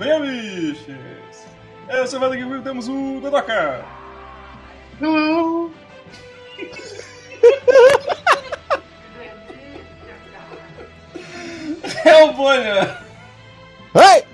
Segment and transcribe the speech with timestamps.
[0.00, 1.46] bem, bichos?
[1.88, 3.84] Eu sou o Vada aqui temos o Dodoka.
[12.04, 12.98] É o Bolha.
[13.94, 14.24] Ai!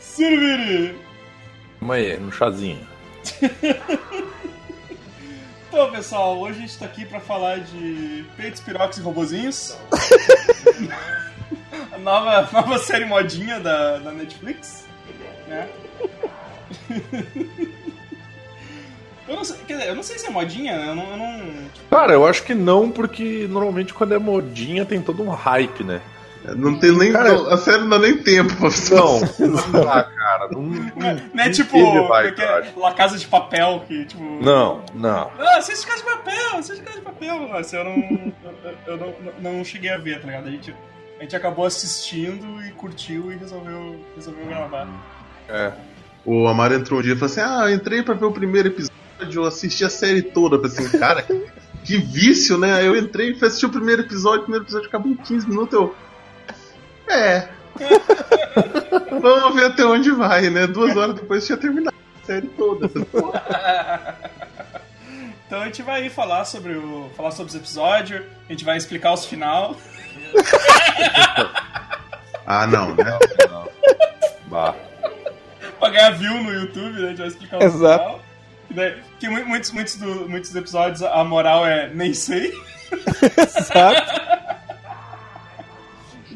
[0.00, 0.98] Surviri.
[1.78, 2.86] Calma aí, no chazinho.
[5.74, 9.76] Então, pessoal, hoje a gente tá aqui pra falar de peitos, pirocos e robozinhos.
[11.90, 14.86] a nova, nova série modinha da, da Netflix.
[15.48, 15.68] Né?
[19.26, 20.90] Eu não, sei, quer dizer, eu não sei se é modinha, né?
[20.90, 25.00] Eu não, eu não- Cara, eu acho que não, porque normalmente quando é modinha tem
[25.00, 26.02] todo um hype, né?
[26.56, 27.12] Não tem nem.
[27.12, 30.48] Cara, não, a série não dá nem tempo pra Não, não dá, cara.
[30.50, 32.58] Não, não, Não é tipo teve como é eu é?
[32.60, 32.78] acho.
[32.78, 34.22] La Casa de Papel, que tipo.
[34.22, 35.30] Não, não.
[35.38, 37.48] Ah, assiste Casa de Papel, assiste Casa de Papel.
[37.48, 38.32] Nossa, eu não.
[38.64, 40.48] eu, eu não, não cheguei a ver, tá ligado?
[40.48, 40.74] A gente,
[41.18, 44.86] a gente acabou assistindo e curtiu e resolveu, resolveu gravar.
[45.48, 45.72] É.
[46.26, 48.68] O Amaro entrou um dia e falou assim: Ah, eu entrei pra ver o primeiro
[48.68, 48.92] episódio,
[49.32, 50.56] eu assisti a série toda.
[50.56, 51.22] Eu falei assim, cara,
[51.84, 52.74] que vício, né?
[52.74, 55.48] Aí eu entrei e fui assistir o primeiro episódio, o primeiro episódio acabou em 15
[55.48, 55.72] minutos.
[55.74, 55.94] Eu.
[57.08, 57.48] É.
[59.20, 60.66] Vamos ver até onde vai, né?
[60.66, 62.86] Duas horas depois tinha terminado a série toda.
[62.86, 63.32] Eu falei, "Pô,
[65.46, 68.76] Então a gente vai aí falar sobre, o, falar sobre os episódios, a gente vai
[68.76, 69.76] explicar os final.
[72.46, 73.18] Ah, não, né?
[74.48, 74.74] Bah.
[75.80, 77.06] pra ganhar view no YouTube, né?
[77.06, 78.04] A gente vai explicar os Exato.
[78.04, 78.20] final.
[78.68, 82.52] Que, daí- que mu- muitos, muitos, do- muitos episódios a moral é nem sei.
[83.38, 84.53] Exato.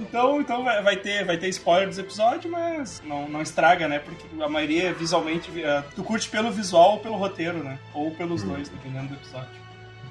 [0.08, 3.98] Então, então vai, vai ter, vai ter spoiler dos episódios, mas não, não estraga, né?
[3.98, 5.50] Porque a maioria visualmente.
[5.62, 7.78] eh, Tu curte pelo visual ou pelo roteiro, né?
[7.92, 9.48] Ou pelos dois, dependendo do episódio.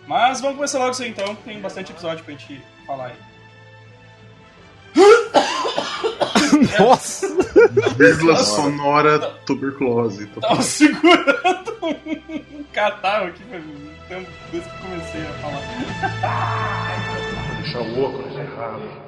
[0.08, 3.16] Mas vamos começar logo isso aí então, que tem bastante episódio pra gente falar aí.
[6.80, 7.28] Nossa!
[7.98, 10.28] Vírgula sonora tuberculose.
[10.28, 13.42] Tô Tava segurando um catarro aqui
[14.52, 15.62] desde que comecei a falar.
[17.62, 19.07] Deixar o óculos errado.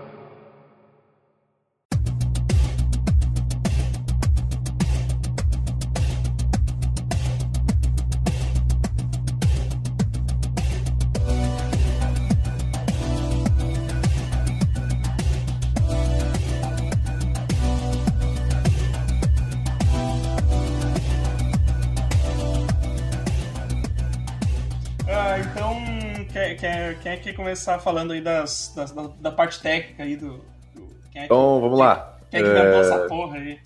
[26.55, 30.37] Quer, quer, quer, quer começar falando aí das, das- da, da parte técnica aí do.
[30.73, 32.17] do- é que, Então, vamos lá.
[32.29, 33.59] Quem é que inventou É, essa porra aí?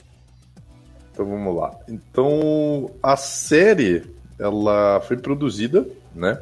[1.11, 1.77] Então vamos lá.
[1.87, 4.03] Então a série
[4.39, 6.41] ela foi produzida, né?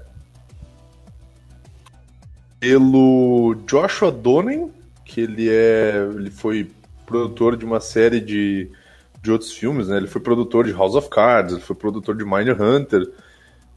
[2.59, 4.72] Pelo Joshua Donen,
[5.03, 6.72] que ele é, ele foi
[7.06, 8.69] produtor de uma série de,
[9.22, 9.97] de outros filmes, né?
[9.97, 13.12] Ele foi produtor de House of Cards, ele foi produtor de Mindhunter.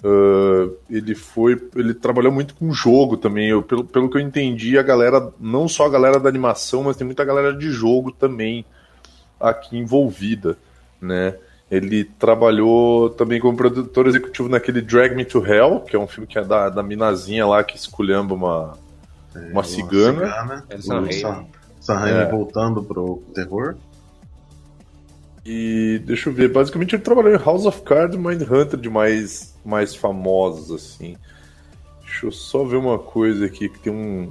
[0.06, 3.48] Uh, ele foi, ele trabalhou muito com jogo também.
[3.48, 6.96] Eu, pelo, pelo que eu entendi, a galera, não só a galera da animação, mas
[6.96, 8.66] tem muita galera de jogo também
[9.40, 10.58] aqui envolvida,
[11.00, 11.36] né?
[11.70, 16.26] Ele trabalhou também como produtor executivo naquele Drag Me to Hell, que é um filme
[16.26, 18.76] que é da, da minazinha lá que esculhamba uma,
[19.50, 20.64] uma cigana.
[20.76, 21.44] O Sam Sam-
[21.80, 22.30] Sam Raimi É.
[22.30, 23.74] voltando pro terror.
[25.44, 29.54] E deixa eu ver, basicamente ele trabalhou em House of Cards e Mindhunter de mais,
[29.64, 31.16] mais famosos, assim.
[32.02, 34.30] Deixa eu só ver uma coisa aqui, que tem um,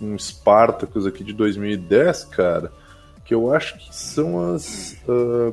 [0.00, 2.70] um Spartacus aqui de 2010, cara,
[3.24, 4.96] que eu acho que são as.
[5.08, 5.52] ah,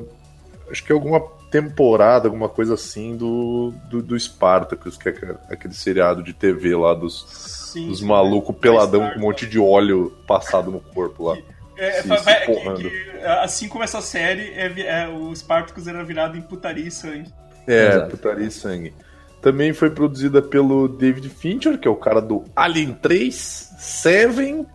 [0.70, 1.20] acho que é alguma
[1.50, 6.94] temporada, alguma coisa assim do, do, do Spartacus, que é aquele seriado de TV lá
[6.94, 7.26] dos,
[7.72, 8.60] Sim, dos malucos né?
[8.60, 11.36] peladão Vai com um monte de óleo passado no corpo lá.
[11.76, 14.72] É, se- se vai- que- que, assim como essa série, é,
[15.04, 17.32] é, o Spartacus era virado em putaria e sangue.
[17.66, 18.10] É, Exato.
[18.10, 18.92] putaria e sangue.
[19.40, 23.34] Também foi produzida pelo David Fincher, que é o cara do Alien 3,
[23.78, 24.66] Seven,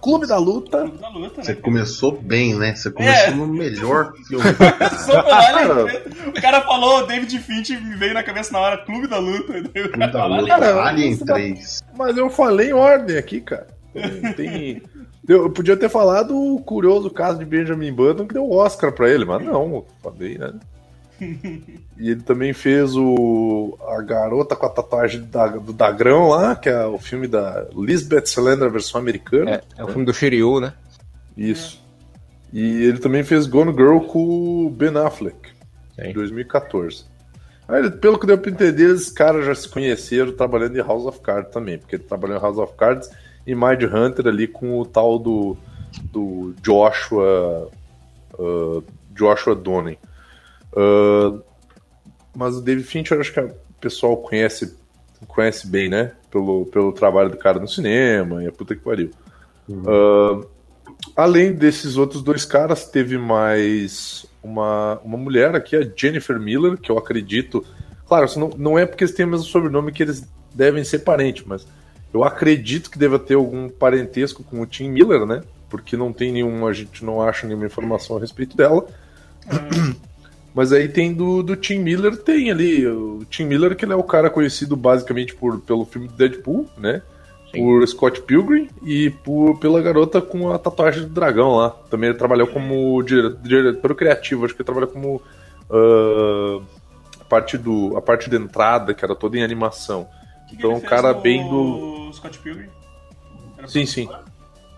[0.00, 0.80] Clube da Luta.
[0.80, 1.60] Clube da luta, Você né?
[1.60, 2.74] começou bem, né?
[2.74, 3.30] Você começou É.
[3.30, 4.44] no melhor filme.
[5.06, 9.18] Pelo Alien, o cara falou David Finch me veio na cabeça na hora Clube da
[9.18, 9.52] Luta.
[9.52, 11.82] Clube cara da Luta, Cara, Alien isso dá- 3.
[11.96, 13.66] Mas eu falei em ordem aqui, cara.
[14.36, 14.82] Tem.
[15.28, 19.24] Eu podia ter falado o curioso caso de Benjamin Button que deu Oscar pra ele,
[19.24, 20.52] mas não, falei, né?
[21.20, 26.68] E ele também fez o A Garota com a Tatuagem da- do Dagrão lá, que
[26.68, 29.50] é o filme da Lisbeth Salander, versão americana.
[29.52, 30.72] É, é o filme do Shiryu, né?
[31.36, 31.80] Isso.
[32.52, 35.36] E ele também fez Gone Girl com o Ben Affleck,
[35.94, 36.08] Sim.
[36.08, 37.04] em 2014.
[37.68, 41.20] Aí, pelo que deu pra entender, esses caras já se conheceram trabalhando em House of
[41.20, 43.08] Cards também, porque ele trabalhou em House of Cards
[43.46, 45.56] e Mind Hunter ali com o tal do,
[46.12, 47.70] do Joshua
[48.38, 48.84] uh,
[49.14, 49.98] Joshua Donen.
[50.72, 51.42] Uh,
[52.34, 54.76] mas o David Fincher acho que o pessoal conhece
[55.28, 56.12] conhece bem, né?
[56.30, 59.10] Pelo, pelo trabalho do cara no cinema e a puta que pariu.
[59.68, 60.46] Uh,
[61.14, 66.90] além desses outros dois caras, teve mais uma, uma mulher aqui, a Jennifer Miller, que
[66.90, 67.64] eu acredito.
[68.06, 71.44] Claro, não, não é porque eles têm o mesmo sobrenome que eles devem ser parentes,
[71.46, 71.66] mas
[72.12, 75.42] eu acredito que deva ter algum parentesco com o Tim Miller, né?
[75.70, 78.86] Porque não tem nenhum, a gente não acha nenhuma informação a respeito dela.
[80.54, 82.86] Mas aí tem do, do Tim Miller, tem ali.
[82.86, 86.68] O Tim Miller, que ele é o cara conhecido basicamente por, pelo filme do Deadpool,
[86.76, 87.00] né?
[87.50, 87.58] Sim.
[87.58, 91.70] Por Scott Pilgrim e por, pela garota com a tatuagem do dragão lá.
[91.90, 95.22] Também ele trabalhou como dire- diretor criativo, acho que ele trabalhou como
[95.70, 96.60] ah,
[97.20, 100.06] a, parte do, a parte de entrada, que era toda em animação.
[100.52, 102.68] Que Então, ele um cara no bem do- Scott Pilgrim?
[103.58, 104.08] Era Sim, sim.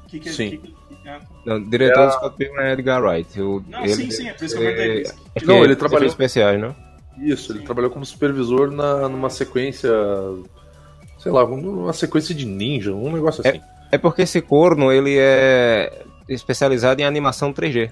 [0.06, 0.50] Que que, Sim.
[0.50, 0.74] que que-
[1.08, 1.26] ah, tá.
[1.44, 3.40] Não, o diretor É a- do Scott Pilgrim é Edgar Wright.
[3.40, 5.02] O- Não, ele- sim, sim, é por isso que eu perguntei.
[5.02, 5.14] isso.
[5.36, 6.74] acho Não, que ele trabalhou- especiais, não?
[7.18, 7.64] Isso, ele Sim.
[7.64, 9.90] trabalhou como supervisor na, numa sequência.
[11.18, 13.60] Sei lá, uma sequência de ninja, um negócio assim.
[13.90, 17.90] É porque esse corno, ele é especializado em animação 3D.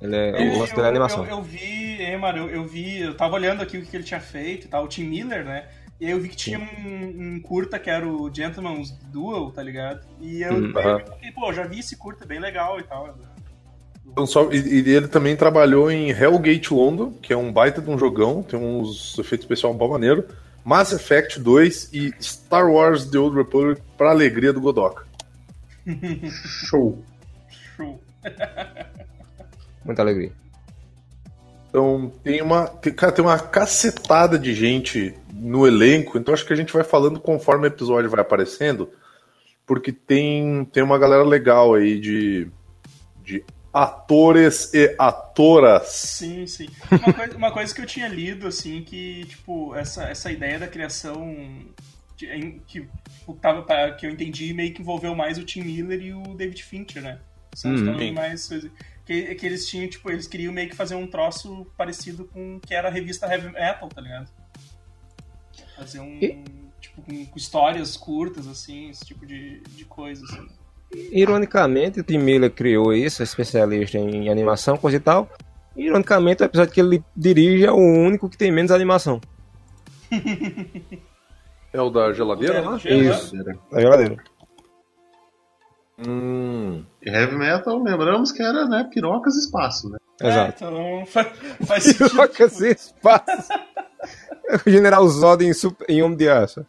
[0.00, 1.24] Ele é, É, o rosto é eu, animação.
[1.24, 4.02] eu, eu vi, é, mano, eu, eu vi, eu tava olhando aqui o que ele
[4.02, 5.64] tinha feito e tal, o Tim Miller, né?
[6.02, 9.62] E aí eu vi que tinha um, um curta que era o Gentleman's Duel, tá
[9.62, 10.00] ligado?
[10.20, 10.98] E eu, Hum, aham.
[10.98, 13.16] fiquei, pô, já vi esse curta, bem legal e tal.
[14.04, 17.88] Então, só, e, e ele também trabalhou em Hellgate London, que é um baita de
[17.88, 20.26] um jogão, tem uns efeitos especiais um pau maneiro.
[20.64, 25.06] Mass Effect 2 e Star Wars The Old Republic pra alegria do Godoka.
[26.66, 27.00] Show.
[27.76, 28.02] Show.
[29.84, 30.32] Muita alegria.
[31.68, 36.52] Então tem uma, tem, cara, tem uma cacetada de gente no elenco, então acho que
[36.52, 38.90] a gente vai falando conforme o episódio vai aparecendo,
[39.66, 42.48] porque tem, tem uma galera legal aí de,
[43.24, 45.88] de atores e atoras.
[45.88, 46.68] Sim, sim.
[46.90, 50.68] Uma coisa, uma coisa que eu tinha lido, assim, que, tipo, essa, essa ideia da
[50.68, 51.34] criação
[52.16, 52.86] de- em- que,
[53.18, 56.22] tipo, tava, pra- que eu entendi meio que envolveu mais o Tim Miller e o
[56.34, 57.18] David Fincher, né?
[57.54, 58.12] São Sim.
[58.12, 58.48] mais.
[59.04, 62.72] Que, que eles tinham, tipo, eles queriam meio que fazer um troço parecido com que
[62.72, 64.28] era a revista Heavy Metal, tá ligado?
[65.82, 66.18] Fazer um.
[66.20, 70.48] E- Tipo, com, com histórias curtas, assim, esse tipo de, de coisa, assim.
[71.12, 75.30] Ironicamente, o Tim Miller criou isso, é especialista em animação, coisa e tal.
[75.76, 79.20] Ironicamente, o episódio que ele dirige é o único que tem menos animação.
[81.74, 82.76] É o da geladeira lá?
[82.76, 83.34] Isso.
[83.70, 84.16] Da geladeira.
[86.06, 86.84] Hum.
[87.00, 89.96] E heavy metal, lembramos que era, né, pirocas e espaço, né?
[90.20, 90.64] Exato.
[90.64, 91.28] É, então faz,
[91.66, 92.10] faz sentido.
[92.10, 93.48] Troca tipo, esse espaço.
[94.66, 96.66] o General Zod em, super, em Homem de Aço.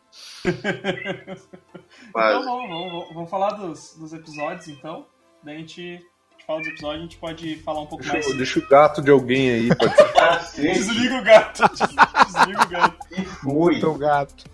[2.14, 5.06] Mas, Então vamos, vamos, vamos- falar dos, dos episódios, então.
[5.44, 8.28] Daí a gente, a gente fala dos episódios, a gente pode falar um pouco Deixa,
[8.28, 8.38] mais.
[8.38, 10.52] deixa o gato de alguém aí participar.
[10.56, 11.64] Desliga o gato.
[12.26, 12.98] Desliga o gato.
[13.44, 14.46] Muito gato.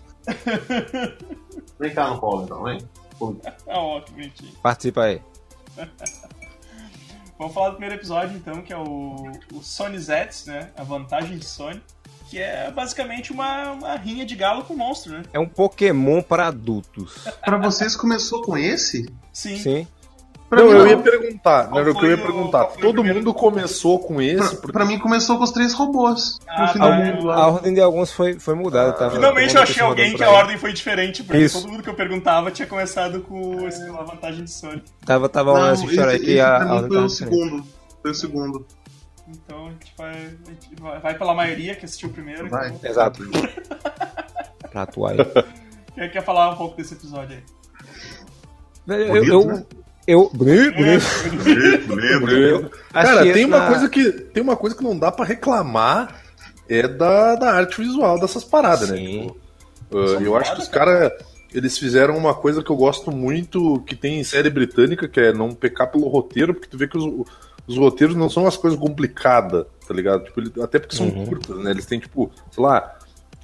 [1.78, 2.78] Vem cá no colo, então, vem.
[3.68, 4.52] Ah, ó, que bonitinho.
[4.62, 5.20] Participa aí.
[7.38, 10.70] Vamos falar do primeiro episódio, então, que é o, o Sony Zets, né?
[10.76, 11.82] A vantagem de Sony.
[12.30, 15.22] Que é basicamente uma, uma rinha de galo com monstro, né?
[15.32, 17.24] É um Pokémon para adultos.
[17.44, 19.12] Pra vocês começou com esse?
[19.32, 19.56] Sim.
[19.58, 19.86] Sim.
[20.48, 20.86] Pra Não, mim, eu não.
[20.88, 21.62] ia perguntar.
[21.64, 22.64] Não Qual era o que eu ia perguntar.
[22.66, 26.38] Todo mundo começou com esse, Pra, porque pra mim começou com os três robôs.
[26.48, 26.96] Ah, no final tá.
[26.96, 27.34] do mundo lá.
[27.36, 28.92] A ordem de alguns foi, foi mudada.
[28.92, 31.60] Tava, Finalmente eu achei alguém que a ordem foi diferente, porque Isso.
[31.60, 34.82] todo mundo que eu perguntava tinha começado com esse- a vantagem de Sony.
[35.04, 36.30] Tava, tava Não, essa história esse, aqui.
[36.32, 37.64] esse A, a foi o segundo.
[38.02, 38.66] Foi o segundo.
[39.70, 42.48] A gente vai, a gente vai, vai pela maioria que assistiu primeiro.
[42.48, 42.70] Vai.
[42.70, 43.22] Então, Exato.
[44.70, 45.18] pra atuar aí.
[45.94, 47.42] quer, quer falar um pouco desse episódio aí?
[48.88, 49.64] Eu, Bonito, eu, né?
[50.06, 51.04] eu, bonito, bonito.
[51.86, 52.30] Bonito, bonito.
[52.32, 56.20] Eu Cara, tem uma, na- coisa que, tem uma coisa que não dá pra reclamar
[56.68, 58.96] é da, da arte visual dessas paradas, né?
[58.96, 59.30] Sim.
[59.88, 61.12] Tipo, uh, eu acho que os caras
[61.52, 65.32] eles fizeram uma coisa que eu gosto muito que tem em série britânica, que é
[65.32, 67.04] não pecar pelo roteiro, porque tu vê que os,
[67.66, 70.24] os roteiros não são as coisas complicadas, tá ligado?
[70.24, 71.26] Tipo, ele- até porque são Uhum.
[71.26, 71.70] curtas, né?
[71.70, 72.96] Eles têm, tipo, sei lá,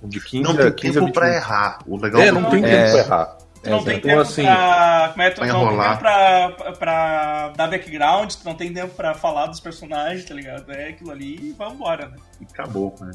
[0.03, 1.79] de 15 Não a tem 15 a tempo 20 pra errar.
[1.87, 2.69] O legal É, do não tem É.
[2.69, 3.39] tempo pra errar.
[3.65, 5.09] Não tem Então, tempo assim, pra.
[5.11, 5.89] Como é, tu pra não tem enrolar.
[5.89, 10.71] tempo pra, pra dar background, tu não tem tempo pra falar dos personagens, tá ligado?
[10.71, 12.17] É aquilo ali e vambora, né?
[12.53, 13.11] Acabou, né?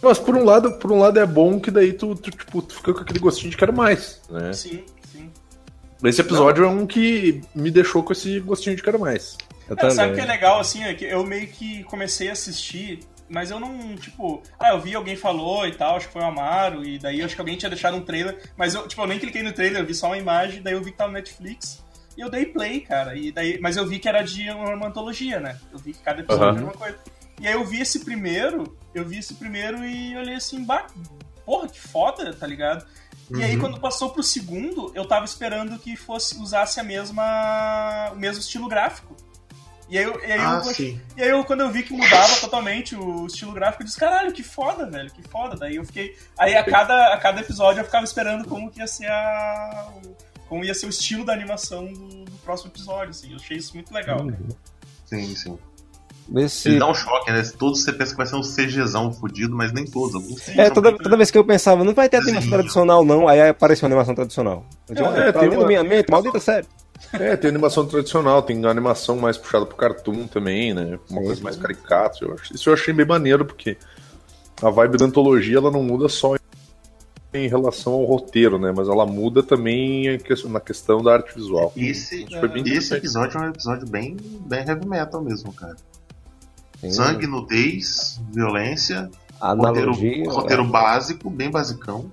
[0.00, 2.76] Mas por um lado, por um lado é bom que daí tu, tu, tipo, tu
[2.76, 4.52] fica com aquele gostinho de quero mais, né?
[4.52, 5.30] Sim, sim.
[6.04, 9.36] Esse episódio é um que me deixou com esse gostinho de quero mais.
[9.68, 13.00] Eu sabe o que é legal, assim, é que eu meio que comecei a assistir,
[13.28, 16.26] mas eu não, tipo, ah, eu vi alguém falou e tal, acho que foi o
[16.26, 19.18] Amaro, e daí acho que alguém tinha deixado um trailer, mas eu, tipo, eu nem
[19.18, 21.84] cliquei no trailer, eu vi só uma imagem, daí eu vi que tava no Netflix.
[22.16, 23.14] E eu dei play, cara.
[23.14, 25.58] E daí, mas eu vi que era de uma antologia, né?
[25.70, 26.56] Eu vi que cada episódio Uhum.
[26.56, 26.98] era uma coisa.
[27.38, 30.86] E aí eu vi esse primeiro, eu vi esse primeiro e olhei assim, bah,
[31.44, 32.86] porra, que foda, tá ligado?
[33.36, 33.60] E aí Uhum.
[33.60, 38.66] quando passou pro segundo, eu tava esperando que fosse usasse a mesma o mesmo estilo
[38.68, 39.14] gráfico.
[39.88, 41.00] E aí, eu- e aí Ah, eu, sim.
[41.16, 44.32] e aí eu, quando eu vi que mudava totalmente o estilo gráfico, eu disse, caralho,
[44.32, 45.56] que foda, velho, que foda.
[45.56, 46.16] Daí eu fiquei.
[46.36, 49.88] Aí a cada, a cada episódio eu ficava esperando como que ia ser a.
[50.48, 53.30] Como ia ser o estilo da animação do, do próximo episódio, assim.
[53.30, 54.20] Eu achei isso muito legal.
[54.22, 54.48] Uhum.
[55.04, 55.58] Sim, sim.
[56.36, 56.68] Esse...
[56.70, 57.40] Ele dá um choque, né?
[57.56, 60.16] Todos você pensa que vai ser um CGzão fudido, mas nem todos.
[60.16, 63.28] Alguns É, toda, bem- toda vez que eu pensava, não vai ter animação tradicional, não,
[63.28, 64.66] aí apareceu uma animação tradicional.
[64.88, 66.66] Eu digo, É, "Ah, tá tem uma- minha mente, maldita série.
[67.12, 70.98] É, tem animação tradicional, tem animação mais puxada pro cartoon também, né?
[71.10, 71.42] Uma Sim, coisa sim.
[71.42, 72.18] mais caricata.
[72.22, 73.76] Eu acho- Isso eu achei bem maneiro, porque
[74.62, 76.36] a vibe da antologia ela não muda só
[77.34, 78.72] em relação ao roteiro, né?
[78.74, 81.72] Mas ela muda também na questão da arte visual.
[81.76, 85.76] Esse, bem esse episódio é um episódio bem, bem heavy metal mesmo, cara.
[86.80, 86.90] Sim.
[86.90, 89.10] Sangue, nudez, violência,
[89.40, 90.30] roteiro, Analogia.
[90.30, 92.10] roteiro básico, bem basicão.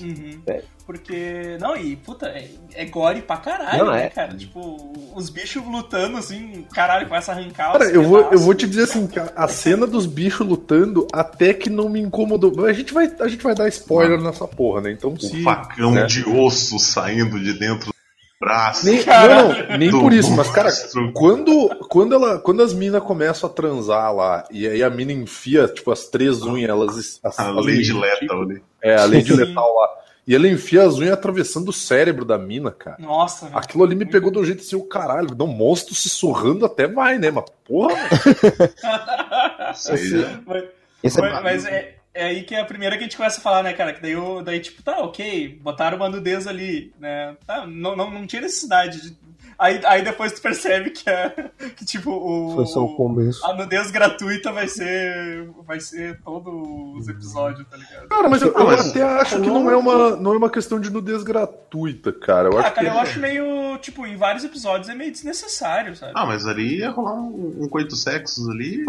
[0.00, 0.40] Uhum.
[0.46, 0.62] É.
[0.86, 1.58] Porque.
[1.60, 4.08] Não, e puta, é, é gore pra caralho, Não, né, é.
[4.08, 4.34] cara?
[4.34, 8.54] Tipo, os bichos lutando assim, caralho, começa a arrancar Cara, os eu vou, eu vou
[8.54, 12.52] te dizer assim, a- a cena dos bichos lutando até que não me incomodou.
[12.56, 14.92] Mas A gente vai, a gente vai dar spoiler nessa porra, né?
[14.92, 15.42] Então O se.
[15.42, 16.06] facão né?
[16.06, 17.92] de osso saindo de dentro
[18.40, 18.86] braço.
[18.86, 20.70] Nem, não, não, nem Do por isso, mas, cara,
[21.14, 25.66] quando, quando, ela, quando as minas começam a transar lá, e aí a mina enfia,
[25.68, 27.20] tipo, as três unhas, elas.
[27.22, 28.62] As, A as Lady Lethal ali.
[28.82, 29.36] É, a Lady Sim.
[29.36, 29.88] Letal lá.
[30.26, 32.98] E ela enfia as unhas atravessando o cérebro da mina, cara.
[33.00, 33.58] Nossa, velho.
[33.58, 36.86] Aquilo ali me pegou de um jeito assim, o caralho, dá um monstro sussurrando até
[36.86, 37.30] vai, né?
[37.30, 37.94] Mas porra,
[39.74, 40.64] Isso aí já- Mas,
[41.02, 43.42] Esse mas- mas é, é aí que é a primeira que a gente começa a
[43.42, 43.92] falar, né, cara?
[43.92, 47.36] Que daí, eu, daí tipo, tá, ok, botaram uma nudez ali, né?
[47.46, 49.00] Tá, não, não, não tinha necessidade.
[49.10, 49.27] de-
[49.58, 53.44] Aí, aí depois tu percebe que, é, que tipo, o, Foi só o começo.
[53.44, 56.52] a nudez gratuita vai ser, vai ser todos
[56.96, 58.06] os episódios, tá ligado?
[58.08, 60.78] Cara, mas eu, eu mas- até acho que não é, uma, não é uma questão
[60.80, 62.48] de nudez gratuita, cara.
[62.48, 65.96] Eu Ah, acho cara, que eu acho meio, tipo, em vários episódios é meio desnecessário,
[65.96, 66.12] sabe?
[66.14, 68.84] Ah, mas ali ia rolar um, um coito sexos ali,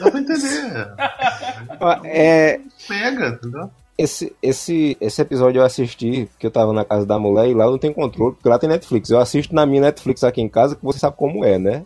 [0.00, 0.88] dá pra entender.
[1.80, 3.70] Ah, É, Pega, entendeu?
[3.96, 7.64] Esse, esse, esse episódio eu assisti, porque eu tava na casa da mulher e lá
[7.64, 9.10] eu não tenho controle, porque lá tem Netflix.
[9.10, 11.84] Eu assisto na minha Netflix aqui em casa, que você sabe como é, né?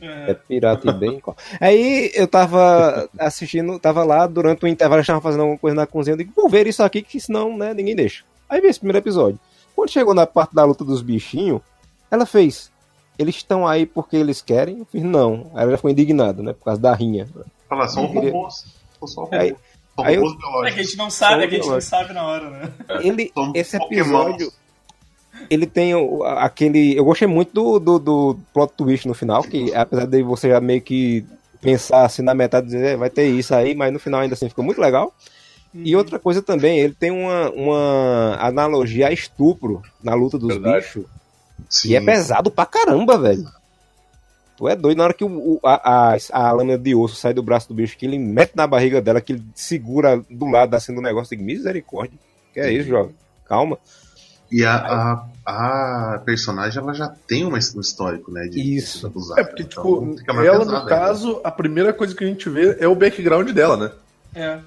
[0.00, 0.34] É É.
[0.34, 1.22] pirata e bem.
[1.60, 5.86] Aí eu tava assistindo, tava lá durante o intervalo, eu tava fazendo alguma coisa na
[5.86, 6.14] cozinha.
[6.14, 8.24] Eu digo, vou ver isso aqui, que senão, né, ninguém deixa.
[8.48, 9.38] Aí vi esse primeiro episódio.
[9.74, 11.60] Quando chegou na parte da luta dos bichinhos,
[12.10, 12.70] ela fez.
[13.18, 14.78] Eles estão aí porque eles querem?
[14.80, 15.50] Eu fiz, não.
[15.54, 16.52] Aí ela já ficou indignada, né?
[16.52, 17.28] Por causa da rinha.
[17.68, 18.64] Falar, são Eu queria- robôs.
[18.98, 19.40] São só robôs.
[19.40, 19.58] Aí- são
[19.98, 20.24] aí eu-
[20.64, 22.70] É que a gente não sabe, é que a gente não sabe na hora, né?
[23.00, 24.52] Ele, São esse episódio,
[25.50, 26.96] ele tem o- aquele.
[26.96, 30.60] Eu gostei muito do, do, do plot twist no final, que apesar de você já
[30.60, 31.24] meio que
[31.60, 34.48] pensar assim na metade, dizer, "É, vai ter isso aí, mas no final ainda assim
[34.48, 35.12] ficou muito legal.
[35.74, 40.84] E outra coisa também, ele tem uma, uma analogia a estupro na luta dos Verdade.
[40.84, 41.04] bichos.
[41.68, 41.88] Sim.
[41.90, 43.44] E é pesado pra caramba, velho.
[44.56, 47.34] Tu é doido, na hora que o, o- a, a, a lâmina de osso sai
[47.34, 50.74] do braço do bicho, que ele mete na barriga dela, que ele segura do lado
[50.74, 52.18] assim do negócio, de misericórdia.
[52.52, 53.14] Que é isso, jovem?
[53.46, 53.76] Calma.
[54.52, 54.76] E a,
[55.44, 58.46] a, a personagem ela já tem uma- um histórico, né?
[58.46, 58.94] De, Isso.
[58.94, 59.40] de ser abusada.
[59.40, 62.26] É, porque, Então, tipo, fica mais ela, pesado no caso, a primeira coisa que a
[62.26, 63.90] gente vê é o background dela, né?
[64.36, 64.58] É.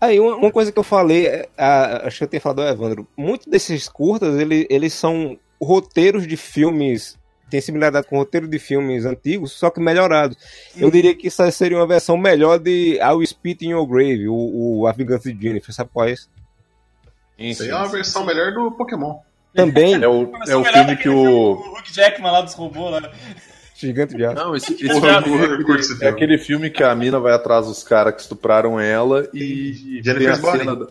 [0.00, 2.68] Aí, uma, uma coisa que eu falei, é, a- acho que eu tenho falado ao
[2.68, 7.18] Evandro, muitos desses curtas, ele, eles são roteiros de filmes,
[7.50, 10.36] tem similaridade com roteiro de filmes antigos, só que melhorados.
[10.76, 14.78] Eu diria que isso seria uma versão melhor de I'll Spit in Your Grave, o,
[14.80, 16.28] o A Vingança de Jennifer, sabe qual é esse?
[17.38, 19.18] Isso aí é uma versão melhor do Pokémon.
[19.54, 21.54] Também, É o, é o filme que o.
[21.54, 23.10] o Hugh Jackman lá dos robôs lá.
[23.74, 24.36] Gigante de Aço.
[24.36, 26.06] Não, esse, esse esse é filme.
[26.06, 30.28] aquele filme que a mina vai atrás dos caras que estupraram ela e, Jennifer tem
[30.28, 30.86] a cena da,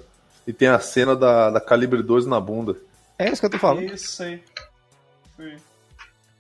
[0.48, 2.76] e tem a cena da, da calibre 12 na bunda.
[3.18, 3.94] É isso que eu tô falando.
[3.94, 4.42] Isso aí.
[5.38, 5.56] Foi.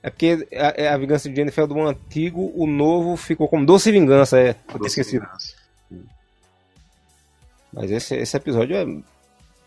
[0.01, 3.91] É porque a, a Vingança de Jennifer é do antigo, o novo ficou como Doce
[3.91, 4.55] Vingança, é.
[4.67, 5.25] Eu tinha esquecido.
[5.25, 5.55] Vingança.
[7.71, 8.85] Mas esse, esse episódio é.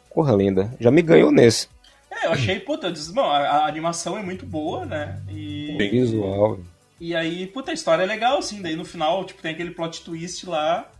[0.08, 0.74] Corra linda.
[0.78, 1.68] Já me ganhou nesse.
[2.10, 5.18] É, eu achei, puta, eu disse, bom, a, a animação é muito boa, né?
[5.30, 6.58] E, Bem Visual.
[7.00, 10.04] e aí, puta, a história é legal, assim, daí no final, tipo, tem aquele plot
[10.04, 10.90] twist lá,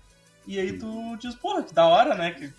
[0.46, 2.30] e aí tu diz, porra, que da hora, né?
[2.30, 2.50] Que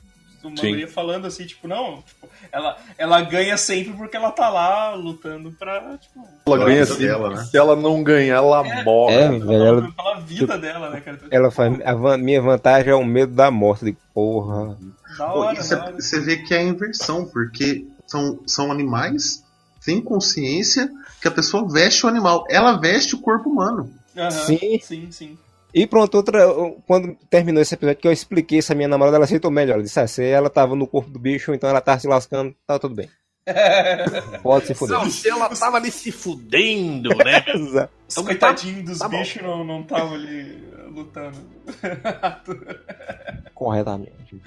[0.48, 0.70] uma Sim.
[0.70, 5.52] guria falando assim, tipo, não, tipo, ela, ela ganha sempre porque ela tá lá lutando
[5.52, 7.44] pra, tipo, Ela ganha assim, dela, né?
[7.46, 8.84] se ela não ganhar, ela É.
[8.84, 9.14] morre.
[9.16, 9.54] É, velho.
[9.54, 11.20] Ela, pela vida dela, né, cara?
[11.30, 11.80] ela faz.
[11.86, 13.86] A minha vantagem é o medo da morte.
[13.86, 14.78] De porra.
[15.18, 19.44] Da Pô, hora, e Você vê que é a inversão, porque são, são animais
[19.80, 20.90] sem consciência
[21.22, 22.46] que a pessoa veste o animal.
[22.50, 23.94] Ela veste o corpo humano.
[24.16, 24.80] Aham, Sim.
[24.82, 25.38] sim, sim.
[25.74, 26.46] E pronto, outra.
[26.86, 29.76] Quando terminou esse episódio, que eu expliquei isso à minha namorada, ela aceitou melhor.
[29.76, 32.56] Ela disse: ah, se ela tava no corpo do bicho, então ela tava se lascando,
[32.68, 33.10] tá tudo bem.
[34.42, 34.98] Pode se fuder.
[34.98, 37.44] Não, se ela tava ali se fudendo, né?
[37.54, 37.94] Exato.
[38.08, 41.38] Os Então, coitadinhos dos tá bichos não não estavam ali lutando.
[43.54, 44.42] Corretamente.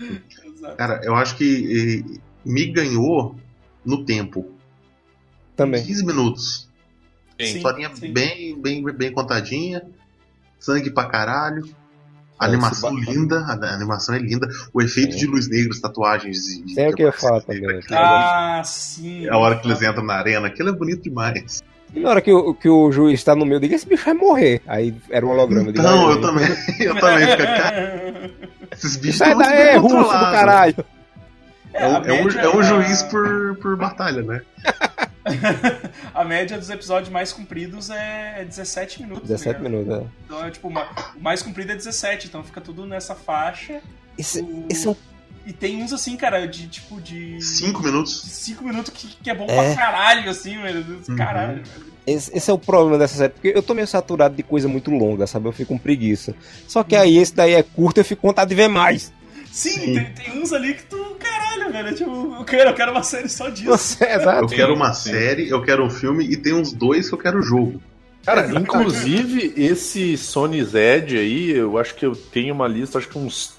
[0.45, 0.77] Exato.
[0.77, 3.37] Cara, eu acho que eh, me ganhou
[3.85, 4.53] no tempo.
[5.55, 5.85] Também.
[5.85, 6.71] 15 minutos.
[7.41, 8.13] Sim, Historinha sim.
[8.13, 9.83] bem, bem, bem contadinha.
[10.67, 11.65] Sangue pra caralho.
[12.39, 14.47] A É, animação linda, a animação é linda.
[14.75, 15.19] O efeito Sim.
[15.21, 16.39] de luz negra, as tatuagens.
[16.45, 17.79] de- de- Tem o que eu ali, também.
[17.79, 19.27] aquilo Ah, sim.
[19.27, 20.49] É a hora que eles entram na arena.
[20.49, 21.63] Aquilo é bonito demais.
[21.95, 24.05] E na hora que o, que o juiz tá no meio, eu digo: esse bicho
[24.05, 24.61] vai morrer.
[24.67, 25.71] Aí era um holograma.
[25.79, 26.47] "Ai, eu também.
[26.81, 28.31] Eu também fico, cara,
[28.73, 30.85] esses bichos Sai estão daí, super russo do caralho.
[31.73, 34.43] É, um- a é um, é um juiz por, por batalha, né?
[36.15, 39.29] A média dos episódios mais compridos é 17 minutos.
[39.29, 40.03] 17 tá minutos, é.
[40.25, 43.81] Então é tipo, uma- o mais comprido é 17, então fica tudo nessa faixa.
[44.19, 44.97] Esse, O- esse é um
[45.45, 47.41] E tem uns assim, cara, de tipo de.
[47.41, 48.21] Cinco minutos.
[48.21, 49.75] 5 minutos que, que é bom É.
[49.75, 50.85] pra caralho, assim, velho.
[51.09, 51.17] Uhum.
[51.17, 51.97] Caralho, velho.
[52.05, 54.91] Esse, esse é o problema dessa série, porque eu tô meio saturado de coisa muito
[54.91, 55.47] longa, sabe?
[55.47, 56.35] Eu fico com preguiça.
[56.67, 59.13] Só que aí esse daí é curto, eu fico com vontade de ver mais.
[59.57, 59.95] Sim, Sim.
[59.95, 61.17] Tem, tem uns ali que tu.
[61.19, 61.95] Caralho, velho.
[61.95, 63.71] Tipo, eu quero, eu quero uma série só disso.
[63.71, 64.45] Você, exato.
[64.45, 67.41] Eu quero uma série, eu quero um filme e tem uns dois que eu quero
[67.41, 67.81] jogo.
[68.23, 73.17] Cara, inclusive, esse Sony Zed aí, eu acho que eu tenho uma lista, acho que
[73.17, 73.57] uns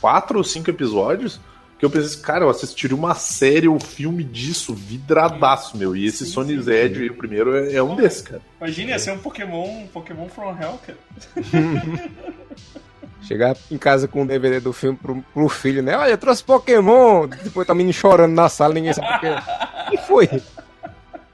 [0.00, 1.38] quatro ou cinco episódios,
[1.78, 5.94] que eu pensei, assim, cara, eu assistiria uma série ou filme disso, vidradaço, meu.
[5.94, 6.62] E esse Sim, Sony sim.
[6.62, 8.40] Zed aí, o primeiro, é, é um desses, cara.
[8.58, 10.98] Imagina, ia ser um Pokémon, um Pokémon From Hell, cara.
[13.26, 15.96] Chegar em casa com o DVD do filme pro, pro filho, né?
[15.96, 17.26] Olha, eu trouxe Pokémon.
[17.26, 19.34] Depois tá menino chorando na sala, ninguém sabe por quê.
[19.92, 20.26] E foi?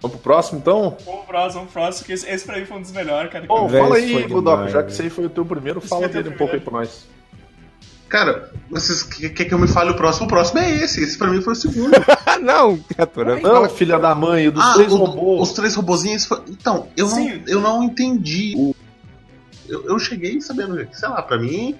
[0.01, 0.97] Vamos pro próximo, então?
[1.05, 3.31] Vamos pro próximo, vamos pro próximo, que esse, esse pra mim foi um dos melhores,
[3.31, 3.47] cara.
[3.47, 6.31] Bom, fala aí, demais, já que esse aí foi o teu primeiro, Esse fala dele
[6.31, 7.07] um pouco aí pra nós.
[8.09, 10.27] Cara, vocês querem que eu me fale o próximo?
[10.27, 11.03] O próximo é esse.
[11.03, 11.93] Esse pra mim foi o segundo.
[12.43, 13.41] Não, criatura.
[13.41, 15.49] Não, filha da mãe, dos ah, três o- robôs.
[15.49, 16.27] os três robozinhos.
[16.27, 18.53] foi- Então, eu não, eu não entendi.
[18.55, 18.75] o-
[19.73, 21.75] Eu, eu cheguei sabendo, sei lá, pra mim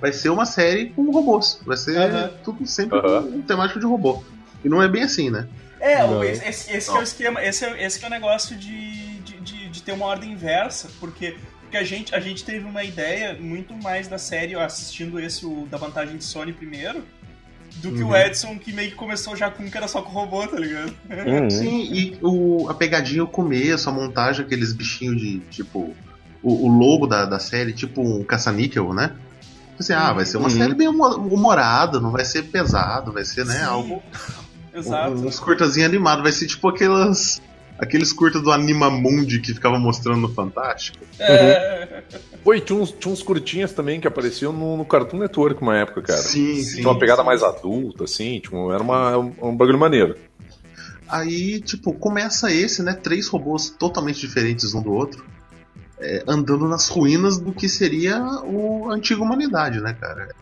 [0.00, 1.60] vai ser uma série com robôs.
[1.66, 2.30] Vai ser Aham.
[2.44, 3.22] tudo sempre Aham.
[3.32, 4.22] com temático de robô.
[4.64, 5.48] E não é bem assim, né?
[5.80, 6.20] É, Não.
[6.20, 8.54] o- esse, esse- esse que é o esquema, esse, é, esse que é o negócio
[8.56, 12.64] de, de, de, de ter uma ordem inversa, porque, porque a, gente, a gente teve
[12.64, 17.02] uma ideia muito mais da série assistindo esse o, da vantagem de Sony primeiro,
[17.76, 18.16] do que o Uhum.
[18.16, 20.94] Edson que meio que começou já com um que era só com robô, tá ligado?
[21.10, 21.50] Uhum.
[21.50, 25.96] Sim, e o, a pegadinha, o começo, a montagem, aqueles bichinhos de, tipo,
[26.42, 29.14] o, o logo da, da série, tipo um caça-níquel, né?
[29.78, 30.56] Assim, ah, vai ser uma Uhum.
[30.56, 34.02] série bem humo- humorada, não vai ser pesado, vai ser, né, Sim, algo...
[34.74, 35.12] Exato.
[35.12, 37.40] Uns curtazinhos animados, vai ser tipo aquelas...
[37.78, 40.98] Aqueles curtas do Animamundi que ficava mostrando no Fantástico.
[41.18, 42.02] É,
[42.44, 46.00] Oi, tinha uns, tinha uns curtinhas também que apareciam no, no Cartoon Network uma época,
[46.02, 46.18] cara.
[46.20, 46.76] Sim, sim.
[46.76, 50.16] Tinha uma pegada mais adulta, assim, tipo, era uma, um, um bagulho maneiro.
[51.08, 52.92] Aí, tipo, começa esse, né?
[52.94, 55.24] Três robôs totalmente diferentes um do outro.
[56.02, 60.34] É, andando nas ruínas do que seria o, a antiga humanidade, né, cara?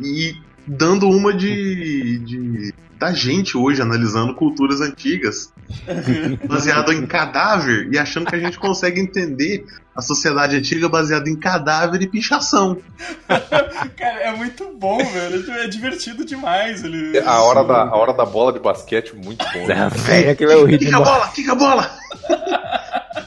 [0.00, 5.52] E dando uma de, de da gente hoje analisando culturas antigas,
[6.46, 11.34] baseado em cadáver e achando que a gente consegue entender a sociedade antiga baseada em
[11.34, 12.78] cadáver e pichação.
[13.28, 15.50] Cara, é muito bom, velho.
[15.52, 16.84] É divertido demais.
[16.84, 17.18] Ele...
[17.18, 19.66] A hora, da, a hora da bola de basquete, muito bom.
[19.66, 19.90] né?
[19.90, 20.78] Velho, é.
[20.78, 21.90] Quica a bola, quica a bola!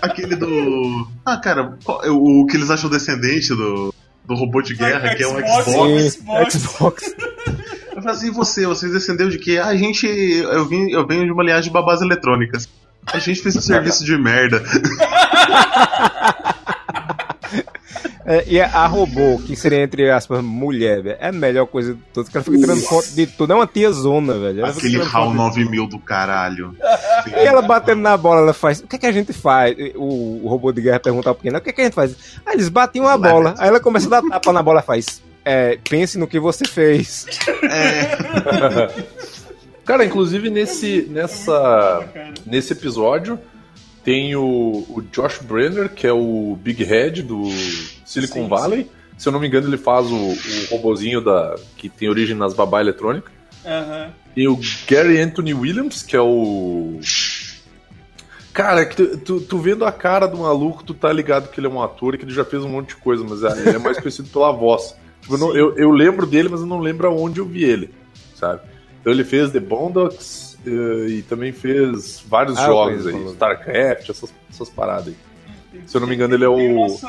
[0.02, 1.08] Aquele do.
[1.26, 3.94] Ah, cara, qual- o que eles acham descendente do,
[4.26, 6.14] do robô de guerra, que é um Xbox.
[6.16, 6.54] Xbox.
[6.54, 7.16] Xbox.
[7.96, 8.66] Eu falei assim, e você?
[8.68, 9.58] Vocês descendeu de quê?
[9.58, 10.06] Ah, a gente.
[10.06, 12.68] Eu, vim, eu venho de uma linhagem de babás eletrônicas.
[13.08, 14.62] A gente fez um serviço de merda.
[18.28, 22.02] É, e a robô, que seria entre aspas mulher, velho, é a melhor coisa de
[22.12, 22.28] todas.
[22.28, 23.54] que ela fica tirando foto de tudo.
[23.54, 24.66] É uma tiazona, velho.
[24.66, 26.76] Aquele HAL foto de- 9000 do caralho.
[27.28, 28.80] E ela batendo na bola, ela faz.
[28.80, 29.76] O que, é que a gente faz?
[29.96, 32.16] O, o robô de guerra pergunta ao pequeno: o que, é que a gente faz?
[32.46, 33.54] Aí eles batiam a bola.
[33.60, 35.22] Aí ela começa a dar tapa na bola e faz.
[35.44, 37.28] É, pense no que você fez.
[37.70, 38.90] É,
[39.86, 42.04] Cara, inclusive nesse, nessa,
[42.44, 43.38] nesse episódio
[44.06, 47.50] tem o, o Josh Brenner, que é o Big Head do
[48.06, 48.90] Silicon Sim, Valley.
[49.18, 52.54] Se eu não me engano, ele faz o, o robozinho da, que tem origem nas
[52.54, 53.34] babá eletrônicas.
[53.66, 54.12] Aham.
[54.36, 57.00] Tem o Gary Anthony Williams, que é o.
[58.54, 61.60] Cara, é que tu, tu, tu vendo a cara do maluco, tu tá ligado que
[61.60, 63.52] ele é um ator e que ele já fez um monte de coisa, mas é-
[63.60, 64.96] ele é mais conhecido pela voz.
[65.22, 65.58] Tipo, eu, não- Sim.
[65.58, 67.90] eu, eu lembro dele, mas eu não lembro aonde eu vi ele,
[68.36, 68.62] sabe?
[69.02, 73.26] Então ele fez The Boondocks, eh, e também fez vários Ah, jogos aí.
[73.32, 75.16] StarCraft, essas, essas paradas aí.
[75.86, 76.88] Se eu não me engano, ele é Tem o o.
[76.88, 77.08] nosso,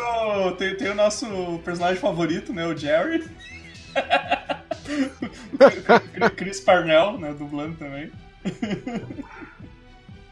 [0.58, 1.26] tem, tem o nosso
[1.64, 2.66] personagem favorito, né?
[2.66, 3.24] O Jerry.
[6.36, 7.34] Chris Parnell, né?
[7.38, 8.10] Dublando também.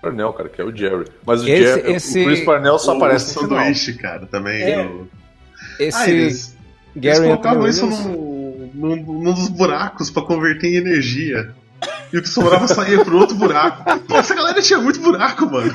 [0.02, 1.06] Parnell, cara, que é o Jerry.
[1.26, 3.58] Mas o, Esse- Jerry, esse- o Chris Parnell só o aparece no final.
[3.60, 4.62] sanduíche, cara, também.
[4.62, 4.84] É.
[4.84, 5.08] no-
[5.78, 6.56] Esse Ah, eles,
[6.94, 11.52] eles colocavam Anthony isso Williams- num, num, num dos buracos pra converter em energia.
[12.14, 13.98] E o que sobrava saía pro outro buraco.
[14.06, 15.72] Pô, essa galera tinha muito buraco, mano.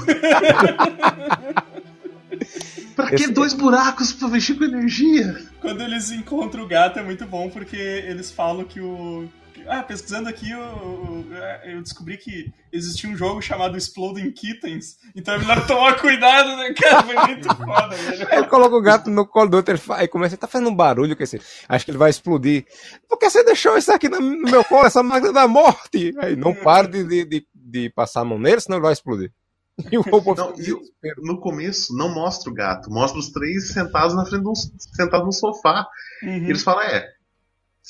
[2.96, 5.36] pra que Esse- dois buracos pra mexer com energia?
[5.60, 9.28] Quando eles encontram o gato é muito bom porque eles falam que o.
[9.68, 11.26] Ah, pesquisando aqui, eu,
[11.66, 14.98] eu descobri que existia um jogo chamado Exploding Kittens.
[15.16, 17.04] Então é melhor tomar cuidado, né, cara?
[17.04, 18.28] Foi muito foda, velho.
[18.34, 20.76] Ele coloca o gato no colo do outro, ele fa- aí começa, tá fazendo um
[20.76, 22.66] barulho, que esse, acho que ele vai explodir.
[23.08, 26.14] Por que você deixou isso aqui no, meu colo, essa máquina da morte?
[26.20, 29.32] Aí não para de, de, de, de passar a mão nele, senão ele vai explodir.
[29.90, 30.76] E o robô Não, e.
[31.20, 32.92] No começo, não mostra o gato.
[32.92, 35.88] Mostra os três sentados na frente do sentados no sofá.
[36.22, 36.30] Uhum.
[36.40, 37.08] E eles falam, é.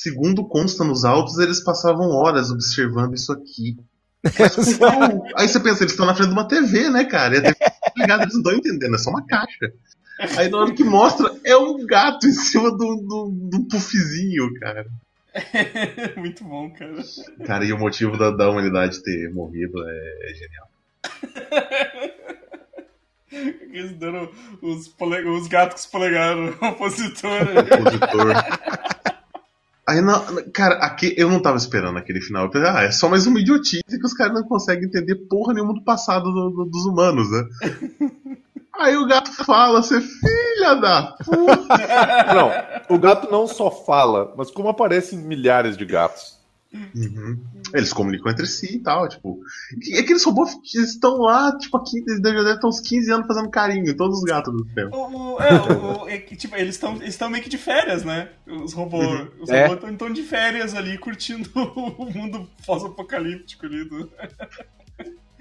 [0.01, 3.75] Segundo consta nos autos, eles passavam horas observando isso aqui.
[4.39, 7.35] Mas qual- Aí você pensa, eles estão na frente de uma TV, né, cara?
[7.35, 9.73] E a TV tá ligada, eles não estão entendendo, é só uma caixa.
[10.38, 14.85] Aí na hora que mostra, é um gato em cima do, do, do puffzinho, cara.
[16.15, 16.95] muito bom, cara.
[17.45, 20.69] Cara, e o motivo da, da humanidade ter morrido é, é genial.
[23.31, 24.31] Eles dando
[24.62, 25.21] os, pole...
[25.29, 27.45] os gatos com polegar no opositor.
[27.45, 27.62] né?
[27.62, 28.98] Opositor.
[29.89, 32.43] Aí, na- na- cara, aqui, eu não tava esperando aquele final.
[32.45, 35.54] Eu pensei, ah, é só mais uma idiotice que os caras não conseguem entender porra
[35.54, 37.43] nenhuma do passado do- do- dos humanos, né?
[38.80, 42.34] Aí o gato fala, você filha da puta.
[42.34, 46.38] Não, o gato não só fala, mas como aparecem milhares de gatos.
[46.71, 47.39] Uhum.
[47.73, 49.39] Eles comunicam entre si e tal, tipo.
[49.88, 53.95] E aqueles robôs estão lá, tipo, aqui, eles devem estar uns 15 anos fazendo carinho
[53.97, 54.95] todos os gatos do tempo.
[54.95, 58.03] O, o- é, o- o- é tipo, eles estão eles tão meio que de férias,
[58.05, 58.29] né?
[58.45, 59.27] Os robôs.
[59.39, 59.65] Os É.
[59.67, 63.84] robôs estão de férias ali, curtindo o mundo pós-apocalíptico ali.
[63.86, 64.10] Do...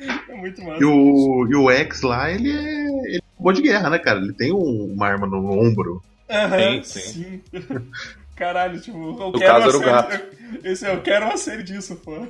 [0.01, 0.81] É muito massa.
[0.81, 2.87] E o, e o X lá, ele é.
[3.05, 4.21] Ele é um robô de guerra, né, cara?
[4.21, 6.01] Ele tem um- uma arma no ombro.
[6.31, 7.43] Sim, sim.
[7.51, 7.91] sim.
[8.39, 10.39] Caralho, tipo, eu No quero caso, uma era o série.
[10.65, 12.27] Esse, eu quero uma série disso, pô.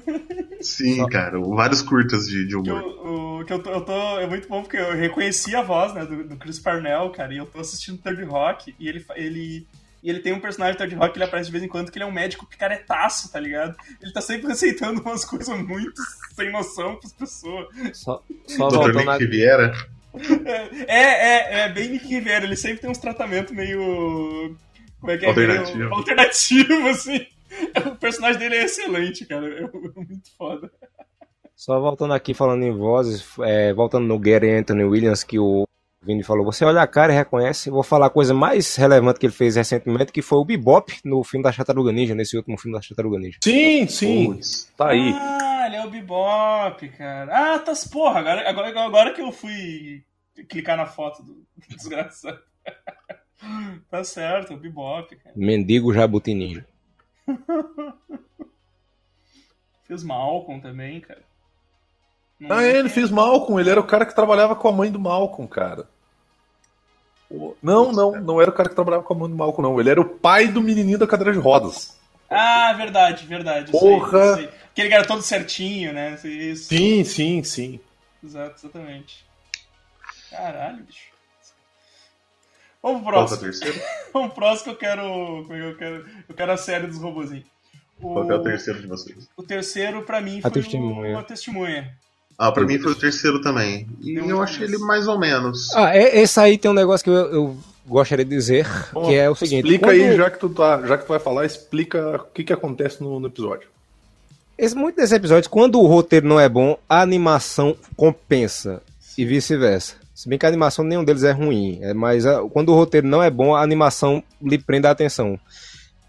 [0.60, 2.82] Sim, cara, vários curtas de, de Que, humor.
[2.82, 5.92] eu, o- que eu, tô, eu tô- É muito bom porque eu reconheci a voz,
[5.94, 9.66] né, do, do Chris Parnell, cara, e eu tô assistindo Third Rock, e ele, ele,
[10.02, 11.90] e ele tem um personagem do Third Rock que ele aparece de vez em quando,
[11.92, 13.76] que ele é um médico picaretaço, tá ligado?
[14.02, 16.02] Ele tá sempre receitando umas coisas muito
[16.34, 17.66] sem noção pras pessoas.
[17.92, 18.94] Só, só Dr.
[18.96, 19.16] Nick a...
[19.16, 19.72] Riviera.
[20.88, 24.56] É, é, é bem Nick Rivera, ele sempre tem uns tratamentos meio.
[25.00, 25.28] Como é que é?
[25.28, 25.78] Alternativo.
[25.78, 27.26] Meio alternativo, assim.
[27.86, 29.46] O personagem dele é excelente, cara.
[29.46, 30.70] É muito foda.
[31.54, 35.66] Só voltando aqui, falando em vozes, é, voltando no Gary Anthony Williams, que o
[36.00, 39.26] Vini falou, você olha a cara e reconhece, vou falar a coisa mais relevante que
[39.26, 42.78] ele fez recentemente, que foi o Bebop no filme da Tartaruga Ninja, nesse último filme
[42.78, 43.38] da Tartaruga Ninja.
[43.42, 44.72] Sim, sim, Putz.
[44.76, 45.12] tá aí.
[45.12, 47.54] Ah, ele é o Bebop, cara.
[47.54, 47.72] Ah, tá.
[47.90, 50.04] Porra, agora, agora, agora que eu fui
[50.48, 52.38] clicar na foto do desgraçado.
[53.90, 55.34] tá certo, o Bebop, cara.
[55.36, 56.66] Mendigo Jabuti Ninja.
[59.86, 61.22] Fez Malcolm também, cara.
[62.38, 64.92] Não Ah, é ele fez Malcolm, ele era o cara que trabalhava com a mãe
[64.92, 65.88] do Malcolm, cara.
[67.62, 69.80] Não, não, não era o cara que trabalhava com a mãe do Malcolm, não.
[69.80, 71.98] Ele era o pai do menininho da cadeira de rodas.
[72.30, 73.70] Ah, verdade, verdade.
[73.70, 74.18] isso Porra!
[74.18, 74.58] aí, isso aí.
[74.70, 76.18] Aquele cara todo certinho, né?
[76.22, 76.68] Isso.
[76.68, 77.80] Sim, sim, sim.
[78.22, 79.26] Exato, exatamente.
[80.30, 81.17] Caralho, bicho.
[82.82, 83.40] Vamos pro é o próximo.
[83.40, 83.80] terceiro?
[84.12, 85.02] Vamos pro próximo que eu quero.
[85.02, 87.44] é Eu quero, eu quero a série dos robozinhos.
[88.00, 89.28] O, Qual que é o terceiro de vocês?
[89.36, 91.16] o terceiro, pra mim, foi Testemunha.
[91.16, 91.92] o, a testemunha.
[92.38, 93.88] Ah, pra mim foi o terceiro também.
[94.00, 95.74] E um eu achei ele mais ou menos.
[95.74, 98.64] Ah, é- esse aí tem um negócio que eu, eu gostaria de dizer,
[99.06, 99.64] que é o seguinte.
[99.64, 102.44] Explica quando- aí, já que, tu tá, já que tu vai falar, explica o que,
[102.44, 103.68] que acontece no, no episódio.
[104.56, 108.80] Esse, muito desses episódios, quando o roteiro não é bom, a animação compensa
[109.16, 109.96] e vice-versa.
[110.18, 113.06] Se bem que a animação nenhum deles é ruim, é, mas a- quando o roteiro
[113.06, 115.38] não é bom, a animação lhe prende a atenção.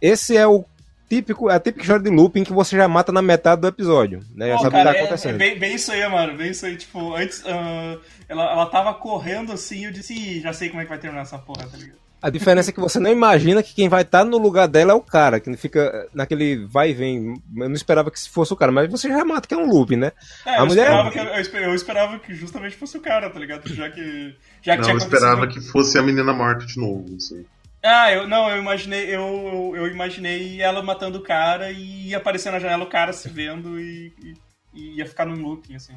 [0.02, 0.66] Esse é o
[1.08, 4.22] típico, é a típica história de looping que você já mata na metade do episódio,
[4.34, 4.48] né?
[4.50, 5.36] Já o que cara, tá é- acontecendo.
[5.36, 6.36] é bem, bem isso aí, mano.
[6.36, 6.76] Bem isso aí.
[6.76, 7.44] Tipo, antes.
[7.46, 11.22] ah, ela, ela tava correndo assim eu disse, já sei como é que vai terminar
[11.22, 12.00] essa porra, tá ligado?
[12.22, 14.96] A diferença é que você não imagina que quem vai estar no lugar dela é
[14.96, 17.34] o cara, que fica naquele vai e vem.
[17.58, 19.96] Eu não esperava que fosse o cara, mas você já mata que é um loop,
[19.96, 20.12] né?
[20.46, 23.30] É, A eu, mulher- esperava que, eu, esper- eu esperava que justamente fosse o cara,
[23.30, 23.74] tá ligado?
[23.74, 24.36] Já que.
[24.62, 27.16] Já que Não, tinha eu esperava que fosse a menina morta de novo.
[27.16, 27.46] Assim.
[27.82, 32.52] Ah, eu não, eu imaginei, eu, eu imaginei ela matando o cara e ia aparecer
[32.52, 34.34] na janela o cara se vendo e, e
[34.72, 35.94] e ia ficar num looping, assim.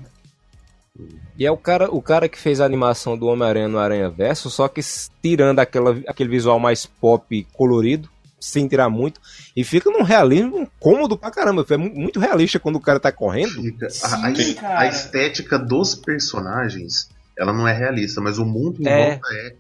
[1.39, 4.51] E é o cara, o cara que fez a animação do Homem-Aranha no Aranha Verso,
[4.51, 4.81] só que
[5.23, 9.21] tirando aquela, aquele visual mais pop colorido, sem tirar muito,
[9.57, 11.65] e fica num realismo cômodo pra caramba.
[11.71, 13.63] É mu- muito realista quando o cara tá correndo.
[13.63, 14.81] Fica- Sim, a, a- cara.
[14.81, 19.11] a estética dos personagens, ela não é realista, mas o mundo em É.
[19.13, 19.55] volta é.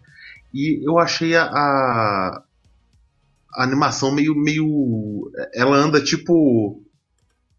[0.52, 2.42] E eu achei a, a,
[3.54, 5.30] a animação meio, meio.
[5.54, 6.82] Ela anda tipo.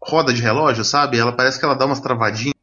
[0.00, 1.18] roda de relógio, sabe?
[1.18, 2.53] Ela parece que ela dá umas travadinhas.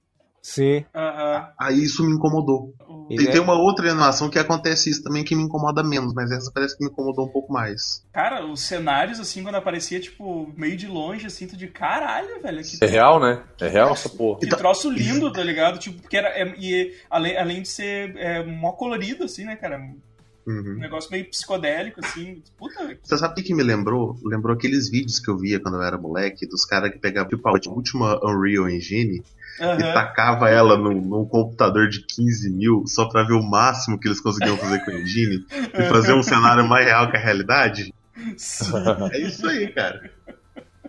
[0.42, 0.84] Sim.
[0.96, 1.50] Aham.
[1.60, 2.74] Aí isso me incomodou.
[2.88, 5.84] O- E- Tem, é- tem uma outra animação que acontece isso também que me incomoda
[5.84, 8.04] menos, mas essa parece que me incomodou um pouco mais.
[8.12, 12.62] Cara, os cenários, assim, quando aparecia, tipo, meio de longe, assim, tu de caralho, velho.
[12.64, 13.44] Que, É real, né?
[13.60, 14.40] É real essa porra.
[14.40, 15.78] que troço lindo, tá ligado?
[15.78, 16.30] Tipo, porque era.
[16.30, 19.78] é- e além, além de ser é, mó colorido, assim, né, cara?
[19.78, 20.00] Um
[20.48, 20.78] Uhum.
[20.80, 22.42] negócio meio psicodélico, assim.
[22.58, 22.98] Puta.
[23.04, 24.18] Você sabe o que, que me lembrou?
[24.24, 27.48] Lembrou aqueles vídeos que eu via quando eu era moleque, dos caras que pegavam tipo,
[27.48, 29.22] a última Unreal Engine
[29.62, 29.94] e Aham.
[29.94, 34.20] tacava ela num, num computador de 15 mil só pra ver o máximo que eles
[34.20, 37.94] conseguiam fazer com a engine e fazer um cenário mais real que a realidade.
[38.38, 38.72] Sim.
[39.12, 40.12] É isso aí, cara.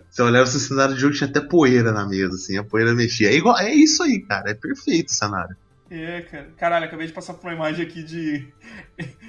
[0.09, 3.29] Você olhava esse cenário de jogo tinha até poeira na mesa, assim, a poeira mexia.
[3.29, 4.49] É, igual, é isso aí, cara.
[4.49, 5.55] É perfeito o cenário.
[5.89, 6.49] É, cara.
[6.57, 8.47] Caralho, acabei de passar por uma imagem aqui de.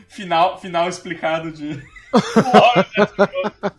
[0.09, 1.81] final, final explicado de.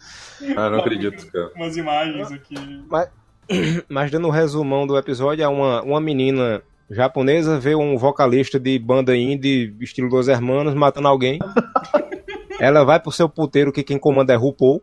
[0.58, 1.52] Ah, não acredito, cara.
[1.56, 2.56] Umas imagens aqui.
[2.90, 3.10] Mas
[4.12, 9.16] dando um resumão do episódio, é uma, uma menina japonesa vê um vocalista de banda
[9.16, 11.40] indie, estilo Dos Hermanos, matando alguém.
[12.60, 14.82] Ela vai pro seu puteiro, que quem comanda é RuPaul,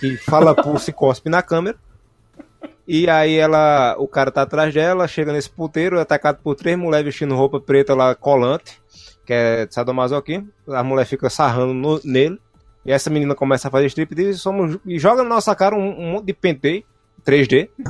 [0.00, 1.76] que fala pulso e cospe na câmera.
[2.88, 6.76] E aí ela, o cara tá atrás dela, chega nesse puteiro, é atacado por três
[6.76, 8.80] mulheres vestindo roupa preta lá, colante,
[9.24, 10.48] que é sadomasoquismo.
[10.68, 12.40] A mulher fica sarrando no- nele.
[12.84, 16.00] E essa menina começa a fazer strip e, somos, e joga na nossa cara um,
[16.00, 16.84] um monte de penteio
[17.24, 17.68] 3D.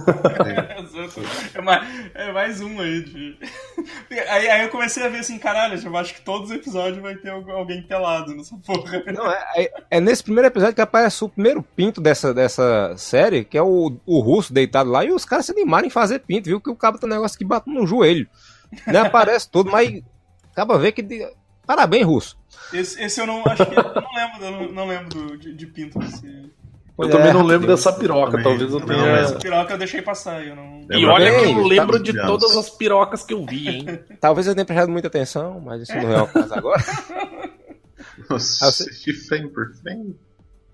[0.79, 1.21] Exato.
[1.55, 3.39] É mais, é mais um aí, de...
[4.31, 4.49] aí.
[4.49, 7.31] Aí eu comecei a ver assim, caralho, eu acho que todos os episódios vai ter
[7.31, 9.03] algu- alguém pelado nessa porra.
[9.12, 13.45] Não, é, é- é nesse primeiro episódio que aparece o primeiro pinto dessa, dessa série,
[13.45, 16.47] que é o, o russo deitado lá, e os caras se animaram em fazer pinto,
[16.47, 16.61] viu?
[16.61, 18.27] Que o cabo tem um negócio que bate no joelho.
[18.87, 20.03] Nem aparece todo, mas
[20.53, 21.03] acaba ver que.
[21.03, 21.29] de-
[21.67, 22.39] Parabéns, russo.
[22.73, 23.75] Esse, esse eu não acho que.
[23.77, 26.51] Eu não lembro, eu não, não lembro de, de pinto desse.
[26.97, 27.85] Pois eu também é, não lembro Deus.
[27.85, 29.09] dessa piroca, Também- talvez eu também tenha.
[29.13, 30.81] não Essa piroca eu deixei passar, eu não.
[30.91, 34.01] E olha que eu lembro tá de todas as pirocas que eu vi, hein?
[34.19, 36.83] Talvez eu tenha prestado muita atenção, mas isso não é o caso agora.
[38.31, 40.17] Nossa, você- de frame por frame.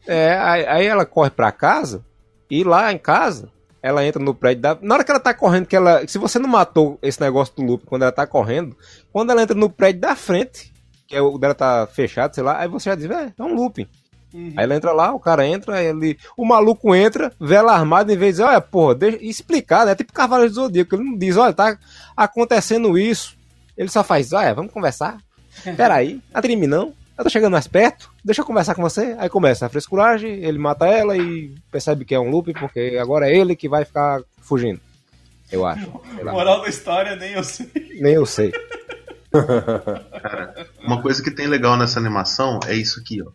[0.07, 2.05] É, aí, aí ela corre pra casa,
[2.51, 3.49] e lá em casa,
[3.83, 4.79] ela entra no prédio da.
[4.81, 6.07] Na hora que ela tá correndo, que ela.
[6.07, 8.77] Se você não matou esse negócio do loop quando ela tá correndo,
[9.13, 10.73] quando ela entra no prédio da frente,
[11.07, 13.55] que é o dela tá fechado, sei lá, aí você já diz, é, é um
[13.55, 13.89] looping.
[14.33, 14.55] Uhum.
[14.57, 16.18] Aí ela entra lá, o cara entra, ele.
[16.37, 19.95] O maluco entra, vela armada, em vez de dizer, olha, porra, deixa explicar, né?
[19.95, 21.77] Tipo Cavaleiro do Zodíaco, ele não diz, olha, tá
[22.16, 23.37] acontecendo isso.
[23.77, 25.18] Ele só faz, olha, vamos conversar.
[25.77, 26.95] Peraí, atrime não.
[27.16, 29.14] Eu tô chegando mais perto, deixa eu conversar com você.
[29.18, 33.29] Aí começa a frescuragem, ele mata ela e percebe que é um loop, porque agora
[33.29, 34.81] é ele que vai ficar fugindo.
[35.51, 35.87] Eu acho.
[36.25, 37.71] Moral da história, nem eu sei.
[38.01, 38.51] Nem eu sei.
[39.31, 43.31] Cara, uma coisa que tem legal nessa animação é isso aqui, ó.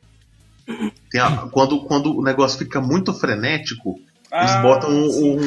[1.09, 3.99] Tem a- quando, quando o negócio fica muito frenético,
[4.31, 5.39] eles Ah, botam um- sim.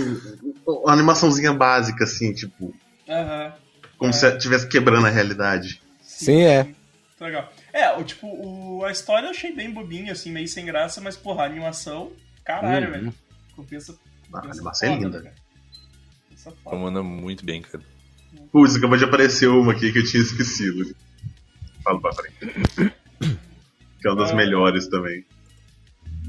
[0.66, 2.74] um- uma animaçãozinha básica, assim, tipo,
[3.08, 3.52] Aham.
[3.98, 4.12] como É.
[4.14, 5.80] se estivesse quebrando a realidade.
[6.00, 6.64] Sim, é.
[6.64, 6.76] Muito
[7.20, 7.52] legal.
[7.72, 11.16] É, o tipo, o, a história eu achei bem bobinha, assim, meio sem graça, mas,
[11.16, 12.12] porra, a animação,
[12.44, 12.92] caralho, Uhum.
[12.92, 13.14] velho.
[13.54, 13.92] Compensa.
[13.92, 15.22] A compensa animação é foda, linda.
[15.22, 15.34] cara.
[16.64, 17.84] Comanda muito bem, cara.
[18.50, 20.94] Putz, acabou de aparecer uma aqui que eu tinha esquecido.
[21.84, 22.94] Falo pra frente.
[24.00, 24.34] Que é uma das Ah.
[24.36, 25.24] melhores também.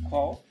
[0.10, 0.44] Qual?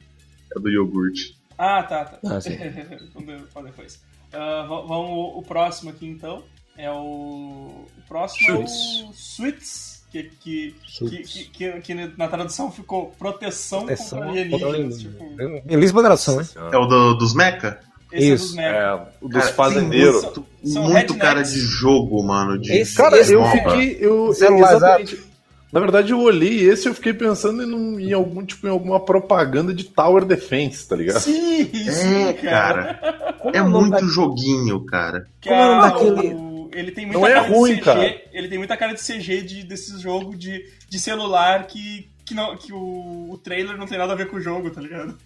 [0.57, 1.39] É do iogurte.
[1.59, 2.19] Ah, tá, tá.
[2.25, 2.57] Ah, sim.
[3.65, 4.01] Depois.
[4.33, 6.43] Va- vamos, o próximo aqui então.
[6.79, 7.85] É o.
[7.99, 8.65] O próximo é o
[9.13, 10.01] Sweets.
[10.11, 14.19] Que, que, que, que, que- que na tradução ficou proteção, Proteção
[14.51, 14.99] contra alienígenas.
[14.99, 16.49] Tipo, Belíssima tradução, hein?
[16.73, 17.79] É o do- dos mecha?
[18.11, 18.47] esse é Isso.
[18.47, 18.77] dos mecha.
[18.77, 20.23] É, o dos Cara, fazendeiros.
[20.25, 21.17] Muito, São muito rednecks.
[21.23, 22.59] cara de jogo, mano.
[22.59, 23.99] De Esse- Cara, eu fiquei.
[24.01, 25.30] Eu, Celular exatamente.
[25.73, 28.99] Na verdade, eu olhei esse e eu fiquei pensando em, em algum tipo em alguma
[28.99, 31.21] propaganda de Tower Defense, tá ligado?
[31.21, 33.35] Sim, sim, É, cara.
[33.39, 35.27] Como É muito da- joguinho, cara.
[35.43, 37.85] Como é a- daquele- o- Ele tem muita Não é cara ruim, de CG.
[37.85, 38.21] cara.
[38.33, 42.57] Ele tem muita cara de CG de, desses jogos de, de celular que, que, não,
[42.57, 45.17] que o, o trailer não tem nada a ver com o jogo, tá ligado?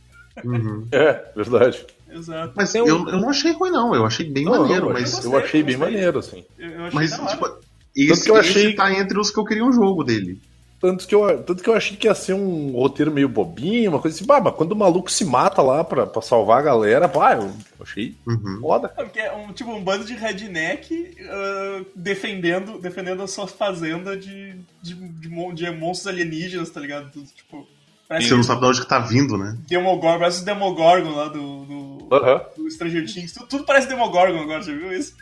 [0.44, 0.86] Uhum.
[0.92, 1.84] É, verdade.
[2.10, 2.52] Exato.
[2.56, 3.94] Mas um- eu, eu não achei ruim, não.
[3.94, 5.10] Eu achei bem Não, maneiro, não, mas.
[5.12, 6.44] gostei, eu achei bem maneiro, assim.
[6.58, 7.58] Eu, eu achei Mas, tipo,
[7.96, 10.40] esse, que eu achei- tá entre os que eu queria um jogo dele.
[10.80, 13.98] Tanto que, eu, tanto que eu achei que ia ser um roteiro meio bobinho, uma
[14.00, 14.26] coisa assim.
[14.26, 17.50] Bah, mas quando o maluco se mata lá pra, pra salvar a galera, pá, eu
[17.80, 18.58] achei Uhum.
[18.60, 18.88] foda.
[18.90, 24.56] Porque é um, tipo, um bando de redneck ah, defendendo, defendendo a sua fazenda de,
[24.82, 27.10] de, de, de monstros alienígenas, tá ligado?
[27.10, 27.66] Tudo, tipo,
[28.06, 29.56] parece Você não sabe de onde que tá vindo, né?
[29.66, 32.42] Demogorgon, parece o Demogorgon lá do, do, Aham.
[32.58, 33.32] do Stranger Things.
[33.32, 35.14] Tudo, tudo parece Demogorgon agora, já viu isso?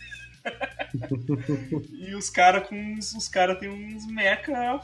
[1.92, 4.80] e os caras com uns- os caras tem uns mecha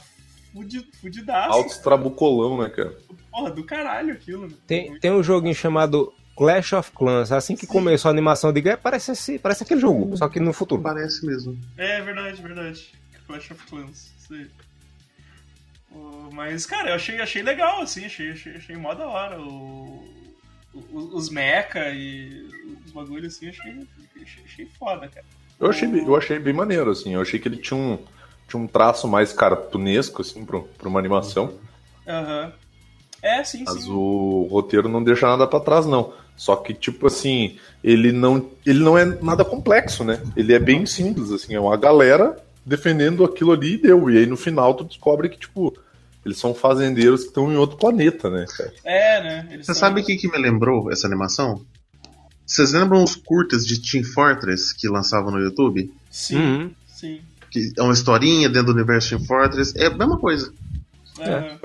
[0.53, 1.53] fudi, fudidaço.
[1.53, 2.97] Altos trabucolão, né, cara?
[3.31, 4.55] Porra, do caralho aquilo, né?
[4.67, 7.31] Tem, tem um joguinho chamado Clash of Clans.
[7.33, 10.41] Assim que começou a animação, eu digo, é, parece, esse, parece aquele jogo, só que
[10.41, 10.83] no futuro.
[10.83, 11.59] Parece mesmo.
[11.77, 12.93] É verdade, verdade.
[13.27, 14.11] Clash of Clans,
[16.33, 19.41] Mas, cara, eu achei, achei legal, assim, achei, achei, achei mó da hora.
[19.41, 20.05] O,
[20.75, 22.49] o- os mecha e
[22.87, 23.87] os bagulhos, assim, achei,
[24.23, 25.27] achei, achei foda, cara.
[25.61, 27.15] Eu achei, bem- eu achei bem maneiro, assim.
[27.15, 27.99] Eu achei que ele tinha um,
[28.49, 31.53] tinha um traço mais cartunesco, assim, pra, pra uma animação.
[32.07, 32.53] Aham.
[33.21, 33.91] É, sim, Mas sim.
[33.93, 36.13] o roteiro não deixa nada pra trás, não.
[36.37, 40.23] Só que, tipo assim, ele não, ele não é nada complexo, né?
[40.37, 41.55] Ele é bem simples, assim.
[41.55, 44.09] É uma galera defendendo aquilo ali e deu.
[44.09, 45.77] E aí no final tu descobre que, tipo,
[46.25, 48.73] eles são fazendeiros que estão em outro planeta, né, cara?
[48.85, 49.49] É, né?
[49.51, 51.61] Eles Você são- sabe o que, que me lembrou essa animação?
[52.49, 55.93] Vocês lembram os curtas de Team Fortress que lançavam no YouTube?
[56.11, 56.71] Sim, Uhum.
[56.89, 57.21] sim.
[57.51, 59.75] Que é uma historinha dentro do universo Team Fortress.
[59.77, 60.51] É a mesma coisa.
[61.21, 61.59] Aham.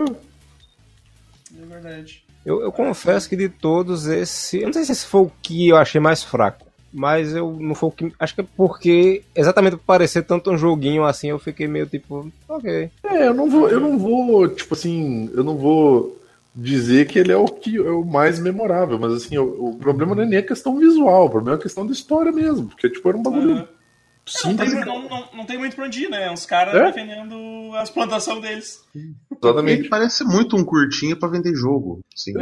[1.62, 2.24] É verdade.
[2.46, 4.58] Eu, eu confesso que de todos esse.
[4.60, 6.68] Eu não sei se esse foi o que eu achei mais fraco.
[6.92, 8.14] Mas eu não foi o que.
[8.20, 12.30] Acho que é porque, exatamente por parecer tanto um joguinho assim, eu fiquei meio tipo,
[12.48, 12.90] ok.
[13.04, 16.22] É, eu não vou, eu não vou, tipo assim, eu não vou
[16.56, 20.16] dizer que ele é o que é o mais memorável, mas assim, o, o problema
[20.16, 22.90] não é nem a questão visual, o problema é a questão da história mesmo, porque
[22.90, 23.68] tipo era um bagulho Aham.
[24.46, 24.86] Não tem, simples.
[24.86, 26.32] não, não, não tem muito pra onde ir, né?
[26.32, 26.86] Uns caras É?
[26.86, 27.36] defendendo
[27.76, 28.80] as plantações deles.
[28.96, 29.14] Ele
[29.44, 29.90] Exatamente.
[29.90, 32.00] parece muito um curtinho pra vender jogo.
[32.16, 32.34] Sim.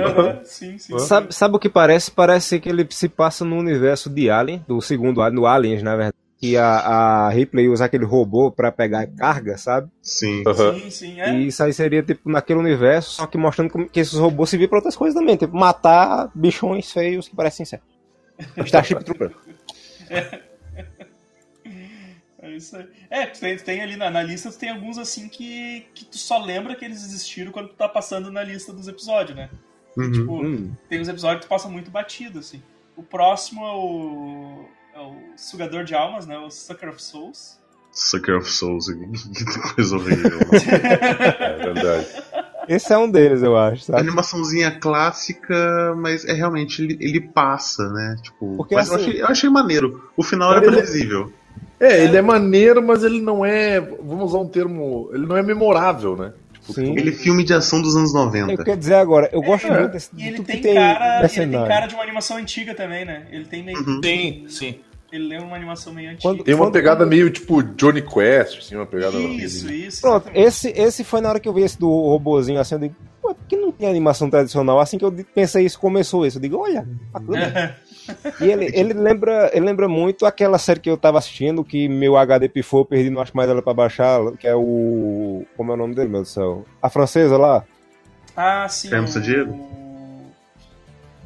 [0.43, 0.99] Sim, sim.
[0.99, 2.11] Sabe, sabe o que parece?
[2.11, 5.95] Parece que ele se passa no universo de Alien, do segundo Alien, no Aliens, na
[5.95, 6.20] verdade.
[6.41, 9.91] Que a, a Ripley usa aquele robô pra pegar carga, sabe?
[10.01, 10.43] Sim.
[10.47, 10.79] Aham.
[10.79, 11.33] Sim, sim, é.
[11.35, 14.79] E isso aí seria tipo naquele universo, só que mostrando que esses robôs servem pra
[14.79, 17.79] outras coisas também, tipo matar bichões feios que parecem ser.
[18.65, 19.31] Starship Trooper.
[22.39, 22.87] É isso aí.
[23.09, 26.17] É, tu tem, tem ali na, na lista, tu tem alguns assim que, que tu
[26.17, 29.49] só lembra que eles existiram quando tu tá passando na lista dos episódios, né?
[29.95, 30.11] Uhum.
[30.11, 30.71] Tipo, Hum.
[30.89, 32.61] tem uns episódios que tu passa muito batido, assim.
[32.97, 34.65] O próximo é o.
[34.95, 36.37] É o Sugador de Almas, né?
[36.37, 37.57] O Sucker of Souls.
[37.91, 38.85] Sucker of Souls.
[38.87, 40.39] Que coisa horrível.
[41.39, 42.07] É verdade.
[42.67, 43.99] Esse é um deles, eu acho, sabe?
[44.01, 48.15] Animaçãozinha clássica, mas é realmente ele, ele passa, né?
[48.21, 50.09] Tipo, Porque, mas eu, assim- achei, eu achei maneiro.
[50.15, 51.31] O final era Ele- previsível.
[51.79, 55.41] É, ele é maneiro, mas ele não é, vamos usar um termo, ele não é
[55.41, 56.31] memorável, né?
[56.71, 56.97] Sim.
[56.97, 58.63] Ele é filme de ação dos anos Eu 90.
[58.63, 61.19] quero dizer agora, eu gosto É, muito desse, E de ele tem, que tem cara.
[61.19, 63.27] Ele tem cara de uma animação antiga também, né?
[63.31, 63.77] Ele tem meio.
[63.79, 64.01] Uhum.
[64.03, 64.75] Sim, sim.
[65.11, 66.21] Ele lembra uma animação meio antiga.
[66.23, 70.01] Quando- Tem uma Quando- pegada meio tipo Johnny Quest, assim, uma pegada Isso, isso.
[70.01, 70.47] Pronto, exatamente.
[70.47, 73.35] esse, esse foi na hora que eu vi esse do robozinho assim, eu digo, pô,
[73.35, 74.79] por que não tem animação tradicional?
[74.79, 76.37] Assim que eu pensei isso, começou isso.
[76.37, 77.75] Eu digo, olha, bacana.
[78.39, 82.17] E ele, ele, lembra, ele lembra muito aquela série que eu tava assistindo, que meu
[82.17, 85.45] HD pifou, perdi, não acho mais ela pra baixar, que é o.
[85.55, 86.65] Como é o nome dele, meu Deus do céu?
[86.81, 87.63] A francesa lá?
[88.35, 88.89] Ah, sim.
[88.89, 89.69] Carlos o- Sandiego?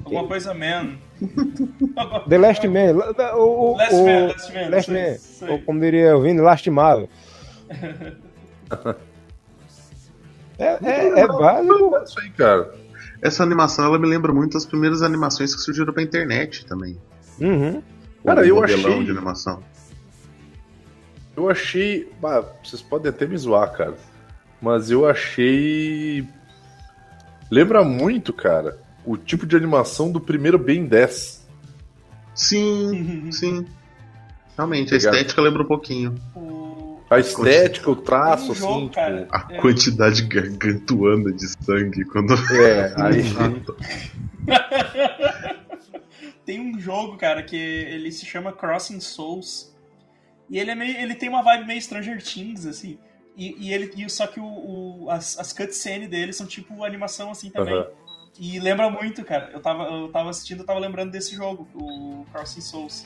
[0.04, 0.98] Alguma coisa Man.
[2.30, 2.94] The Last Man.
[3.36, 4.70] O, o, Last o- Man, Last Man.
[4.70, 5.58] Last Man.
[5.66, 7.10] como diria o Vini, lastimável.
[10.58, 11.98] É, é, é básico.
[11.98, 12.74] É isso aí, cara.
[13.22, 16.98] Essa animação ela me lembra muito as primeiras animações que surgiram pra internet também.
[17.40, 17.82] Uhum.
[18.26, 19.64] Cara, O eu modelão achei- de animação.
[21.36, 22.12] Eu achei.
[22.22, 23.96] bah, vocês podem até me zoar, cara.
[24.62, 26.26] Mas eu achei.
[27.52, 31.46] Lembra muito, cara, o tipo de animação do primeiro Ben 10.
[32.34, 33.66] Sim, sim.
[34.58, 35.14] Realmente, a Obrigado.
[35.16, 36.16] estética lembra um pouquinho.
[36.34, 36.55] O...
[37.10, 39.20] A estética, o traço, jogo, assim.
[39.22, 39.58] tipo, A É.
[39.62, 42.34] quantidade gargantuana de sangue quando.
[42.34, 43.24] É, aí.
[46.46, 49.74] Tem um jogo, cara, que ele se chama Crossing Souls.
[50.50, 50.98] E ele é meio.
[50.98, 52.98] Ele tem uma vibe meio Stranger Things, assim.
[53.36, 53.92] E, e ele.
[53.96, 57.74] E, só que o, o- as, as cutscenes dele são tipo animação assim também.
[57.76, 57.88] Aham.
[58.40, 59.50] E lembra muito, cara.
[59.54, 63.06] Eu tava, eu tava assistindo, eu tava lembrando desse jogo, o Crossing Souls.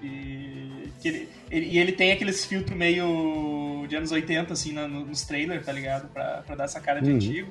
[0.00, 4.86] Que, que ele, ele- e ele tem aqueles filtros meio de anos 80, assim, na-
[4.88, 6.08] no- nos trailers, tá ligado?
[6.08, 7.16] Pra, pra dar essa cara de Uhum.
[7.16, 7.48] antigo.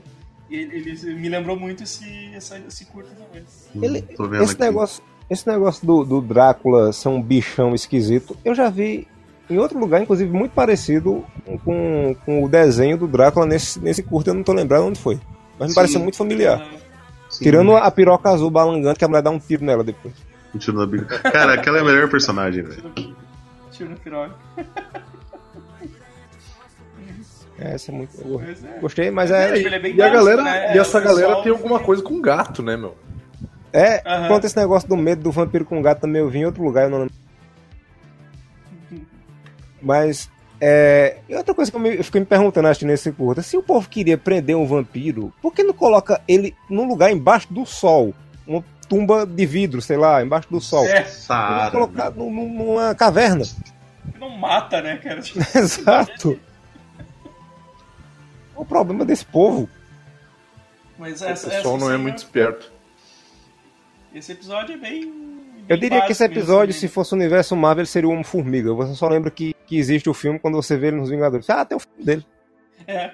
[0.49, 3.43] E ele, ele me lembrou muito esse, essa, esse curto também.
[3.83, 4.61] Ele- Tô vendo Esse aqui.
[4.61, 9.05] negócio, esse negócio do, do Drácula ser um bichão esquisito, eu já vi
[9.49, 11.25] em outro lugar, inclusive, muito parecido
[11.65, 15.19] com, com o desenho do Drácula nesse, nesse curto, eu não tô lembrando onde foi.
[15.59, 15.75] Mas me Sim.
[15.75, 16.65] pareceu muito familiar.
[17.29, 17.43] Sim.
[17.43, 20.13] Tirando a piroca azul balangante que a mulher dá um tiro nela depois.
[20.59, 21.19] Tiro na bica.
[21.19, 22.93] Cara, aquela é a melhor personagem, velho.
[23.71, 24.35] Tiro no piroca.
[27.59, 28.11] É, Essa é muito.
[28.17, 28.79] Pois é.
[28.79, 29.53] Gostei, mas É, é.
[29.63, 29.79] tipo, é E a
[30.09, 30.75] básico, galera, né?
[30.75, 32.95] e essa pessoal- galera tem alguma coisa com gato, né, meu?
[33.73, 34.27] É, Aham.
[34.27, 36.83] quanto esse negócio do medo do vampiro com gato também eu vi em outro lugar,
[36.85, 37.13] eu não lembro.
[39.81, 40.29] Mas,
[40.61, 41.17] é.
[41.27, 43.63] E outra coisa que eu, me, eu fiquei me perguntando assistindo esse curta: se o
[43.63, 48.13] povo queria prender um vampiro, por que não coloca ele num lugar embaixo do sol?
[48.45, 50.85] Uma tumba de vidro, sei lá, embaixo do sol.
[50.85, 51.05] É,
[52.15, 53.43] num- num- numa caverna.
[54.19, 55.19] não mata, né, cara?
[55.55, 56.39] Exato.
[58.55, 59.69] O problema desse povo.
[60.97, 62.71] Mas O essa, pessoal essa não é muito esperto.
[64.13, 65.03] Esse episódio é bem.
[65.69, 66.79] Eu bem diria que esse básico mesmo, episódio, né?
[66.79, 68.73] se fosse o universo Marvel, seria o Homem-Formiga.
[68.73, 71.47] Você só lembra que, que existe o filme quando você vê ele nos Vingadores.
[71.49, 72.25] Ah, tem o filme dele.
[72.87, 73.11] É.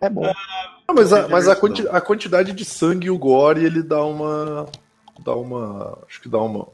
[0.00, 0.24] É bom.
[0.26, 4.04] Ah, mas a, mas a, quanti- a quantidade de sangue e o gore, ele dá
[4.04, 4.66] uma.
[5.24, 5.98] Dá uma.
[6.08, 6.68] Acho que dá uma.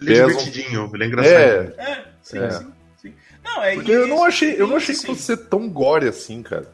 [0.00, 1.34] Ele é divertidinho, ele é engraçado.
[1.34, 2.50] É, É, sim, É.
[2.50, 3.14] sim, sim.
[3.44, 5.14] Não, é porque eu não achei, eu não achei isso, que sim.
[5.14, 6.70] fosse ser tão gore assim, cara.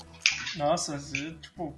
[0.57, 1.75] Nossa, é, tipo,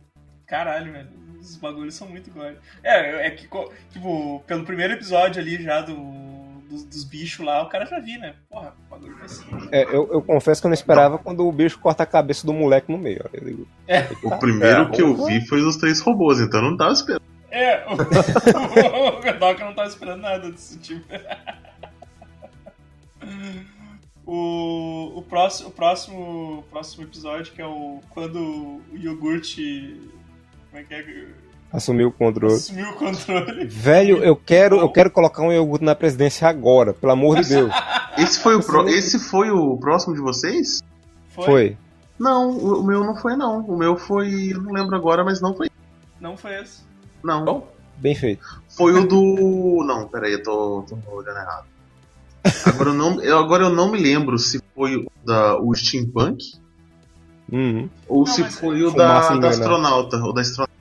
[0.47, 1.09] caralho, velho.
[1.41, 2.57] Os bagulhos são muito gore.
[2.83, 3.49] É, é que,
[3.93, 5.95] tipo, pelo primeiro episódio ali já do,
[6.69, 8.35] dos, dos bichos lá, o cara já vi, né?
[8.51, 9.45] Porra, o bagulho vai ser.
[9.73, 12.53] É, eu, eu confesso que eu não esperava quando o bicho corta a cabeça do
[12.53, 13.25] moleque no meio.
[13.33, 16.77] digo, É, O primeiro É, que eu vi foi dos três robôs, então eu não
[16.77, 17.23] tava esperando.
[17.51, 17.85] é.
[17.87, 17.93] O,
[19.19, 21.05] o Godoka não tava esperando nada desse tipo.
[24.31, 28.03] O, o, próximo, o próximo, o próximo episódio, que é o.
[28.11, 29.99] Quando o iogurte.
[30.71, 31.29] Como é que é?
[31.73, 32.55] Assumiu o controle.
[32.55, 33.67] Assumiu o controle.
[33.67, 37.73] Velho, eu quero, eu quero colocar um iogurte na presidência agora, pelo amor de Deus.
[38.19, 40.83] Esse foi o, pro- esse foi o próximo de vocês?
[41.29, 41.77] Foi.
[42.19, 43.61] Não, o o meu não foi não.
[43.61, 45.71] O meu foi, eu não lembro agora, mas não foi.
[46.21, 46.81] Não foi esse.
[47.23, 47.45] Não.
[47.45, 47.63] Não?
[47.97, 48.45] Bem feito.
[48.69, 49.85] Foi o do.
[49.87, 51.65] Não, peraí, eu tô, tô olhando errado.
[52.67, 56.43] Agora eu, não, eu, agora eu não me lembro se foi o da o Steampunk
[57.53, 57.89] Uhum.
[58.09, 60.17] ou Não, se foi o fumaça da, da astronauta.
[60.17, 60.73] O da astronauta.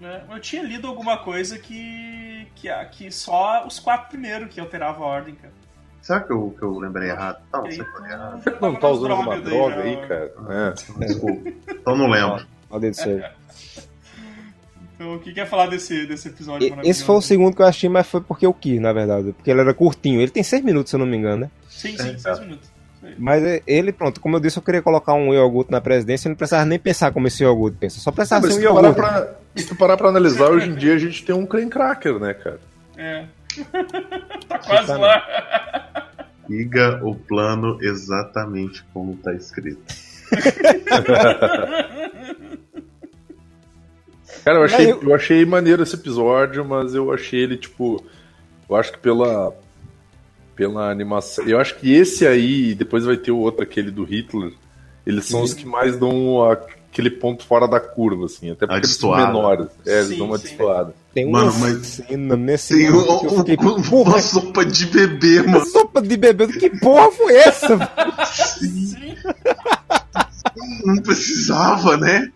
[0.00, 0.22] Né?
[0.30, 5.08] Eu tinha lido alguma coisa que, que, que só os quatro primeiros que alteravam a
[5.08, 5.52] ordem, cara.
[6.00, 7.38] Será que eu, que eu lembrei errado?
[7.52, 8.42] Não, E aí, sei que errado.
[8.60, 9.82] Não tá usando uma droga já.
[9.82, 10.32] aí, cara.
[10.48, 11.04] É.
[11.06, 11.50] Desculpa.
[11.70, 12.46] Então não lembro.
[12.70, 13.32] Maldito seja.
[14.94, 16.88] Então, o que quer falar desse, desse episódio E-?
[16.88, 19.32] Esse foi o segundo que eu achei, mas foi porque eu quis, na verdade.
[19.32, 20.20] Porque ele era curtinho.
[20.20, 21.50] Ele tem seis minutos, se eu não me engano, né?
[21.68, 22.36] Sim, sim, É, seis tá.
[22.40, 22.68] minutos.
[22.96, 23.14] Isso aí.
[23.18, 26.30] Mas é- ele, pronto, como eu disse, eu queria colocar um iogurte na presidência e
[26.30, 28.00] não precisava nem pensar como esse iogurte pensa.
[28.00, 28.94] Só precisava Mas ser se um iogurte.
[28.96, 32.18] pra, se tu parar pra analisar, hoje em dia a gente tem um crane cracker,
[32.18, 32.60] né, cara?
[32.96, 33.24] É.
[34.48, 35.00] tá quase Exatamente.
[35.00, 36.08] lá.
[36.46, 39.82] Siga o plano exatamente como tá escrito.
[44.44, 48.02] Cara, eu achei, eu- eu achei maneiro esse episódio, mas eu achei ele, tipo.
[48.68, 49.54] Eu acho que pela.
[50.54, 51.44] Pela animação.
[51.46, 54.52] Eu acho que esse aí, depois vai ter o outro, aquele do Hitler.
[55.06, 56.34] Eles são os que mais dão
[56.92, 58.50] aquele ponto fora da curva, assim.
[58.50, 59.68] Até porque eles são menores.
[59.86, 60.94] É, eles Sim, dão uma destoada.
[61.14, 64.64] Tem uma Mano, mas- cena nesse Tem um- que eu fiquei, um- porra, uma sopa
[64.64, 65.64] de bebê, mano.
[65.66, 67.78] sopa de bebê, que porra foi essa?
[68.32, 69.14] Sim.
[70.84, 72.28] Não precisava, né?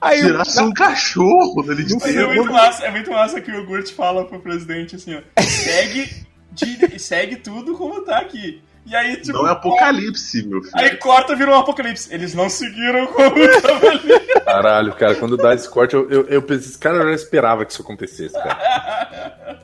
[0.00, 3.54] Aí eu- Tirasse um cachorro dali de é muito massa, é muito massa que o
[3.54, 5.42] iogurte fala pro presidente assim, ó.
[5.42, 8.60] Segue, de- segue tudo como tá aqui.
[8.86, 9.36] E aí, tipo.
[9.36, 10.72] Não é apocalipse, meu filho.
[10.76, 12.12] Aí corta virou um apocalipse.
[12.14, 14.26] Eles não seguiram como tava ali.
[14.44, 17.72] Caralho, cara, quando dá esse corte, eu, eu, eu pensei, esse cara já esperava que
[17.72, 19.58] isso acontecesse, cara.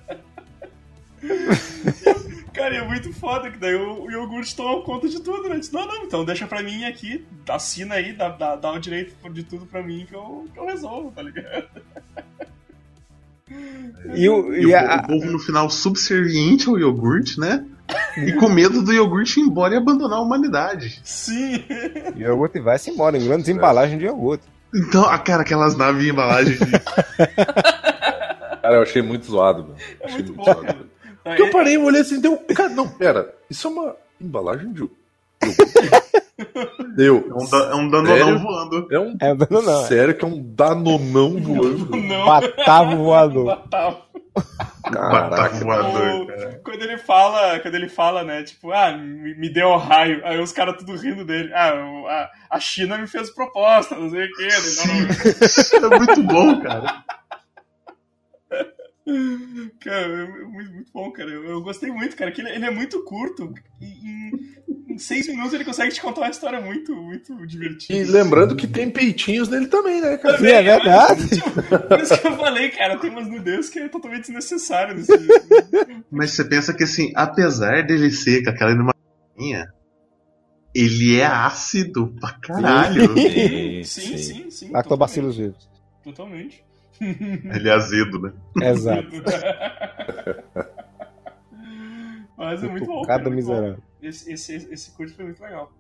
[2.53, 5.59] Cara, e é muito foda que daí o, o iogurte toma conta de tudo, né?
[5.59, 9.15] Diz, não, não, então deixa pra mim aqui, assina aí, dá, dá, dá o direito
[9.31, 11.65] de tudo pra mim que eu, que eu resolvo, tá ligado?
[14.15, 17.65] E, o, E e o, a- o povo no final subserviente ao iogurte, né?
[18.17, 21.01] E com medo do iogurte ir embora e abandonar a humanidade.
[21.03, 21.65] Sim.
[22.15, 24.45] o iogurte vai-se embora em grandes embalagens de iogurte.
[24.75, 26.71] Então, ah, cara, aquelas naves em embalagem de.
[28.63, 29.75] Cara, eu achei muito zoado, meu.
[30.01, 30.87] É Achei muito muito bom, zoado.
[31.25, 32.37] Porque eu parei, eu olhei assim, deu.
[32.55, 33.35] Cara, não, pera.
[33.51, 34.89] Isso é uma embalagem de.
[36.97, 37.27] Deu.
[37.31, 38.39] É um, da- é um danonão Sério?
[38.39, 38.89] voando.
[38.91, 39.17] É um.
[39.21, 39.87] É, não, não, é.
[39.87, 41.97] Sério que é um danonão voando?
[41.97, 42.25] Não.
[42.27, 43.47] Batavo voador.
[43.47, 43.99] Batava.
[45.65, 46.61] Voador, O- cara.
[46.65, 50.39] quando ele fala, quando ele fala, né, tipo, ah, me, me deu um raio, aí
[50.41, 51.53] os caras tudo rindo dele.
[51.55, 54.43] Ah, o- a, a China me fez proposta, não sei o quê.
[54.43, 57.05] Ele, não, não, É muito bom, cara.
[59.81, 61.31] Cara, é muito, muito bom, cara.
[61.31, 63.53] Eu, eu gostei muito, cara, que ele, ele é muito curto.
[63.81, 67.99] E em, em seis minutos ele consegue te contar uma história muito, muito divertida.
[67.99, 70.39] E lembrando que tem peitinhos nele também, né, cara?
[70.39, 71.29] Sim, é verdade.
[71.29, 71.51] Tipo,
[71.89, 75.13] por isso que eu falei, cara, tem umas nudez que é totalmente desnecessário nesse
[76.11, 78.93] Mas você pensa que assim, apesar dele ser com aquela animação,
[80.75, 83.15] ele é ácido pra caralho.
[83.85, 84.51] Sim, sim, sim.
[84.51, 85.69] sim Lactobacilos vivos.
[86.03, 86.65] Totalmente.
[87.55, 88.33] ele é azedo, né?
[88.63, 89.09] Exato.
[92.37, 93.03] Mas é muito bom.
[93.03, 93.37] Cada bom.
[93.37, 93.79] miserável.
[94.03, 95.73] Esse, esse, esse curso foi muito legal.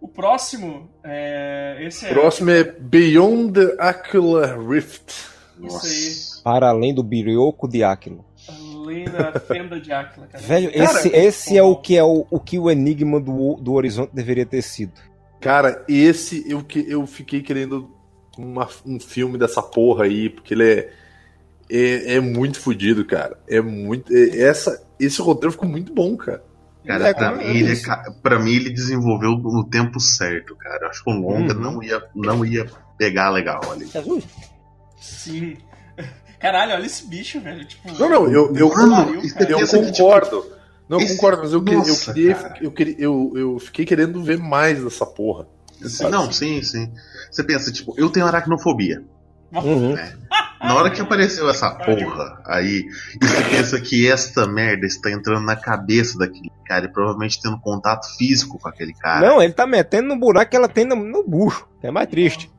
[0.00, 2.10] O próximo, é, esse é.
[2.10, 5.12] O próximo é Beyond the Aquila Rift.
[5.60, 6.42] Isso aí.
[6.42, 8.24] Para além do birioco de Aquilo.
[8.48, 10.42] Além da fenda de Áquila, cara.
[10.42, 13.72] Velho, Cara, esse, esse é o que é o, o que o enigma do, do
[13.74, 14.92] horizonte deveria ter sido.
[15.40, 17.88] Cara, esse eu, que- eu fiquei querendo
[18.38, 20.90] uma- um filme dessa porra aí, porque ele é,
[21.70, 23.38] é, é muito fodido, cara.
[23.48, 24.12] É muito.
[24.14, 26.42] é- essa, esse roteiro ficou muito bom, cara.
[26.84, 30.86] Cara, É, pra, mim, é ele, ca- pra mim ele desenvolveu no tempo certo, cara.
[30.86, 31.60] Eu Acho que o longa Uhum.
[31.60, 32.66] não, ia, não ia
[32.98, 33.86] pegar legal ali.
[33.86, 34.24] Jesus.
[35.00, 35.56] Sim.
[36.40, 37.64] Caralho, olha esse bicho, velho.
[37.64, 40.44] Tipo, Não, não, eu, eu, Mano, eu- você eu tipo, concordo.
[40.88, 42.54] Não, eu esse- concordo, mas eu, que- eu Nossa, queria.
[42.60, 45.46] Eu, queria eu, eu fiquei querendo ver mais dessa porra.
[45.84, 46.92] Assim, não, sim, sim.
[47.30, 49.02] Você pensa, tipo, eu tenho aracnofobia.
[49.52, 49.94] Uhum.
[50.62, 52.86] Na hora que apareceu essa porra aí,
[53.20, 57.58] e você pensa que esta merda está entrando na cabeça daquele cara e provavelmente tendo
[57.58, 59.26] contato físico com aquele cara.
[59.26, 61.66] Não, ele tá metendo no buraco que ela tem no, no bucho.
[61.82, 62.51] É mais triste.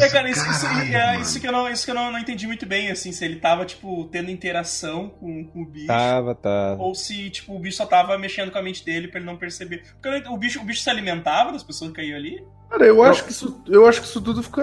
[0.00, 2.12] É, cara, isso, isso, "Caralho, é, mano." isso que eu, não, isso que eu não,
[2.12, 5.86] não entendi muito bem, assim, se ele tava, tipo, tendo interação com, com o bicho.
[5.88, 6.80] Tava, tava.
[6.82, 9.36] Ou se, tipo, o bicho só tava mexendo com a mente dele pra ele não
[9.36, 9.82] perceber.
[10.00, 12.44] Porque o bicho, o bicho se alimentava das pessoas que caíam ali?
[12.70, 14.62] Cara, eu acho, que isso, eu acho que isso tudo fica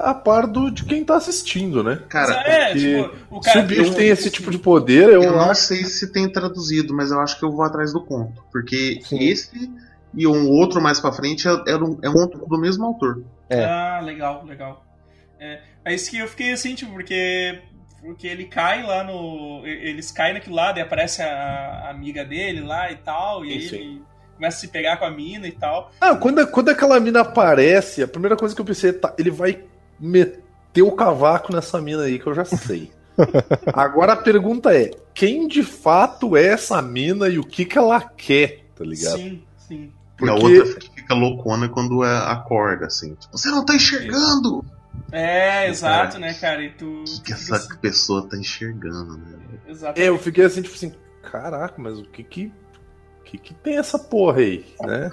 [0.00, 2.02] a par do, de quem tá assistindo, né?
[2.08, 3.64] Cara, é, porque tipo, o Se cara.
[3.64, 7.12] o bicho tem esse tipo de poder, eu, Eu não sei se tem traduzido, mas
[7.12, 8.44] eu acho que eu vou atrás do conto.
[8.50, 9.22] Porque Sim.
[9.22, 9.70] esse
[10.14, 13.22] e um outro mais pra frente é, é um, é um conto do mesmo autor.
[13.48, 13.64] É.
[13.64, 14.84] Ah, legal, legal.
[15.38, 17.60] É, é isso que eu fiquei assim, tipo, porque.
[18.00, 19.66] Porque ele cai lá no.
[19.66, 23.74] Eles caem naquilo lá, daí aparece a, a amiga dele lá e tal, e sim.
[23.74, 24.02] ele
[24.36, 25.90] começa a se pegar com a mina e tal.
[26.00, 29.30] Ah, quando, quando aquela mina aparece, a primeira coisa que eu pensei é, tá, ele
[29.30, 29.64] vai
[29.98, 32.92] meter o cavaco nessa mina aí, que eu já sei.
[33.74, 38.00] Agora a pergunta é: quem de fato é essa mina e o que, que ela
[38.00, 39.16] quer, tá ligado?
[39.16, 39.92] Sim, sim.
[40.20, 43.14] E a Porque- outra fica loucona quando é, acorda, assim.
[43.14, 44.64] Tipo, você não tá enxergando!
[45.12, 46.62] É, exato, né, cara?
[46.62, 47.04] E tu.
[47.04, 49.38] O que, essa assim, pessoa tá enxergando, né?
[49.66, 50.02] Exatamente.
[50.02, 50.92] É, eu fiquei assim, tipo assim,
[51.22, 52.52] caraca, mas o que que.
[53.20, 55.10] O que, que tem essa porra aí, né?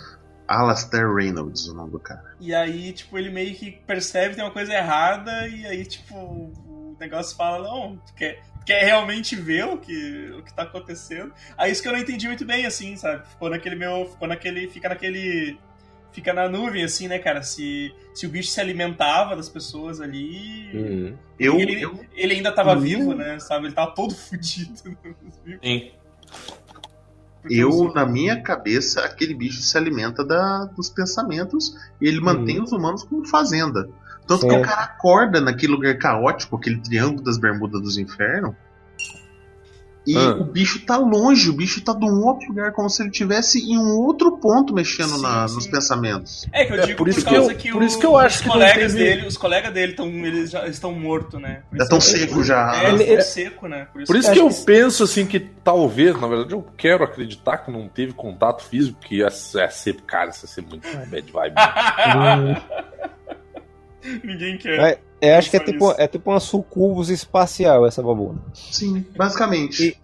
[0.47, 2.35] Alastair Reynolds, o nome do cara.
[2.39, 6.15] E aí, tipo, ele meio que percebe que tem uma coisa errada, e aí, tipo,
[6.15, 11.31] o negócio fala, não, tu quer, quer realmente ver o que, o que tá acontecendo?
[11.57, 13.27] Aí isso que eu não entendi muito bem, assim, sabe?
[13.29, 14.07] Ficou naquele meu.
[14.09, 14.67] Ficou naquele.
[14.67, 15.57] Fica naquele.
[16.11, 17.43] Fica na nuvem, assim, né, cara?
[17.43, 20.71] Se, se o bicho se alimentava das pessoas ali.
[20.73, 21.17] Uhum.
[21.37, 22.79] Eu, ele, eu, ele ainda tava Hum.
[22.79, 23.37] vivo, né?
[23.39, 23.67] Sabe?
[23.67, 24.73] Ele tava todo fudido.
[24.75, 25.91] Sim.
[27.41, 32.59] Porque eu, na minha cabeça, aquele bicho se alimenta da, dos pensamentos e ele mantém
[32.61, 33.87] os humanos como fazenda.
[34.27, 34.59] Tanto que Sim.
[34.59, 38.53] o cara acorda naquele lugar caótico, aquele triângulo das bermudas dos infernos.
[40.07, 40.35] E Ah.
[40.35, 43.59] o bicho tá longe, o bicho tá de um outro lugar, como se ele estivesse
[43.59, 45.55] em um outro ponto mexendo Sim, na- sim.
[45.55, 46.45] nos pensamentos.
[46.53, 47.99] É que eu É, digo por por, isso que causa eu- que, por isso o-
[47.99, 50.91] que eu acho os que colegas teve- dele, os colegas dele estão eles já estão
[50.91, 51.63] mortos, né?
[51.71, 52.83] Por Já estão que- secos já.
[52.83, 53.87] É, Ele- ele, seco, né?
[53.91, 57.03] Por isso, Por isso que eu que- penso assim que talvez, na verdade, eu quero
[57.03, 59.23] acreditar que não teve contato físico, que ia,
[59.55, 61.55] ia ser, cara, isso ia ser muito bad vibe.
[64.23, 64.79] ninguém quer.
[64.79, 64.99] É,
[65.29, 68.39] é, acho que é tipo, é tipo uma sucubus espacial essa babona.
[68.53, 69.97] Sim, basicamente.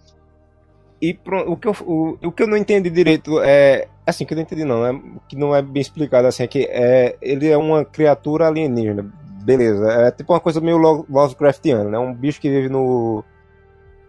[1.00, 3.88] E pro- o, que eu, o, o que eu não entendi direito é.
[4.06, 6.64] Assim, que eu não entendi não, é, que não é bem explicado assim, é que
[6.68, 9.12] é, ele é uma criatura alienígena.
[9.44, 11.98] Beleza, é tipo uma coisa meio Lo- Lovecraftiana, né?
[11.98, 13.24] Um bicho que vive no.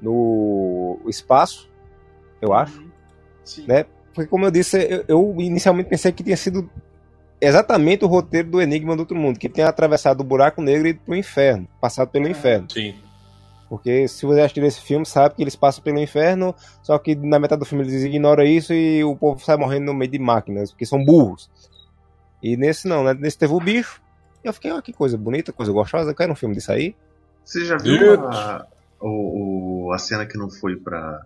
[0.01, 1.69] no espaço,
[2.41, 2.79] eu acho.
[2.79, 2.89] Uhum.
[3.43, 3.65] Sim.
[3.67, 3.85] né?
[4.13, 6.69] Porque, como eu disse, eu, eu inicialmente pensei que tinha sido
[7.47, 10.91] exatamente o roteiro do Enigma do Outro Mundo, que tinha atravessado o buraco negro e
[10.91, 12.29] ido pro inferno, passado pelo Ah.
[12.29, 12.67] inferno.
[12.71, 12.95] Sim.
[13.69, 17.39] Porque se você assistir esse filme, sabe que eles passam pelo inferno, só que na
[17.39, 20.69] metade do filme eles ignoram isso e o povo sai morrendo no meio de máquinas,
[20.71, 21.49] porque são burros.
[22.41, 23.13] E nesse não, né?
[23.15, 24.01] Nesse teve o bicho.
[24.43, 26.95] E eu fiquei, ó, que coisa bonita, coisa gostosa, eu quero um filme disso aí.
[27.43, 28.67] Você já viu a,
[28.99, 31.25] o, o- a cena que não foi para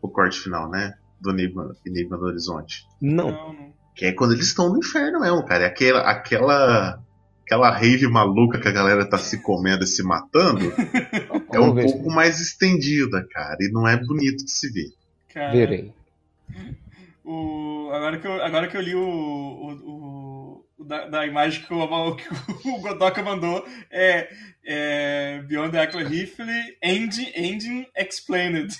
[0.00, 0.94] o corte final, né?
[1.20, 2.86] Do Enigma, Enigma do Horizonte.
[3.00, 3.30] Não.
[3.32, 3.72] Não, não.
[3.94, 5.64] Que é quando eles estão no inferno mesmo, cara.
[5.64, 7.02] É aquela, aquela,
[7.44, 10.72] aquela rave maluca que a galera tá se comendo e se matando
[11.52, 11.84] é um ver.
[11.84, 13.58] pouco mais estendida, cara.
[13.60, 14.90] E não é bonito de se ver.
[15.32, 15.92] Cara, Verei.
[17.24, 21.72] o, agora, que eu, agora que eu li o, o, o- da, da imagem que
[21.72, 24.28] o, que o Godoka mandou, é,
[24.64, 26.44] é Beyond the Aquila Rifle,
[26.82, 28.74] Engine, Engine Explained.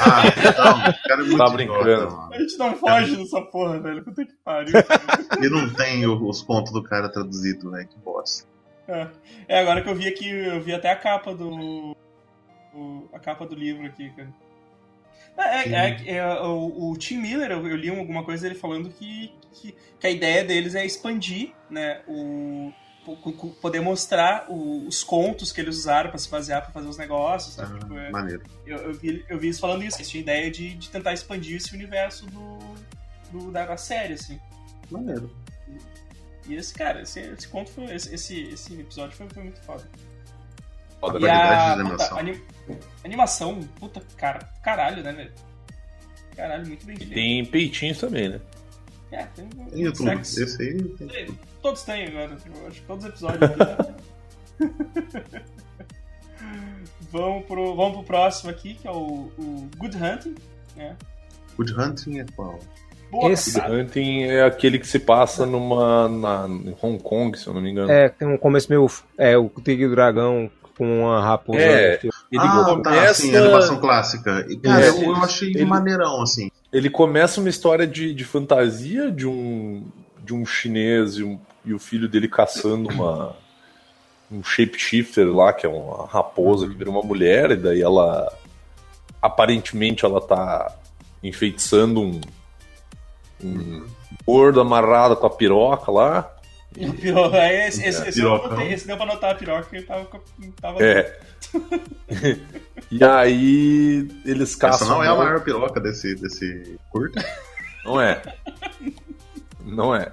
[0.00, 0.22] Ah,
[0.58, 2.10] não, o cara é muito Tá idiota, brincando.
[2.16, 2.34] mano.
[2.34, 4.04] A gente não foge dessa porra, velho.
[4.04, 4.74] Puta que pariu.
[5.40, 7.88] E não tem os pontos do cara traduzido, velho.
[7.88, 8.46] Que bosta.
[9.48, 11.96] É, agora que eu vi aqui, eu vi até a capa do.
[12.74, 14.28] o- a capa do livro aqui, cara.
[15.36, 15.72] É, é-
[16.06, 19.74] é- é, o, o Tim Miller, eu, eu li alguma coisa dele falando que, que,
[19.98, 22.70] que a ideia deles é expandir, né, o,
[23.60, 27.54] poder mostrar o- os contos que eles usaram pra se basear pra fazer os negócios,
[27.54, 27.78] sabe?
[27.78, 28.42] Tipo, é- Ah, maneiro.
[28.66, 31.12] eu, eu vi, eu vi eles falando isso, eles tinham a ideia de, de tentar
[31.12, 32.58] expandir esse universo do,
[33.30, 34.40] do- da, da série, assim.
[34.90, 35.30] Maneiro.
[36.46, 37.84] E esse, cara, esse, esse conto foi.
[37.94, 39.84] Esse, esse, episódio foi, foi muito foda.
[41.00, 41.30] Foda, E né?
[41.30, 42.08] a de animação.
[42.08, 42.42] puta, anim-
[43.04, 45.32] animação, puta, cara, caralho, né, velho?
[46.36, 47.12] Caralho, muito bem feito.
[47.14, 48.40] Tem peitinhos também, né?
[49.14, 49.96] É, tem, Tem tudo.
[50.04, 50.42] sexo.
[50.42, 53.42] Esse aí tem Tem, Todos têm agora, eu acho que todos os episódios.
[53.50, 53.94] aqui, né?
[57.10, 60.34] vamos, pro, vamos pro próximo aqui, que é o, o Good Hunting.
[60.76, 60.96] Né?
[61.56, 62.58] Good Hunting é qual?
[63.10, 63.72] Boa, Esse- cara.
[63.72, 67.70] Hunting é aquele que se passa numa na, em Hong Kong, se eu não me
[67.70, 67.90] engano.
[67.90, 68.86] É, tem um começo meio.
[69.16, 71.60] É, o Tigre Dragão com uma raposa.
[71.60, 71.94] É.
[72.02, 74.44] Ele ah, começa, tá, sim, animação clássica.
[74.48, 76.50] E, cara, É, eu, eu achei ele- maneirão, assim.
[76.74, 79.86] Ele começa uma história de, de fantasia de um
[80.22, 83.36] de um chinês e, um- e o filho dele caçando uma
[84.30, 88.30] um shapeshifter lá, que é uma raposa que vira uma mulher, e daí ela
[89.22, 90.74] aparentemente ela tá
[91.22, 92.20] enfeitiçando um
[93.42, 93.86] um
[94.26, 96.30] gordo amarrado com a piroca lá.
[96.76, 98.50] Aí Esse, esse, É, esse, eu pirocão.
[98.58, 100.08] notei, esse deu pra notar a piroca que ele tava.
[100.60, 101.18] tava É.
[102.90, 104.88] e aí eles Essa caçam.
[104.88, 107.20] não é a maior piroca desse, desse curto.
[107.84, 108.22] Não é.
[109.64, 110.12] Não é.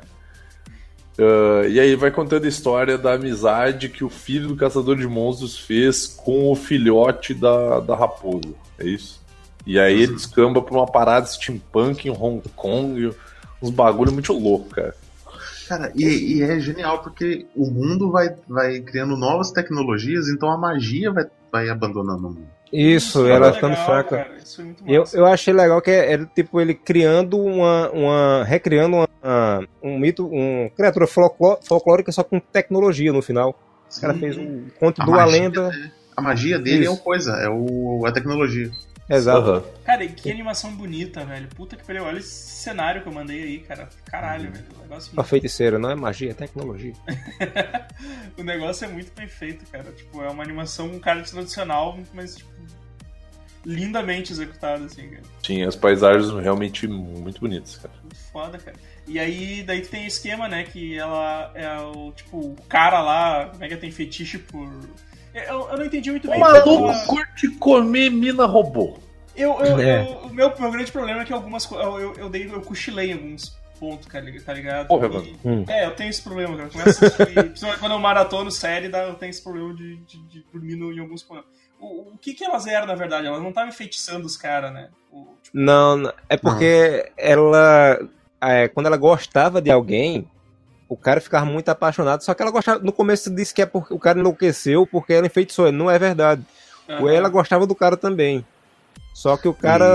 [1.21, 5.07] Ah, e aí vai contando a história da amizade que o filho do caçador de
[5.07, 8.53] monstros fez com o filhote da, da raposa.
[8.79, 9.21] É isso?
[9.65, 13.13] E aí ele descamba pra uma parada steampunk em Hong Kong.
[13.61, 14.95] Uns bagulho muito louco, cara.
[15.71, 20.57] Cara, e, e é genial porque o mundo vai, vai criando novas tecnologias, então a
[20.57, 22.47] magia vai, vai abandonando o mundo.
[22.73, 24.17] Isso, foi ela muito ficando legal, fraca.
[24.17, 25.17] cara, Isso foi muito Eu, massa.
[25.17, 27.89] eu achei legal que era tipo ele criando uma.
[27.91, 29.07] uma recriando uma,
[29.81, 33.57] um mito, uma criatura folcló- folclórica só com tecnologia no final.
[33.97, 34.19] O cara Sim.
[34.19, 36.93] fez um conto do dele- A magia dele é Isso.
[36.95, 38.69] o coisa, é o, a tecnologia.
[39.09, 39.49] Exato.
[39.49, 39.63] Aham.
[39.83, 41.47] Cara, e que animação bonita, velho.
[41.49, 42.03] Puta que pariu.
[42.03, 43.89] Olha esse cenário que eu mandei aí, cara.
[44.05, 44.65] Caralho, velho.
[44.77, 46.93] O negócio, A feiticeira, não é magia, é tecnologia.
[48.37, 49.91] o negócio é muito bem feito, cara.
[49.91, 52.51] Tipo, é uma animação com cara tradicional, mas, tipo,
[53.65, 55.23] lindamente executada, assim, cara.
[55.45, 57.93] Sim, as paisagens realmente muito bonitas, cara.
[58.01, 58.77] Muito foda, cara.
[59.07, 60.63] E aí, daí tu tem o esquema, né?
[60.63, 64.71] Que ela é o, tipo, o cara lá, como é que é, tem fetiche por.
[65.33, 66.39] Eu, eu não entendi muito O bem.
[66.39, 68.97] maluco Ela- curte comer mina robô.
[69.35, 70.01] Eu, eu, É.
[70.01, 71.85] eu- o meu, meu grande problema é que algumas coisas.
[71.87, 74.87] Eu, eu, eu dei, eu cochilei em alguns pontos, cara, tá ligado?
[74.87, 75.39] Porra, E- mano.
[75.45, 75.65] Hum.
[75.67, 76.67] É, eu tenho esse problema, cara.
[76.67, 80.45] Eu começo a assistir, quando eu maratono série, eu tenho esse problema de, de, de
[80.51, 81.45] dormir no- em alguns pontos.
[81.79, 83.25] O, o que que elas eram, na verdade?
[83.25, 84.89] Elas não estavam enfeitiçando os caras, né?
[85.11, 87.99] O, tipo, Não, não, é porque ela.
[88.39, 90.27] é, quando ela gostava de alguém,
[90.93, 92.21] o cara ficava muito apaixonado.
[92.21, 92.79] Só que ela gostava.
[92.79, 95.77] No começo disse que é porque o cara enlouqueceu porque ela enfeitiçou ele.
[95.77, 96.43] Não é verdade.
[96.99, 98.45] Ou ela gostava do cara também.
[99.13, 99.85] Só que o cara.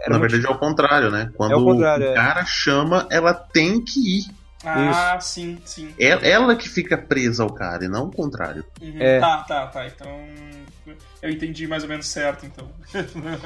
[0.00, 1.30] era Na muito- verdade é o contrário, né?
[1.36, 2.14] Quando É o contrário, o é.
[2.14, 4.24] cara chama, ela tem que ir.
[4.64, 5.94] Ah, sim, sim.
[5.98, 8.64] É ela que fica presa ao cara, e não o contrário.
[8.82, 8.96] Uhum.
[8.98, 9.18] É.
[9.20, 9.86] Tá, tá, tá.
[9.86, 10.10] Então.
[11.22, 12.68] Eu entendi mais ou menos certo, então.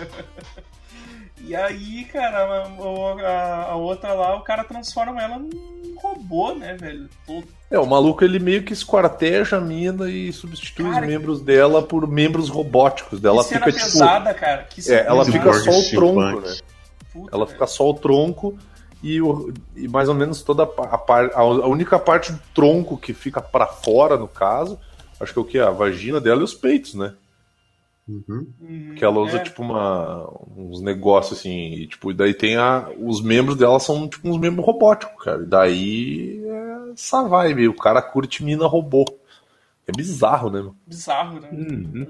[1.40, 6.74] e aí, cara, a, a- a outra lá, o cara transforma ela num robô, né,
[6.74, 7.08] velho?
[7.26, 11.40] Todo É, o maluco ele meio que esquarteja a mina e substitui Cara, os membros
[11.40, 13.42] dela por membros robóticos dela.
[13.42, 13.92] que cena fica tipo.
[13.92, 14.64] pesada, cara.
[14.64, 16.54] Que cena É, ela fica só o tronco, né?
[17.12, 17.54] Puta, Ela velho.
[17.54, 18.58] fica só o tronco
[19.02, 22.32] e, o- e mais ou menos toda a, pa- a, par- a, a única parte
[22.32, 24.78] do tronco que fica pra fora, no caso,
[25.20, 25.58] acho que é o que?
[25.58, 27.12] A vagina dela e os peitos, né?
[28.06, 28.94] Uhum.
[28.96, 29.42] Que ela usa, é.
[29.42, 32.90] tipo, uma, uns negócios assim, e, tipo, e daí tem a.
[32.98, 35.42] Os membros dela são tipo uns membros robóticos, cara.
[35.42, 37.68] E daí é essa vibe.
[37.68, 39.04] O cara curte mina robô.
[39.86, 40.60] É bizarro, né?
[40.62, 40.74] meu?
[40.86, 41.48] Bizarro, né?
[41.50, 42.06] Uhum.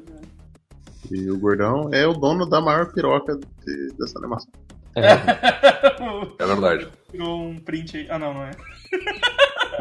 [1.11, 4.51] E o gordão é o dono da maior piroca de- dessa animação.
[4.97, 6.89] É verdade.
[7.15, 8.07] Virou um print aí.
[8.11, 8.51] Ah, não, não é.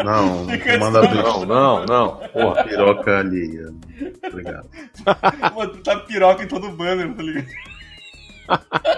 [0.04, 1.02] Não, Fica manda.
[1.02, 2.16] Não, não, não.
[2.30, 2.64] Porra.
[2.64, 3.74] Piroca alheia.
[4.28, 4.70] Obrigado.
[5.54, 7.48] Pô, tá piroca em todo o banner, tá ligado?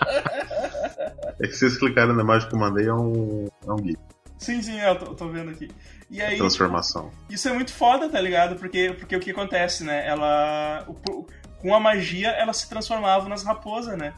[1.40, 3.98] É que vocês clicaram na imagem que eu mandei, é um, é um gif.
[4.38, 5.70] Sim, sim, eu tô, tô vendo aqui.
[6.10, 7.12] E aí, Transformação.
[7.30, 8.56] isso é muito foda, tá ligado?
[8.56, 10.08] Porque, porque o que acontece, né?
[10.08, 10.86] Ela.
[10.88, 11.26] o-
[11.60, 14.14] com a magia, ela se transformava nas raposas, né?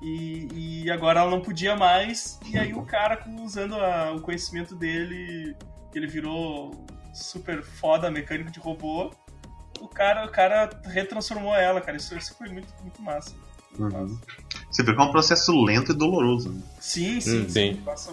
[0.00, 2.38] E, e agora ela não podia mais.
[2.46, 5.56] E aí o cara, usando a- o conhecimento dele,
[5.92, 9.10] que ele virou super foda mecânico de robô,
[9.80, 11.96] o cara, o cara retransformou ela, cara.
[11.96, 13.34] Isso, isso foi muito, muito massa.
[13.78, 14.02] Muito Uhum.
[14.08, 14.20] massa.
[14.70, 16.50] Você vê que é um processo lento e doloroso.
[16.52, 16.62] Né?
[16.80, 17.74] Sim, sim, Hum, sim.
[17.74, 17.82] sim.
[17.84, 18.12] Passa,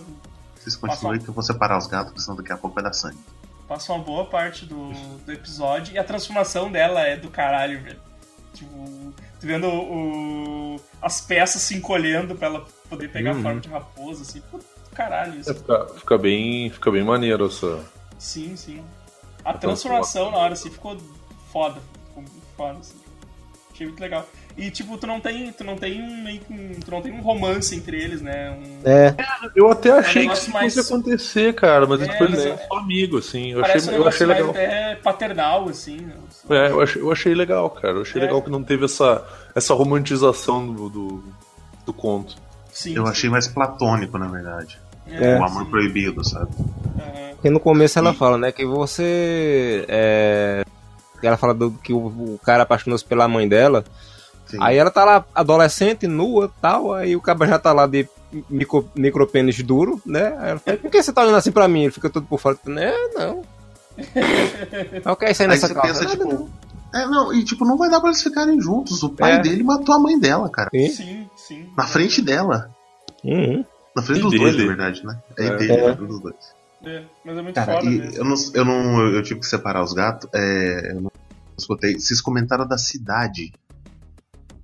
[0.56, 3.18] Vocês continuem que eu vou separar os gatos, senão daqui a pouco vai dar sangue.
[3.68, 4.92] passa uma boa parte do,
[5.26, 8.00] do episódio e a transformação dela é do caralho, velho.
[8.56, 13.42] Tipo, tu vendo o, as peças se encolhendo pra ela poder pegar a Uhum.
[13.44, 15.54] forma de raposa, assim, puta caralho É, isso.
[15.54, 17.84] fica, fica bem, fica bem maneiro essa.
[18.18, 18.82] Sim, sim.
[19.44, 20.98] A transformação na hora, assim, ficou
[21.52, 21.82] foda.
[22.08, 22.96] Ficou muito foda, assim.
[23.74, 24.26] Achei muito legal.
[24.58, 27.12] E, tipo, tu não tem, tu não tem um, meio que um- tu não tem
[27.12, 28.52] um romance entre eles, né?
[28.52, 29.14] Um, É,
[29.54, 32.60] Eu até achei que negócio isso mais- fosse acontecer, cara, mas É, depois mas eles
[32.62, 33.52] é- são amigos, assim.
[33.52, 34.50] Eu parece achei, um eu achei legal.
[34.52, 35.98] até paternal, assim.
[35.98, 36.16] né?
[36.50, 37.96] É, eu achei, eu achei legal, cara.
[37.96, 38.26] Eu achei É.
[38.26, 39.24] legal que não teve essa,
[39.56, 41.24] essa romantização do, do,
[41.86, 42.36] do conto.
[42.72, 43.12] Sim, Eu sim.
[43.12, 44.80] achei mais platônico, na verdade.
[45.08, 45.38] É.
[45.40, 46.50] o amor proibido, sabe?
[46.98, 47.30] Aham.
[47.36, 49.86] porque no começo ela E- fala, né, que você.
[49.88, 50.64] É...
[51.22, 53.84] Ela fala do, que o, o cara apaixonou-se pela mãe dela.
[54.48, 54.58] Sim.
[54.62, 58.08] Aí ela tá lá, adolescente, nua tal, aí o cara já tá lá de
[58.50, 60.36] micro, micropênis duro, né?
[60.40, 61.84] Aí ela fala, por que você tá olhando assim pra mim?
[61.84, 62.92] Ele fica todo por fora, né?
[63.16, 63.42] Não.
[63.98, 65.88] Mas o que é isso aí Aí nessa você calça?
[65.94, 66.34] pensa, Nada, tipo.
[66.34, 66.66] não.
[66.94, 69.04] É, não, e tipo, não vai dar pra eles ficarem juntos.
[69.04, 69.40] O pai É.
[69.42, 70.70] dele matou a mãe dela, cara.
[70.74, 70.90] Sim.
[70.90, 71.70] Sim, sim.
[71.76, 72.70] Na frente dela.
[73.24, 73.66] Uhum.
[73.96, 74.70] Na frente E dos dois, dele.
[74.70, 75.18] na verdade, né?
[75.38, 75.56] É, É.
[75.58, 75.88] dele, É.
[75.90, 76.36] na frente dos dois.
[76.86, 78.18] É, mas é muito Cara, foda e mesmo.
[78.18, 79.00] eu não, eu não.
[79.02, 80.30] Eu, eu tive que separar os gatos.
[80.34, 81.12] É, eu não
[81.58, 82.00] escutei.
[82.00, 83.52] Vocês comentaram da cidade.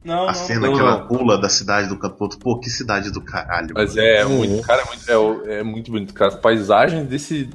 [0.03, 0.33] Não, a não.
[0.33, 0.87] cena não, que não.
[0.87, 2.37] ela pula da cidade do Capoto.
[2.37, 3.71] Pô, que cidade do caralho.
[3.73, 4.07] Mas mano.
[4.07, 4.37] é Uhum.
[4.37, 4.65] muito.
[4.67, 5.09] Cara, é muito,
[5.49, 6.29] é, é muito bonito, cara.
[6.33, 7.49] As paisagens desse,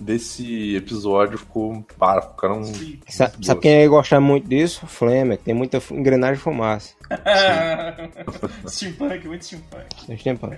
[0.00, 1.84] desse episódio ficou.
[1.98, 2.64] Para, ficaram.
[2.64, 2.98] Sim.
[3.08, 4.86] Sa- Sabe, quem ia gostar muito disso?
[4.86, 6.94] Flamer, que tem muita engrenagem de fumaça.
[8.66, 10.22] steampunk, muito steampunk.
[10.22, 10.50] Tempo.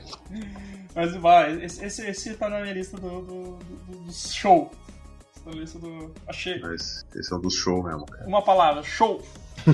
[0.95, 4.70] Mas vai, esse, esse, esse tá na minha lista do, do, do, do show.
[5.34, 6.12] Esse tá na lista do.
[6.28, 6.61] Achei.
[6.61, 8.26] Mas esse é um dos shows mesmo, cara.
[8.26, 9.22] Uma palavra, show.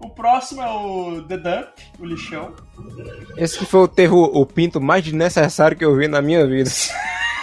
[0.00, 2.54] o próximo é o The Dump, o lixão.
[3.36, 6.70] Esse que foi o terror, o pinto mais desnecessário que eu vi na minha vida.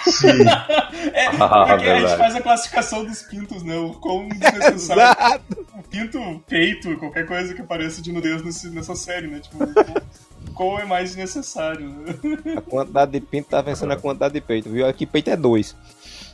[1.13, 3.75] É, Ah, porque a gente faz a classificação dos pintos, né?
[3.77, 5.41] O quão desnecessário.
[5.77, 9.39] O pinto, peito, qualquer coisa que apareça de nudez nesse, nessa série, né?
[9.39, 9.57] Tipo,
[10.53, 12.15] qual é mais desnecessário, né?
[12.57, 14.85] A quantidade de pinto tá vencendo a quantidade de peito, viu?
[14.87, 15.75] Aqui peito é dois.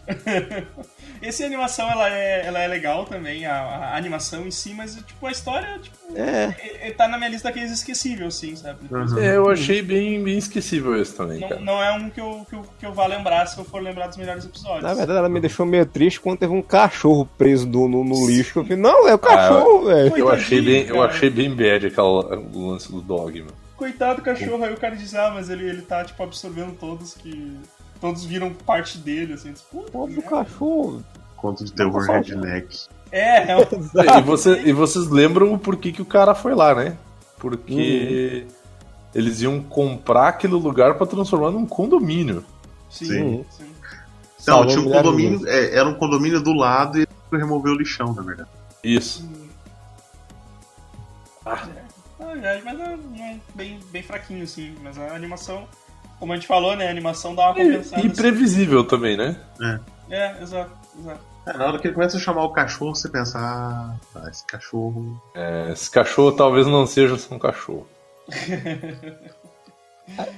[1.27, 5.25] Essa animação, ela é, ela é legal também, a, a animação em si, mas, tipo,
[5.27, 6.55] a história, tipo, É.
[6.59, 8.79] é- é- tá na minha lista daqueles esquecíveis, assim, sabe?
[8.89, 9.19] Uhum.
[9.19, 11.61] É, eu achei bem, bem esquecível esse também, Não, cara.
[11.61, 14.07] não é um que eu, que, eu, que eu vá lembrar se eu for lembrar
[14.07, 14.83] dos melhores episódios.
[14.83, 18.27] Na verdade, ela me deixou meio triste quando teve um cachorro preso no, no, no
[18.27, 18.59] lixo.
[18.59, 20.17] Eu falei, não, é o cachorro, velho.
[20.17, 23.53] Eu achei bem, eu achei bem bad aquela, o lance do dog, mano.
[23.75, 27.13] Coitado do cachorro, aí o cara diz, ah, mas ele, ele tá, tipo, absorvendo todos
[27.13, 27.57] que...
[27.99, 29.53] Todos viram parte dele, assim.
[29.53, 31.03] Tipo, puta, Pobre cachorro.
[31.37, 32.87] Conto de terror redneck.
[33.11, 33.61] É, é um...
[33.61, 36.97] E, você- e vocês lembram o porquê que o cara foi lá, né?
[37.37, 38.45] Porque
[39.15, 42.43] eles iam comprar aquele lugar pra transformar num condomínio.
[42.89, 43.45] Sim, Sim.
[43.51, 43.71] sim.
[44.47, 45.47] Não, tinha um condomínio.
[45.47, 48.49] é, era um condomínio do lado e ele removeu o lixão, na verdade.
[48.83, 49.29] Isso.
[51.45, 51.67] Ah,
[52.19, 54.75] é, mas é, é bem, bem fraquinho, assim.
[54.83, 55.67] Mas a animação,
[56.19, 56.87] como a gente falou, né?
[56.87, 58.01] A animação dá uma E, compensada.
[58.05, 59.35] e previsível também, né?
[59.59, 59.79] assim.
[60.09, 61.19] É, exato, exato.
[61.47, 64.45] É, na hora que ele começa a chamar o cachorro, você pensa, ah, tá, esse
[64.45, 65.21] cachorro.
[65.35, 67.87] É, esse cachorro talvez não seja só um cachorro.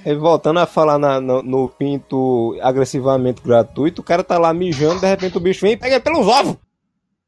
[0.04, 5.00] E voltando a falar na- no, no pinto agressivamente gratuito, o cara tá lá mijando,
[5.00, 6.56] de repente o bicho vem e pega ele pelos ovos.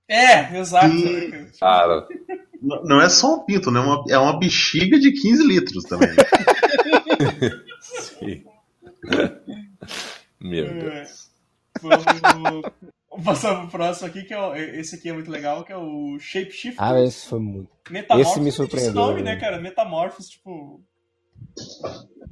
[0.09, 0.89] É, exato.
[0.95, 2.07] Né, Cara,
[2.61, 3.80] Não não é só um pinto, né?
[3.80, 6.11] É uma, é uma bexiga de 15 litros também.
[7.80, 8.45] sim.
[10.41, 10.72] Meu É.
[10.74, 11.30] Deus.
[11.80, 12.05] Vamos,
[13.12, 15.76] vamos passar pro próximo aqui, que é o, esse aqui é muito legal, que é
[15.76, 16.74] o Shapeshifter.
[16.82, 17.68] Ah, esse foi muito.
[17.90, 18.32] Metamorphos.
[18.32, 19.40] esse me Esse surpreendeu, nome, né, né?
[19.40, 19.60] cara?
[19.60, 20.80] Metamorphos, tipo...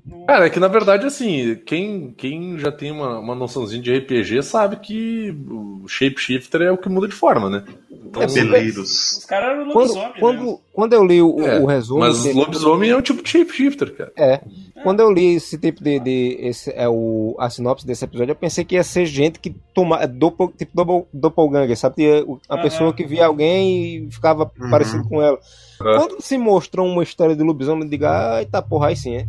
[0.06, 3.96] no- Cara, é que na verdade, assim, quem, quem já tem uma, uma noçãozinha de
[3.96, 7.64] RPG sabe que o shapeshifter é o que muda de forma, né?
[8.10, 9.18] Então, Cabeleiros.
[9.18, 10.14] Os caras eram Quando, lobisomem, né?
[10.18, 12.00] quando, quando eu li o, É, o resumo.
[12.00, 14.12] Mas dele- lobisomem é um tipo de shapeshifter, cara.
[14.16, 14.40] É.
[14.82, 16.00] Quando eu li esse tipo de.
[16.00, 19.54] de esse, é o, a sinopse desse episódio, eu pensei que ia ser gente que
[19.74, 20.04] toma.
[20.06, 22.04] Doppel, tipo double, doppelganger, sabe?
[22.48, 24.70] A pessoa que via alguém e ficava Uhum.
[24.70, 25.38] parecido com ela.
[25.80, 25.96] É.
[25.98, 29.26] Quando se mostrou uma história de lobisomem, eu digo, ai, tá porra, aí sim, é.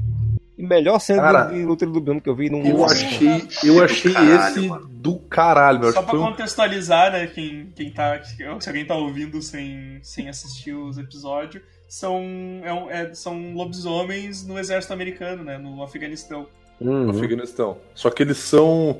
[0.61, 2.63] E melhor cena Cara, de, de luta de lobisomem que eu vi num.
[2.63, 4.87] Eu achei, eu achei caralho, esse mano.
[4.87, 5.91] do caralho, meu.
[5.91, 8.21] Só pra contextualizar, né, quem, quem tá.
[8.23, 12.21] Se alguém tá ouvindo sem, sem assistir os episódios, são,
[12.63, 15.57] é um- é- são lobisomens no exército americano, né?
[15.57, 16.45] No Afeganistão.
[16.79, 17.05] Uhum.
[17.05, 17.77] no Afeganistão.
[17.95, 18.99] Só que eles são.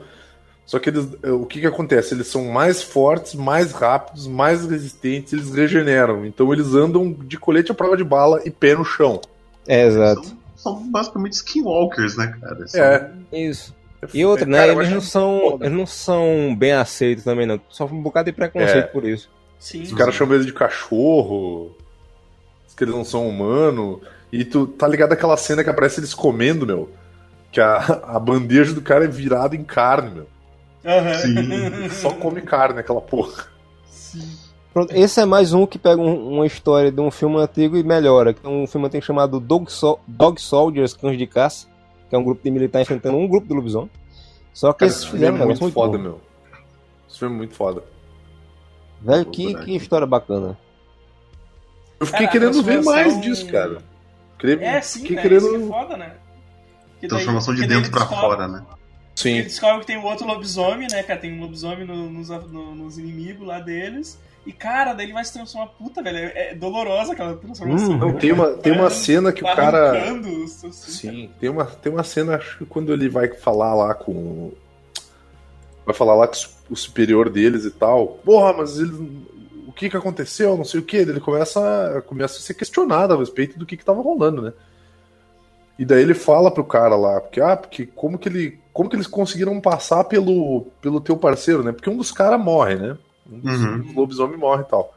[0.66, 1.08] Só que eles.
[1.24, 2.14] O que que acontece?
[2.14, 6.26] Eles são mais fortes, mais rápidos, mais resistentes, eles regeneram.
[6.26, 9.20] Então eles andam de colete à prova de bala e pé no chão.
[9.68, 10.41] É, exato.
[10.62, 12.68] São, basicamente skinwalkers, né, cara?
[12.68, 13.12] São- É.
[13.32, 13.76] Isso.
[14.14, 14.58] E outra, né?
[14.60, 15.66] Cara, eles não, são, foda.
[15.66, 17.60] eles não são bem aceitos também, não.
[17.70, 18.82] Sofrem um bocado de preconceito É.
[18.88, 19.30] por isso.
[19.60, 19.84] Sim.
[19.84, 21.76] Os caras chamam eles de cachorro.
[22.66, 24.00] Diz que eles não são humanos.
[24.32, 26.90] E tu tá ligado aquela cena que aparece eles comendo, meu?
[27.52, 30.28] Que a, a bandeja do cara é virada em carne, meu.
[30.84, 31.14] Aham.
[31.20, 31.90] Sim.
[31.90, 33.46] Só come carne, aquela porra.
[33.86, 34.36] Sim.
[34.74, 37.84] Pronto, esse é mais um que pega um- uma história de um filme antigo e
[37.84, 38.34] melhora.
[38.34, 41.68] Que é um filme antigo chamado Dog, Sol- Dog Soldiers, Cães de Caça,
[42.10, 43.90] que é um grupo de militares enfrentando um grupo de lobisomem.
[44.54, 46.04] Só que Cara, eles esse filme é um negócio muito muito foda, bom.
[46.04, 46.22] meu.
[47.10, 47.84] Esse filme é muito foda.
[49.02, 50.58] Velho, que, que história bacana.
[52.00, 53.80] Eu fiquei querendo ver mais disso, cara.
[54.40, 55.22] Queria- É, sim, fiquei né?
[55.22, 55.48] querendo...
[55.48, 56.14] Isso que é foda, né?
[57.00, 58.64] Que daí- Transformação de dentro pra descobre- fora, né?
[58.68, 58.76] Ele
[59.16, 59.44] Sim.
[59.44, 61.20] descobre que tem um outro lobisomem, né, cara?
[61.20, 64.18] Tem um lobisomem no- nos, no- nos inimigos lá deles.
[64.46, 65.68] E, cara, daí ele vai se transformar.
[65.78, 66.18] Puta, velho.
[66.18, 67.92] É, é dolorosa aquela transformação.
[67.92, 69.94] Hum, Não, tem uma, tem uma cena que o cara.
[70.16, 74.52] os- Sim, tem uma, tem uma cena, acho que quando ele vai falar lá com.
[75.86, 76.34] Vai falar lá com
[76.70, 78.08] o superior deles e tal.
[78.26, 78.94] Porra, mas eles.
[79.68, 80.58] O que que aconteceu?
[80.58, 80.98] Não sei o que.
[80.98, 84.54] Ele começa, começa a ser questionado a respeito do que que tava rolando, né?
[85.80, 88.60] E daí ele fala pro cara lá, porque, ah, porque como que ele.
[88.74, 91.72] Como que eles conseguiram passar pelo, pelo teu parceiro, né?
[91.72, 92.98] Porque um dos caras morre, né?
[93.32, 93.74] Um dos, Uhum.
[93.76, 94.94] um dos lobisomens morre e tal.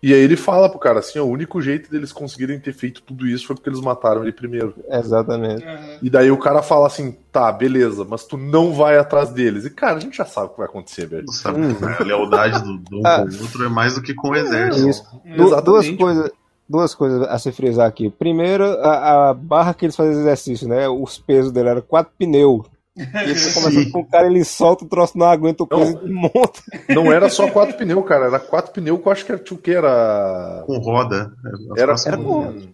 [0.00, 3.02] E aí ele fala pro cara assim, ó, o único jeito deles conseguirem ter feito
[3.02, 4.72] tudo isso foi porque eles mataram ele primeiro.
[4.88, 5.64] Exatamente.
[5.64, 5.98] Aham.
[6.00, 9.64] E daí o cara fala assim, tá, beleza, mas tu não vai atrás deles.
[9.64, 11.24] E cara, a gente já sabe o que vai acontecer, velho.
[11.26, 11.74] Não sabe, Hum.
[11.98, 13.26] A lealdade do, do um Ah.
[13.28, 14.88] com o outro é mais do que com o exército.
[14.88, 15.04] Isso.
[15.36, 16.30] Du- duas coisas.
[16.70, 18.08] Duas coisas a se frisar aqui.
[18.10, 20.86] Primeiro, a, a barra que eles faziam exercício, né?
[20.86, 22.66] Os pesos dele eram quatro pneus.
[22.98, 26.10] E ele começa com o cara, ele solta o troço, não aguenta o peso e
[26.10, 26.60] monta.
[26.88, 29.54] Não era só quatro pneus, cara, era quatro pneus que eu acho que era tipo
[29.54, 30.62] o que era.
[30.66, 31.32] Com roda.
[31.76, 32.68] Era, era com.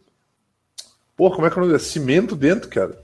[1.16, 1.78] Pô, como é que é o nome?
[1.78, 2.98] Cimento dentro, cara.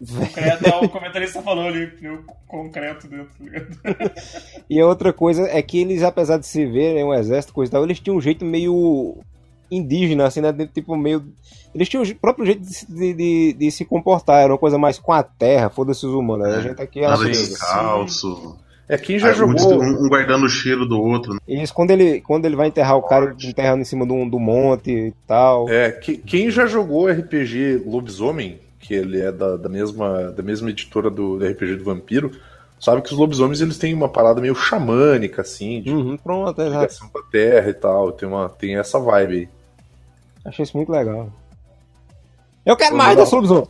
[0.00, 4.12] Concreto, é o comentarista falou ali, pneu concreto dentro, tá ligado?
[4.68, 7.72] E a outra coisa é que eles, apesar de se verem um exército, coisa e
[7.72, 9.22] tal, eles tinham um jeito meio
[9.76, 10.52] indígena, assim, né?
[10.52, 11.24] de- Tipo, meio.
[11.74, 14.78] Eles tinham o próprio jeito de, se- de, de- de se comportar, era uma coisa
[14.78, 16.46] mais com a terra, foda-se os humanos.
[16.46, 17.30] A gente aqui é Nada assim.
[17.30, 18.56] descalço.
[18.88, 19.82] É quem já Aí, jogou.
[19.82, 21.32] um guardando o cheiro do outro.
[21.34, 21.38] né?
[21.48, 24.38] Isso, quando ele, quando ele vai enterrar o cara, ele enterra em cima do, do
[24.38, 25.68] monte e tal.
[25.68, 30.68] É, que- quem já jogou RPG Lobisomem, que ele é da, da mesma, da mesma
[30.68, 32.32] editora do, do RPG do Vampiro,
[32.78, 37.08] sabe que os lobisomens eles têm uma parada meio xamânica, assim, de Uhum, pronto, ligação
[37.08, 38.12] com a terra e tal.
[38.12, 39.48] Tem, uma, tem essa vibe aí.
[40.44, 41.30] Achei isso muito legal.
[42.64, 43.66] Eu quero Vamos mais desse lobisomem.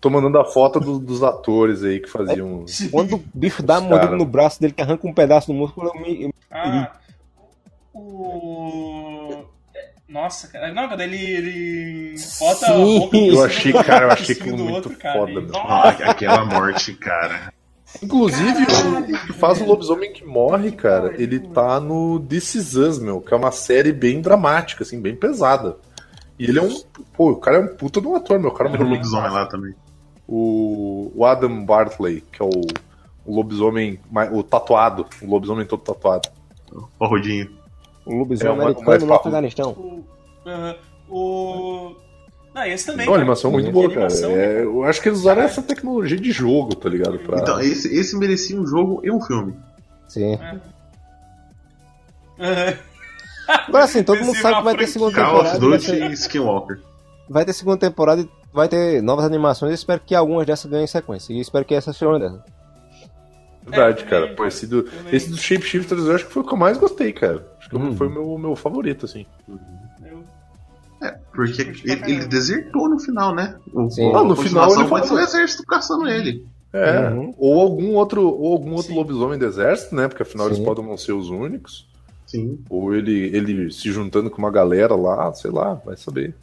[0.00, 2.64] Tô mandando a foto do- dos atores aí que faziam.
[2.92, 4.16] Quando o bicho dá uma mordida cara.
[4.18, 6.22] no braço dele que arranca um pedaço do músculo, eu me.
[6.24, 6.92] eu- Ah,
[7.92, 9.44] o.
[10.08, 10.72] Nossa, cara.
[10.72, 12.72] Não, quando ele, ele bota Sim.
[12.96, 15.18] a boca Eu achei, cara, eu achei do muito outro, cara.
[15.20, 15.56] foda, meu.
[15.56, 17.52] Ah, aquela morte, cara.
[18.02, 22.98] Inclusive, o que faz o lobisomem que morre, cara, ele tá no This Is Us,
[22.98, 25.76] meu, que é uma série bem dramática, assim, bem pesada.
[26.38, 26.80] E ele é um.
[27.14, 28.50] Pô, o cara é um puta de um ator, meu.
[28.50, 29.74] O cara é muito lobisomem lá também.
[30.26, 32.50] o, o Adam Bartley, que é o,
[33.26, 33.98] o lobisomem,
[34.32, 36.28] o tatuado, o lobisomem todo tatuado.
[36.72, 37.50] Ó, o Rodinho.
[38.06, 39.14] O lobisomem É, o mais- o americano no.
[39.14, 39.70] Afeganistão.
[39.72, 40.04] O.
[40.46, 40.76] aham,
[41.10, 41.94] o...
[42.54, 43.06] Não, esse também.
[43.06, 43.22] É uma cara.
[43.22, 44.00] animação muito Que boa, cara.
[44.06, 47.18] animação, É, eu acho que eles usaram essa tecnologia de jogo, tá ligado?
[47.18, 47.38] Pra...
[47.40, 49.54] Então, esse, esse merecia um jogo e um filme.
[50.08, 50.38] Sim.
[52.40, 52.74] Aham.
[53.48, 55.32] Agora sim, todo mundo sabe que vai ter segunda franquia.
[55.32, 55.68] Call of temporada.
[55.70, 56.80] Vai Duty ter, e Skinwalker.
[57.28, 59.70] vai ter segunda temporada e vai ter novas animações.
[59.70, 61.32] Eu espero que algumas dessas ganhem sequência.
[61.32, 62.40] E espero que essa seja uma dessas.
[63.66, 64.34] Verdade, É, cara.
[64.34, 65.14] Pô, esse, do, também.
[65.14, 67.46] esse Shapeshifters eu acho que foi o que eu mais gostei, cara.
[67.58, 67.94] Acho que Hum.
[67.96, 69.26] foi o meu, meu favorito, assim.
[69.48, 69.58] Eu-
[71.32, 72.10] Porque Curti pra ele, caramba.
[72.10, 73.56] ele desertou no final, né?
[73.72, 74.08] O, Sim.
[74.10, 76.44] a Não, no final ele ser o exército caçando ele.
[76.72, 77.34] É, Uhum.
[77.38, 78.96] ou algum outro, ou algum outro Sim.
[78.98, 80.08] lobisomem do exército, né?
[80.08, 80.64] Porque afinal eles Sim.
[80.64, 81.87] podem não ser os únicos.
[82.28, 82.62] Sim.
[82.70, 86.34] Ou ele, ele se juntando com uma galera lá, sei lá, vai saber.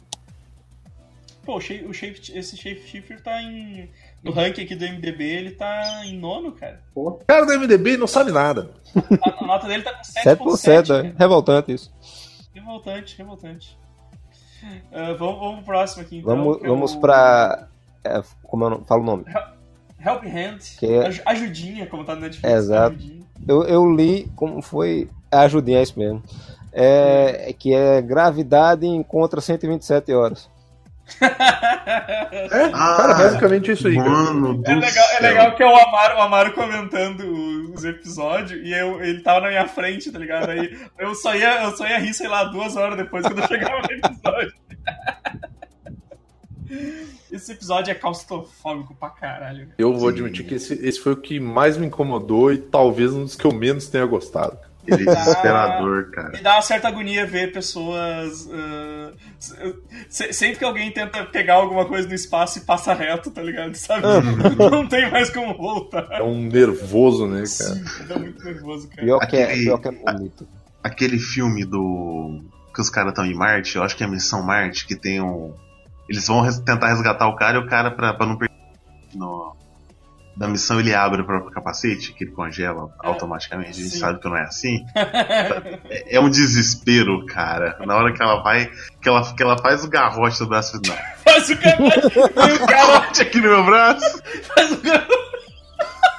[1.44, 3.88] Pô, o shape, o shape, esse Shapeshifter tá em.
[4.22, 6.82] No ranking aqui do MDB, ele tá em nono, cara.
[6.92, 8.72] O cara do MDB não sabe nada.
[9.22, 10.82] A, a nota dele tá com 7%, 7,7.
[10.82, 11.02] é.
[11.02, 11.14] cara.
[11.16, 11.92] Revoltante isso.
[12.52, 13.78] Revoltante, revoltante.
[14.90, 16.34] Ah, vamos, vamos pro próximo aqui, então.
[16.36, 17.68] Vamos, é vamos o pra.
[18.02, 19.24] é, como eu não falo o nome?
[20.04, 20.58] Help Hand.
[20.80, 22.52] Que é- Aj- Ajudinha, como tá no Netflix.
[22.52, 22.96] Exato.
[22.96, 23.22] Ajudinha.
[23.46, 25.08] Eu, eu li como foi.
[25.30, 26.22] A ajudinha, é isso mesmo.
[26.72, 30.48] É, que é gravidade encontra 127 horas.
[31.20, 33.94] É, Ah, cara, basicamente é isso aí.
[33.96, 34.10] cara.
[34.10, 38.72] Mano É legal, é legal que é o Amaro, o Amaro comentando os episódios e
[38.72, 40.50] eu, ele tava na minha frente, tá ligado?
[40.50, 43.46] Aí eu só, ia, eu só ia rir, sei lá, duas horas depois quando eu
[43.48, 44.52] chegava no episódio.
[47.30, 49.68] Esse episódio é claustrofóbico pra caralho.
[49.78, 50.16] Eu vou Sim.
[50.16, 53.46] admitir que esse, esse foi o que mais me incomodou e talvez um dos que
[53.46, 54.58] eu menos tenha gostado.
[54.86, 56.30] Ele é desesperador, cara.
[56.30, 58.48] Me dá uma certa agonia ver pessoas.
[60.08, 63.74] se- sempre que alguém tenta pegar alguma coisa no espaço e passa reto, tá ligado?
[63.74, 64.02] Sabe?
[64.70, 66.06] Não tem mais como voltar.
[66.12, 67.46] É um nervoso, né, cara?
[67.46, 69.02] Sim, dá muito nervoso, cara.
[69.02, 70.48] Pior que é, Aquele- pior que é bonito.
[70.82, 72.40] Aquele filme do.
[72.74, 75.20] que os caras estão em Marte, eu acho que é a Missão Marte, que tem
[75.20, 75.52] um.
[76.08, 78.54] Eles vão res- tentar resgatar o cara e o cara, pra, pra não perder.
[79.14, 79.56] No,
[80.36, 83.08] da missão ele abre o próprio capacete, que ele congela É.
[83.08, 83.70] automaticamente.
[83.70, 83.98] A gente Sim.
[83.98, 84.84] sabe que não é assim.
[85.88, 87.78] É, é um desespero, cara.
[87.86, 88.70] Na hora que ela vai.
[89.00, 90.80] Que ela, que ela faz o garrote do braço.
[90.86, 90.96] Não.
[91.24, 91.56] Faz o.
[91.56, 94.22] Vem o Garrote aqui no meu braço.
[94.54, 95.06] faz o cara.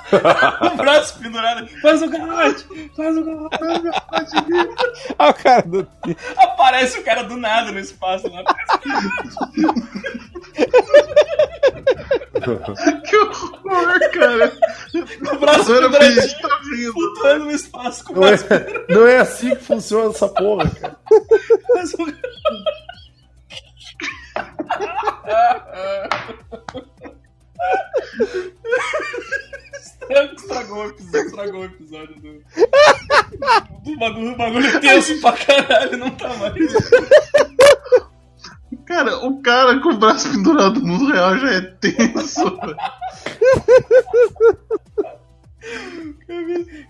[0.09, 1.67] O braço pendurado.
[1.81, 2.65] Faz o garrote.
[2.95, 3.57] Faz o garrote.
[5.19, 5.85] Ah, o cara do.
[6.37, 8.41] Aparece o cara do nada no espaço lá.
[13.05, 13.36] Que horror,
[14.13, 14.57] cara.
[15.33, 16.93] O braço Mano, a penduradinho, gente tá rindo.
[16.93, 18.63] flutuando no espaço com o Não é, braço.
[18.89, 20.97] não é assim que funciona essa porra, cara.
[21.73, 22.07] Faz o
[30.09, 32.43] Estragou, estragou o episódio, estragou o episódio do.
[33.83, 36.55] Do bagulho, o bagulho é tenso pra caralho, não tá mais.
[38.87, 42.57] Cara, o cara com o braço pendurado no mundo real já é tenso.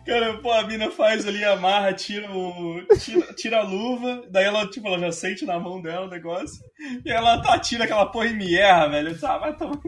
[0.06, 2.82] Cara, pô, a mina faz ali, amarra, tira o.
[3.00, 6.64] Tira, tira a luva, daí ela, tipo, ela já sente na mão dela o negócio.
[7.04, 9.18] E ela tá, tira aquela porra e me erra, velho.
[9.24, 9.80] Ah, vai tomar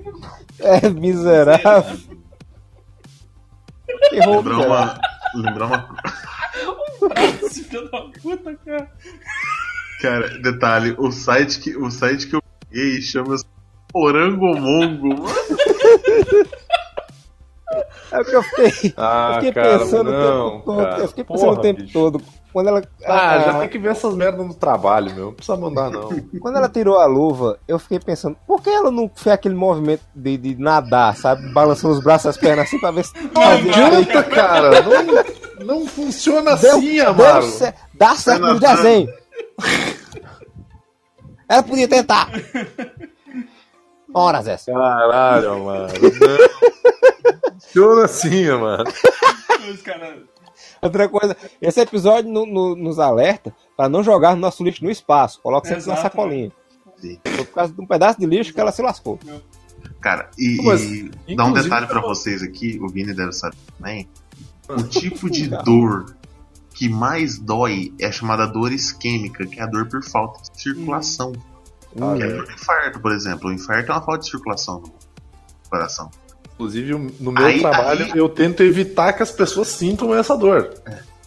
[0.60, 1.99] É miserável.
[4.10, 5.01] Que roubo, Lembrar uma.
[5.36, 5.95] Lembrar uma.
[7.10, 8.91] braço, filho da puta, cara.
[10.02, 13.45] Cara, detalhe, o site que, o site que eu peguei chama-se
[13.93, 15.26] Orangomongo.
[18.12, 18.66] É o que eu fiquei.
[18.89, 20.78] eu Ah, fiquei cara, pensando o não, tempo todo.
[20.84, 21.00] cara.
[21.00, 21.93] Eu fiquei pensando Porra, o tempo bicho.
[21.93, 22.22] todo.
[22.52, 22.82] Quando ela.
[23.06, 25.26] Ah, já tem que ver essas merdas no trabalho, meu.
[25.28, 26.10] Não precisa mandar, não.
[26.39, 30.02] Quando ela tirou a luva, eu fiquei pensando, por que ela não fez aquele movimento
[30.16, 31.47] de, de nadar, sabe?
[31.54, 33.14] Balançando os braços e as pernas assim pra ver se.
[33.36, 34.70] Não Adianta, cara.
[35.60, 37.43] Não, não funciona Deu, assim, Amaro.
[37.43, 39.08] cer- dá certo no desenho.
[41.48, 42.30] Ela podia tentar.
[44.14, 44.72] Horas essa.
[44.72, 45.60] Caralho.
[45.66, 45.88] Não.
[47.60, 48.84] Funciona assim, mano.
[50.82, 55.42] Outra coisa, esse episódio no- no- nos alerta pra não jogar nosso lixo no espaço.
[55.42, 56.02] Coloca sempre na Exato.
[56.04, 56.52] sacolinha.
[56.98, 57.20] Sim.
[57.26, 59.20] Foi por causa de um pedaço de lixo que ela se lascou.
[60.02, 64.08] Cara, e, Mas, e dá um detalhe pra vocês aqui, o Vini deve saber também.
[64.70, 66.16] O tipo de dor
[66.80, 70.62] que mais dói é a chamada dor isquêmica, que é a dor por falta de
[70.62, 71.34] circulação.
[72.00, 72.36] Ah, Que é é.
[72.38, 73.50] por infarto, por exemplo.
[73.50, 74.94] O infarto é uma falta de circulação no
[75.70, 76.10] coração.
[76.54, 80.74] Inclusive, no meu Aí- trabalho, aí- eu tento evitar que as pessoas sintam essa dor.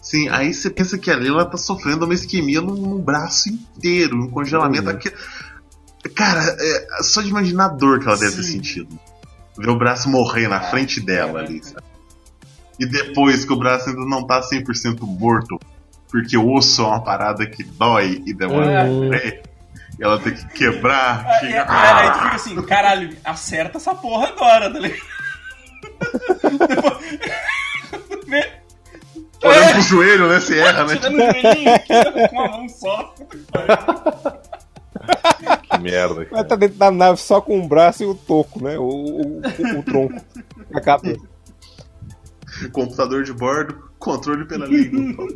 [0.01, 4.17] Sim, aí você pensa que ali ela tá sofrendo uma isquemia no, no braço inteiro,
[4.17, 4.95] um congelamento Uhum.
[4.95, 5.11] aqui.
[6.15, 8.51] Cara, é, só de imaginar a dor que ela deve ter Sim.
[8.53, 8.99] sentido.
[9.55, 11.92] Ver o braço morrer na frente dela ali, sabe?
[12.79, 15.59] E depois que o braço ainda não tá 100% morto,
[16.09, 19.13] porque o osso é uma parada que dói e demora Uhum.
[19.13, 19.41] e
[19.99, 21.25] ela tem que quebrar.
[21.25, 25.01] Aí, chega- aí, aí tu fica assim, caralho, acerta essa porra agora, tá ligado?
[28.27, 28.63] Depois-
[29.43, 30.39] Olhando pro joelho, né?
[30.39, 30.95] Se erra, né?
[30.95, 33.13] Tirando o joelhinho aqui com uma mão só.
[35.69, 36.43] Que merda, Ela cara.
[36.45, 38.77] tá dentro da nave só com o braço e o toco, né?
[38.77, 40.21] O, o, o- o tronco.
[40.73, 41.19] A cabeça.
[42.73, 45.27] Computador de bordo, controle pela língua.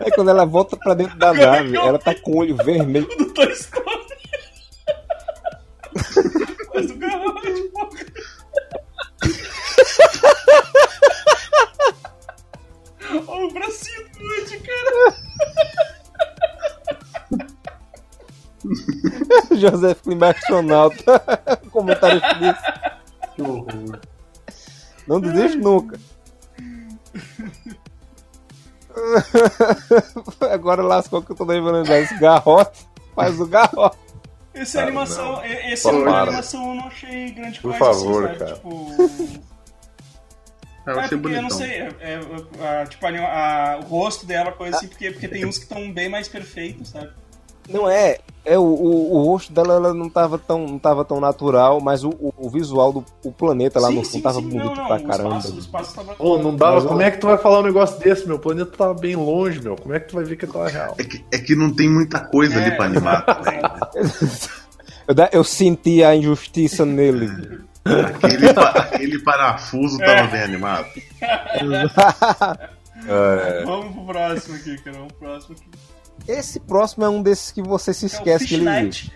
[0.00, 3.06] Aí quando ela volta pra dentro da nave, ela tá com o olho vermelho.
[3.16, 3.90] do Toy Story.
[6.74, 7.90] Mas o garrote, porra.
[13.44, 15.16] o bracinho do Woody, cara.
[19.52, 21.20] José Klimber astronauta.
[21.70, 22.56] Comentário feliz.
[23.44, 24.00] Que horror.
[25.06, 25.98] Não desiste nunca.
[30.52, 32.86] Agora lascou que eu tô lembrando desse garrote.
[33.14, 33.96] Faz o garrote.
[34.52, 35.44] Essa Cara, animação, não.
[35.44, 36.18] esse Por de favor.
[36.18, 37.78] animação eu não achei grande Por coisa.
[37.94, 38.50] favor, assim, sabe?
[38.50, 38.54] cara.
[38.56, 39.40] Tipo.
[40.86, 42.20] Eu É achei porque eu não sei, é, é,
[42.82, 45.92] a- tipo, a a- o rosto dela, coisa assim, porque, porque tem uns que estão
[45.92, 47.10] bem mais perfeitos, sabe?
[47.70, 48.18] Não é.
[48.42, 52.02] É o, o, o rosto dela ela não tava tão, não tava tão natural, mas
[52.02, 54.96] o, o, o visual do o planeta lá no fundo tava bonito não, não, pra
[54.96, 55.36] o caramba.
[55.36, 56.14] Espaço, o espaço tava...
[56.14, 56.76] Pô, não dava.
[56.76, 58.36] Mas, Como é que tu vai falar um negócio desse, meu?
[58.36, 59.76] O planeta tá bem longe, meu.
[59.76, 60.94] Como é que tu vai ver que tá real?
[60.98, 62.64] É que, é que não tem muita coisa É.
[62.64, 63.24] ali pra animar.
[65.06, 67.28] Eu, da- eu senti a injustiça nele.
[67.84, 70.86] Aquele, pa- aquele parafuso tava bem animado.
[73.08, 74.96] É, Vamos pro próximo aqui, cara.
[74.98, 75.70] Vamos pro próximo aqui.
[76.28, 79.12] Esse próximo é um desses que você se É esquece que ele existe.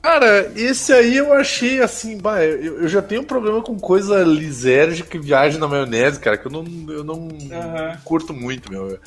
[0.00, 4.22] Cara, esse aí eu achei assim, bah, eu, eu já tenho um problema com coisa
[4.22, 7.98] lisérgica e viagem na maionese, cara, que eu não, eu não Aham.
[8.04, 8.98] curto muito, meu.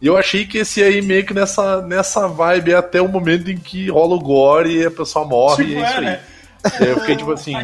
[0.00, 3.50] E eu achei que esse aí meio que nessa, nessa vibe é até o momento
[3.50, 6.04] em que rola o gore e a pessoa morre Tipo, e é isso é, aí.
[6.04, 6.20] né?
[6.80, 7.60] É, eu fiquei tipo assim, A,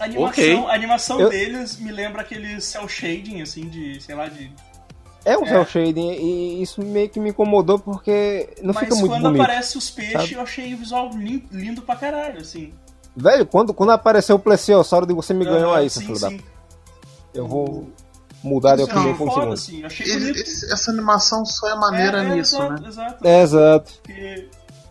[0.00, 0.56] a animação, ok.
[0.66, 4.50] a animação Eu- deles me lembra aquele cel shading, assim, de, sei lá, de...
[5.24, 5.48] É um É.
[5.48, 9.42] cel shading e isso meio que me incomodou porque não Mas fica muito quando bonito.
[9.42, 10.32] aparece os peixes, sabe?
[10.34, 12.72] eu achei o visual lin- lindo pra caralho, assim.
[13.16, 16.32] Velho, quando, quando apareceu o Plesiosauro, você me ganhou aí, seu sim, filho da...
[17.34, 17.88] Eu vou
[18.42, 19.86] mudar de Eu opinião um foda, segundo.
[19.86, 22.88] assim, essa animação só é maneira É, é, nisso, exato, né?
[22.88, 23.92] Exato, É, exato.
[24.02, 24.48] porque-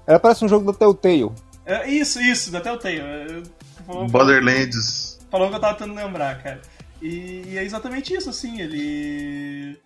[0.08, 1.32] Ela parece um jogo da Telltale.
[1.66, 3.04] é, isso, isso, tenho.
[3.04, 3.44] Eu-
[3.86, 5.20] falou- Borderlands.
[5.30, 6.62] Falou que eu tava tentando lembrar, cara.
[7.02, 9.78] E, e é exatamente isso, assim, ele.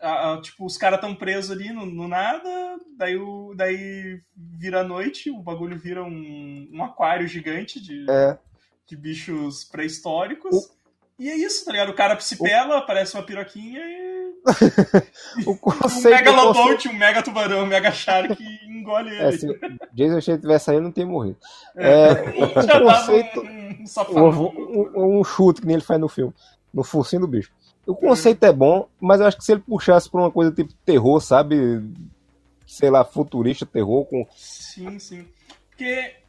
[0.00, 4.82] A- a- tipo, os caras tão presos ali no, no nada, daí, o, daí vira
[4.84, 8.38] noite, o bagulho vira um, um aquário gigante de, É.
[8.86, 10.70] de bichos pré-históricos.
[11.18, 11.88] E é isso, tá ligado?
[11.90, 14.08] O cara se pela, aparece uma piroquinha e.
[15.46, 16.14] O Um conceito.
[16.14, 19.38] mega o conceito- um mega tubarão, um mega shark engole É, ele.
[19.38, 19.48] se
[19.92, 21.36] Jason Shea tivesse ele não teria morrido.
[21.76, 23.40] É, o, Já o conceito.
[23.40, 24.16] um, um Um, safado.
[24.16, 26.32] um- um chute que nem ele faz no filme.
[26.72, 27.50] No focinho do bicho.
[27.88, 30.72] O conceito é bom, mas eu acho que se ele puxasse pra uma coisa tipo
[30.84, 31.56] terror, sabe?
[32.66, 34.26] Sei lá, futurista, terror, com.
[34.36, 35.26] Sim, sim.
[35.70, 35.84] Porque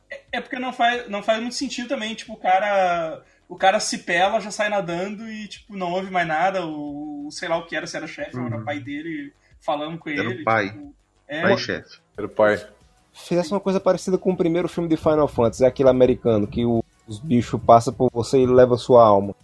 [0.10, 3.22] é- é porque não faz, não faz muito sentido também, tipo, o cara.
[3.50, 6.66] O cara se pela, já sai nadando e, tipo, não ouve mais nada.
[6.66, 8.64] O, o- sei lá o que era, se era chefe ou era Uhum.
[8.64, 10.44] pai dele falando com Era o ele.
[10.44, 10.70] pai.
[10.70, 10.94] tipo,
[11.28, 11.98] é, Pai chefe.
[12.18, 12.66] era o pai.
[13.12, 16.84] Fizesse uma coisa parecida com o primeiro filme de Final Fantasy, aquele americano, que o-
[17.08, 19.36] os bichos passam por você e leva sua alma.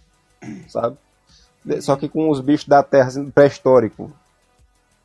[0.68, 0.96] Sabe?
[1.80, 4.12] Só que com os bichos da Terra assim, pré-histórico.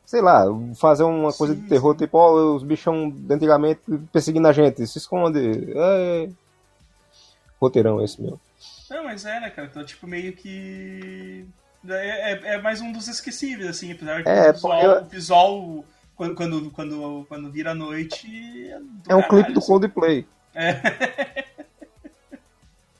[0.04, 0.44] Sei lá,
[0.76, 3.80] fazer uma coisa de Sim, terror, tipo, ó, os bichos de antigamente
[4.12, 5.72] perseguindo a gente, se esconde.
[5.74, 6.28] É...
[7.60, 8.38] Roteirão esse meu.
[8.90, 9.68] Não, mas é, né, cara?
[9.70, 11.46] Então, tipo, meio que.
[11.88, 15.08] É, é, é mais um dos esquecíveis, assim, apesar que É, o visual, porque- o
[15.08, 15.84] visual
[16.14, 18.26] quando, quando, quando, quando vira noite.
[18.70, 18.74] É,
[19.08, 19.66] É um caralho, clipe do assim.
[19.68, 21.44] Coldplay, É.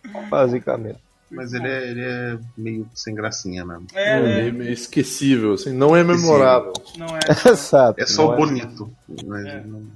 [0.31, 0.99] basicamente.
[1.35, 3.87] Mas ele é, ele é meio sem gracinha mesmo.
[3.95, 4.37] É, né?
[4.43, 6.73] Meio, meio esquecível, assim, não é memorável.
[6.99, 7.21] Não é.
[7.51, 8.01] Exato.
[8.01, 8.93] É só não bonito.
[9.27, 9.61] Mas É.
[9.65, 9.87] não-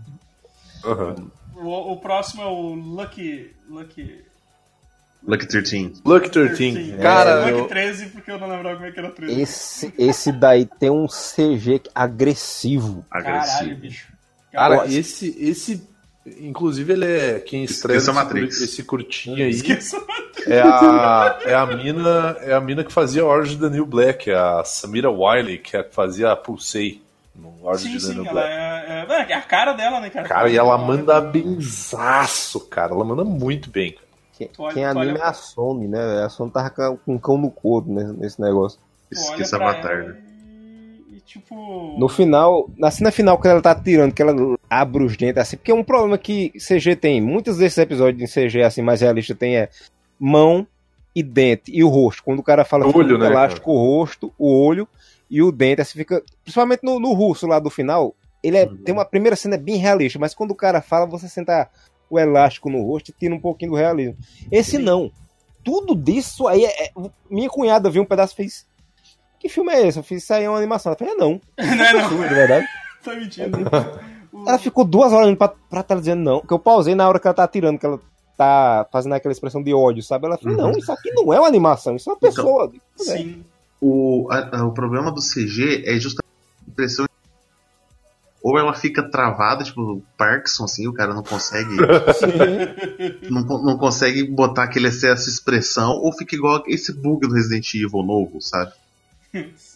[0.84, 1.16] Aham.
[1.56, 3.54] O, o próximo é o Lucky.
[3.68, 4.24] Lucky.
[5.26, 5.94] Lucky 13.
[6.04, 6.92] Lucky 13.
[6.92, 9.40] É, Cara, Lucky eu, 13, porque eu não lembrava como é que era 13.
[9.40, 13.04] Esse, esse daí tem um CG agressivo.
[13.10, 13.80] Caralho, Agressivo.
[13.80, 14.12] bicho.
[14.52, 14.94] cara, Nossa.
[14.94, 15.88] esse, esse.
[16.40, 17.40] Inclusive, ele é.
[17.40, 18.60] Quem estreia esse, Matrix.
[18.60, 19.96] esse curtinho aí Esqueça.
[20.46, 22.36] é a, é a mina.
[22.40, 25.84] É a mina que fazia Orange the New Black, a Samira Wiley, que é a
[25.84, 27.00] que fazia a Pulsei
[27.34, 28.48] no Orange Sim, the sim, New Black.
[28.48, 30.28] é, é, é a cara dela, né, cara?
[30.28, 32.92] Cara, e ela manda benzaço, cara.
[32.92, 33.92] Ela manda muito bem.
[33.92, 34.06] cara.
[34.74, 36.24] Quem, anima é a Sony, né?
[36.24, 38.78] A Sony tava com com um cão no couro né, nesse negócio.
[39.10, 40.16] Esqueça ela né?
[41.10, 41.96] E, e, tipo.
[41.98, 45.56] No final, na cena final, que ela tá tirando, que ela abre os dentes assim,
[45.56, 47.20] porque é um problema que CG tem.
[47.20, 49.68] Muitos desses episódios em CG assim, mais realista tem é
[50.18, 50.66] mão
[51.14, 52.22] e dente e o rosto.
[52.24, 54.86] Quando o cara fala O olho, né, elástico, o rosto, o olho
[55.30, 56.22] e o dente, assim fica.
[56.42, 58.76] Principalmente no, no russo lá do final, ele é, Uhum.
[58.78, 61.68] tem uma primeira cena bem realista, mas quando o cara fala, você senta
[62.08, 64.16] o elástico no rosto e tira um pouquinho do realismo.
[64.52, 65.10] Esse não.
[65.64, 66.84] Tudo disso aí é.
[66.86, 66.90] é-
[67.28, 68.66] Minha cunhada viu um pedaço e fez.
[69.40, 69.98] Que filme é esse?
[69.98, 70.90] Eu fiz isso aí é uma animação.
[70.92, 71.40] Ela falou, é não.
[71.76, 72.08] não é não.
[72.08, 72.66] Filme, de verdade.
[73.02, 73.58] Tá mentindo.
[74.46, 76.40] Ela ficou duas horas olhando pra, pra tela dizendo não.
[76.40, 78.00] Porque eu pausei na hora que ela tá tirando, que ela
[78.36, 80.26] tá fazendo aquela expressão de ódio, sabe?
[80.26, 80.64] Ela falou, Uhum.
[80.72, 82.64] não, isso aqui não é uma animação, isso é uma pessoa.
[82.64, 83.44] Eu digo, "É." Sim.
[83.80, 86.26] O, a- a- o problema do CG é justamente
[86.68, 87.06] expressão.
[88.42, 91.74] Ou ela fica travada, tipo, Parkinson, assim, o cara não consegue.
[93.30, 97.74] não, não consegue botar aquele excesso de expressão, ou fica igual esse bug do Resident
[97.74, 98.72] Evil novo, sabe?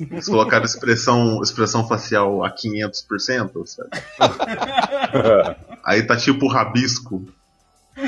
[0.01, 3.91] Eles colocaram expressão, expressão facial a 500%, sabe?
[5.85, 7.24] Aí tá tipo rabisco.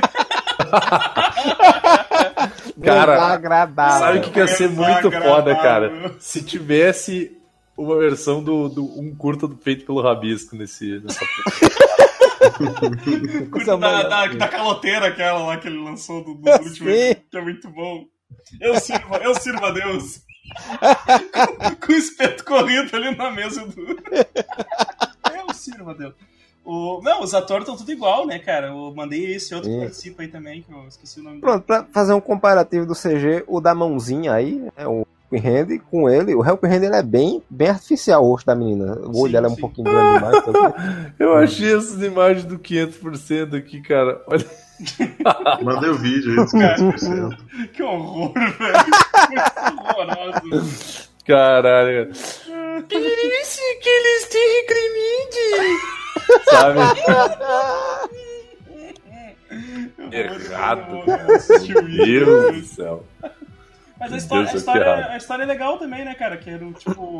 [2.82, 3.40] Cara.
[3.98, 6.14] Sabe o que, que ia ser muito foda, cara?
[6.18, 7.36] Se tivesse
[7.76, 11.24] uma versão do, do um curta do feito pelo Rabisco nesse, nessa
[13.50, 17.14] Curta da, da, da caloteira aquela lá que ele lançou do, do último, Sim.
[17.30, 18.04] que é muito bom.
[18.60, 20.22] Eu sirvo, eu sirvo a Deus.
[21.84, 23.82] Com, o espeto corrido ali na mesa do.
[25.34, 26.14] eu sirvo a Deus.
[26.64, 28.68] O, não, os atores estão tudo igual, né, cara?
[28.68, 31.46] Eu mandei esse outro que participa aí também, que eu esqueci o nome dele.
[31.46, 35.04] Pronto, pra fazer um comparativo do CG, o da mãozinha aí, é o
[35.38, 38.98] Hand, com ele, o Helping Hand ele é bem, bem artificial, o rosto da menina.
[39.02, 39.60] O olho Sim, dela é um sim.
[39.60, 40.44] pouquinho grande demais.
[40.48, 40.74] então,
[41.18, 44.22] Eu achei essas imagens do 500% aqui, cara.
[44.26, 44.44] Olha.
[45.62, 47.38] Mandei o vídeo aí dos 500%.
[47.72, 48.84] Que horror, velho.
[49.28, 49.38] Que
[50.00, 51.08] horroroso.
[51.26, 52.10] Caralho.
[52.10, 55.78] Isso que eles têm cremide.
[56.50, 56.80] Sabe?
[60.10, 61.04] Errado.
[61.06, 63.04] Meu Deus do céu.
[64.02, 65.10] Mas a história, a, Deus, história, que errado.
[65.12, 66.36] a história é legal também, né, cara?
[66.36, 67.18] Que era o tipo.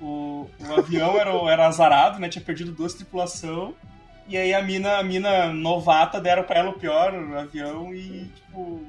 [0.00, 2.28] o, o avião era, o- era azarado, né?
[2.28, 3.74] Tinha perdido duas tripulação.
[4.28, 8.82] E aí a mina, a mina novata deram pra ela o pior avião e, tipo.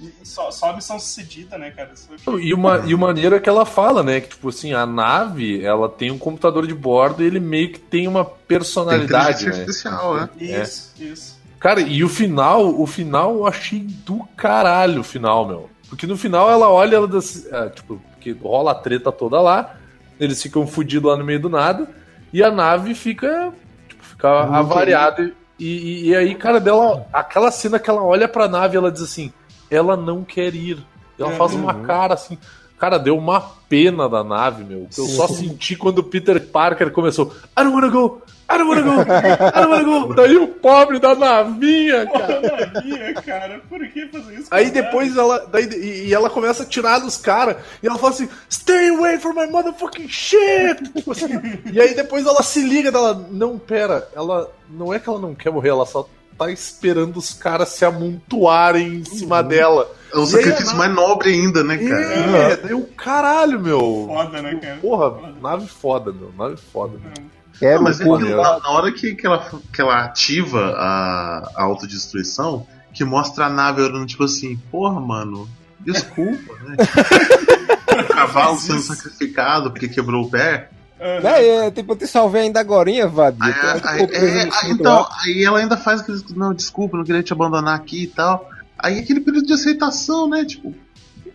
[0.00, 1.92] e Só, só a missão sucedida, né, cara?
[1.94, 4.20] Isso foi- E uma, e o maneiro é que ela fala, né?
[4.20, 7.78] Que, tipo assim, a nave, ela tem um computador de bordo e ele meio que
[7.78, 9.96] tem uma Tem personalidade, inteligência né?
[9.96, 10.28] artificial, né?
[10.62, 11.42] Isso, isso.
[11.60, 15.70] Cara, e o final, o final eu achei do caralho o final, meu.
[15.92, 19.76] Porque no final ela olha, ela das, ah, tipo, que rola a treta toda lá,
[20.18, 21.86] eles ficam fudidos lá no meio do nada,
[22.32, 23.52] e a nave fica,
[23.86, 25.32] tipo, fica Muito avariada.
[25.58, 29.02] E, e, e aí, cara, dela, aquela cena que ela olha pra nave, ela diz
[29.02, 29.30] assim,
[29.70, 30.78] ela não quer ir.
[31.18, 31.36] Ela Uhum.
[31.36, 32.38] faz uma cara assim.
[32.78, 33.38] Cara, deu uma
[33.68, 34.88] pena da nave, meu.
[34.90, 37.34] Que eu só senti quando o Peter Parker começou.
[37.54, 38.22] I don't wanna go!
[38.52, 39.00] I don't wanna go!
[39.00, 40.14] I don't wanna go!
[40.14, 42.40] Daí o pobre da navinha, cara.
[42.42, 43.60] Maravilha, cara.
[43.68, 44.48] Por que fazer isso?
[44.50, 44.82] Aí cara?
[44.82, 45.46] depois ela.
[45.50, 47.56] Daí, e, e ela começa a tirar dos caras.
[47.82, 50.82] E ela fala assim: Stay away from my motherfucking shit!
[50.94, 51.28] Tipo assim,
[51.72, 53.26] e aí depois ela se liga dela.
[53.30, 54.06] Não, pera.
[54.14, 54.50] Ela.
[54.68, 56.06] Não é que ela não quer morrer, ela só
[56.38, 59.90] tá esperando os caras se amontoarem em cima dela.
[60.12, 62.52] É um E sacrifício mais nobre ainda, né, cara?
[62.52, 64.06] É, daí o caralho, meu.
[64.08, 64.76] Foda, né, cara?
[64.76, 66.32] Porra, nave foda, meu.
[66.36, 67.41] Nave foda, meu.
[67.62, 70.04] Quero Não, mas um é curto que na, na hora que, que, ela, que ela
[70.04, 75.48] ativa a, a autodestruição, que mostra a nave olhando, tipo assim, porra, mano,
[75.78, 76.74] desculpa, né?
[78.02, 80.70] o cavalo sendo sacrificado porque quebrou o pé.
[81.00, 81.28] Aham.
[81.28, 83.44] É, é, tipo, eu te salvei ainda agorinha, vadio.
[83.44, 86.20] Aí, aí- é, aí, então, aí ela ainda faz aquele.
[86.34, 88.50] Não, desculpa, não queria te abandonar aqui e tal.
[88.76, 90.44] Aí aquele período de aceitação, né?
[90.44, 90.74] Tipo,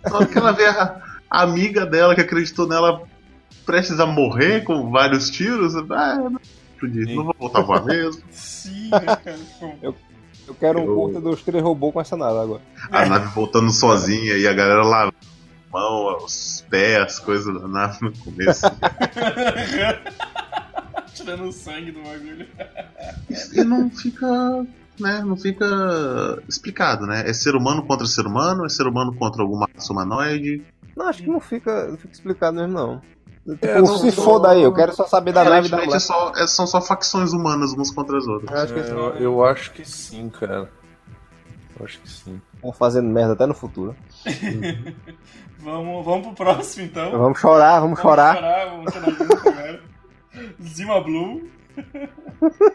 [0.04, 0.98] na hora que ela vê a,
[1.30, 3.02] a amiga dela que acreditou nela
[3.68, 6.40] prestes a morrer com vários tiros, ah, não,
[6.76, 8.24] acredito, não vou voltar a voar mesmo.
[8.32, 9.18] Sim, cara?
[9.18, 9.96] Tipo,
[10.48, 12.62] Eu quero um Eu- curta dos três robôs com essa nave agora.
[12.90, 15.12] A nave voltando sozinha e a galera lá, a
[15.72, 18.62] mão, os pés, as coisas da nave no começo.
[21.14, 22.48] Tirando o sangue do bagulho.
[23.54, 24.66] e não fica.
[25.00, 27.24] Né, não fica explicado, né?
[27.30, 30.64] É ser humano contra ser humano, é ser humano contra alguma raça humanoide.
[30.96, 33.02] Não, acho que não fica, não fica explicado mesmo, não.
[33.48, 35.96] Tipo, É, não- se não- foda aí, eu quero só saber da nave da mulher.
[35.96, 38.52] é só, é- são só facções humanas umas contra as outras.
[38.52, 40.70] Eu acho que É, eu, eu acho que sim, cara.
[41.80, 42.42] Eu acho que sim.
[42.56, 43.96] estão fazendo merda até no futuro.
[45.60, 47.12] Vamos, vamos pro próximo, então.
[47.12, 48.36] Vamos chorar, vamos chorar.
[48.36, 49.82] Vamos chorar, vamos chorar junto agora.
[50.62, 51.50] Zima Blue.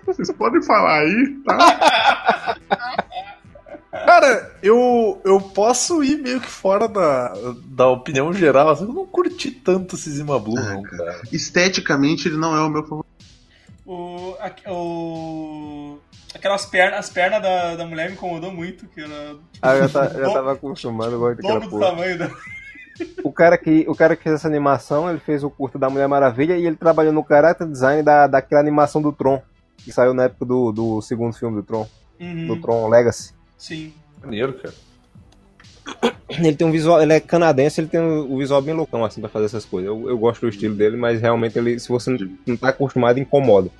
[0.06, 2.56] Vocês podem falar aí, tá?
[3.92, 7.34] Cara, eu, eu posso ir meio que fora da,
[7.66, 8.70] da opinião geral.
[8.70, 11.20] assim, eu não curti tanto esse Zima Blue, Ah, não, cara.
[11.30, 13.12] Esteticamente ele não é o meu favorito.
[13.84, 15.98] O, a- o,
[16.34, 19.88] aquelas pernas, as pernas da, da mulher me incomodou muito, que era Ah, eu já,
[20.08, 21.90] tá- já do- tava acostumado, gosto daquela do porra.
[21.90, 22.30] tamanho da.
[23.24, 26.06] O cara, que, o cara que fez essa animação, ele fez o curto da Mulher
[26.08, 29.42] Maravilha e ele trabalhou no character design da, daquela animação do Tron,
[29.78, 31.86] que saiu na época do, do segundo filme do Tron,
[32.20, 33.34] Uhum, do Tron Legacy.
[33.62, 33.92] Sim.
[34.20, 34.74] Maneiro, cara.
[36.28, 39.30] Ele tem um visual, ele é canadense, ele tem o visual bem loucão assim pra
[39.30, 39.86] fazer essas coisas.
[39.86, 43.20] Eu, eu gosto do estilo dele, mas realmente ele, se você não, não tá acostumado,
[43.20, 43.70] incomoda.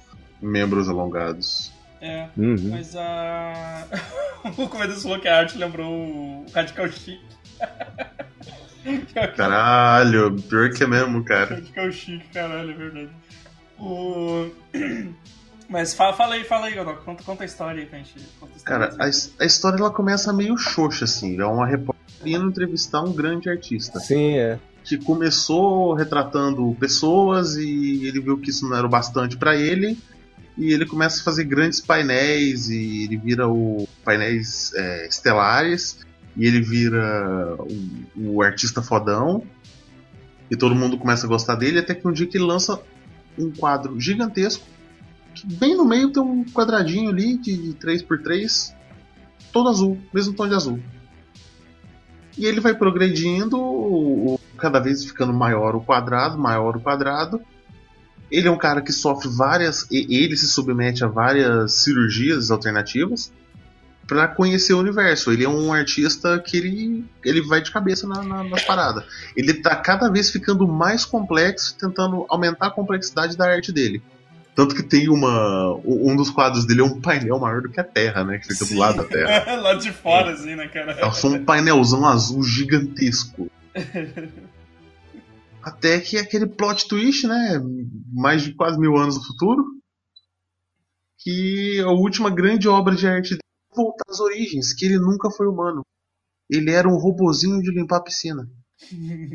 [0.41, 1.73] Membros alongados.
[2.01, 2.29] É.
[2.37, 2.71] Uhum.
[2.71, 3.89] Mas a.
[4.57, 7.21] o Comediante falou que a arte lembrou o Radical Chic.
[9.37, 11.57] Caralho, pior que é mesmo, cara.
[11.57, 13.11] Radical Chic, caralho, é verdade.
[13.81, 14.49] O...
[15.73, 17.03] Mas fala, fala aí, fala aí, Godok.
[17.03, 18.15] Conta, conta a história aí pra gente.
[18.39, 21.41] Conta a história Cara, a, a história ela começa meio xoxa, assim.
[21.41, 23.99] É uma repórter indo entrevistar um grande artista.
[23.99, 24.59] Sim, é.
[24.85, 29.97] Que começou retratando pessoas e ele viu que isso não era o bastante pra ele.
[30.59, 36.01] E ele começa a fazer grandes painéis e ele vira o painéis é, estelares.
[36.37, 37.57] E ele vira
[38.15, 39.43] o, o artista fodão.
[40.51, 41.79] E todo mundo começa a gostar dele.
[41.79, 42.79] Até que um dia que ele lança
[43.39, 44.67] um quadro gigantesco.
[45.45, 48.75] Bem no meio tem um quadradinho ali de 3x3.
[49.53, 50.81] Todo azul, mesmo tom de azul.
[52.37, 57.41] E ele vai progredindo, cada vez ficando maior o quadrado, maior o quadrado.
[58.31, 59.87] Ele é um cara que sofre várias.
[59.91, 63.31] Ele se submete a várias cirurgias alternativas
[64.07, 65.31] para conhecer o universo.
[65.33, 69.05] Ele é um artista que ele, ele vai de cabeça na, na, nas paradas.
[69.37, 74.03] Ele tá cada vez ficando mais complexo, tentando aumentar a complexidade da arte dele.
[74.55, 75.75] Tanto que tem uma.
[75.85, 78.39] Um dos quadros dele é um painel maior do que a Terra, né?
[78.39, 79.57] Que fica do lado da Terra.
[79.57, 80.93] Lá de fora, assim, né, cara?
[80.93, 83.51] É só um painelzão azul gigantesco.
[85.63, 87.63] Até que aquele plot twist, né?
[88.13, 89.65] Mais de quase mil anos no futuro.
[91.19, 93.41] Que a última grande obra de arte dele
[93.73, 95.83] é voltar às origens, que ele nunca foi humano.
[96.51, 98.47] Ele era um robozinho de limpar a piscina.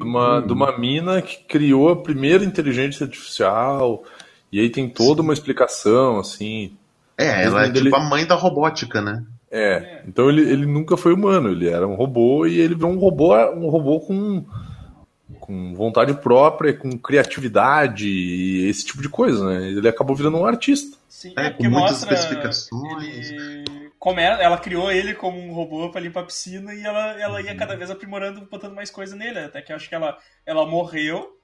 [0.01, 4.03] Uma, de uma mina que criou a primeira inteligência artificial.
[4.51, 6.75] E aí tem toda uma explicação, assim.
[7.17, 9.23] É, ela é Mas ele- tipo a mãe da robótica, né?
[9.49, 10.01] É.
[10.07, 13.33] Então ele, ele nunca foi humano, ele era um robô e ele virou um robô,
[13.53, 14.45] um robô com,
[15.39, 19.67] com vontade própria, com criatividade e esse tipo de coisa, né?
[19.69, 20.97] Ele acabou virando um artista.
[21.07, 22.13] Sim, É, é, com porque muitas mostra.
[22.13, 23.31] especificações.
[23.31, 23.87] Ele...
[24.39, 27.75] Ela criou ele como um robô pra limpar a piscina e ela, ela ia cada
[27.75, 29.39] vez aprimorando, botando mais coisa nele.
[29.39, 31.36] Até que eu acho que ela, ela morreu.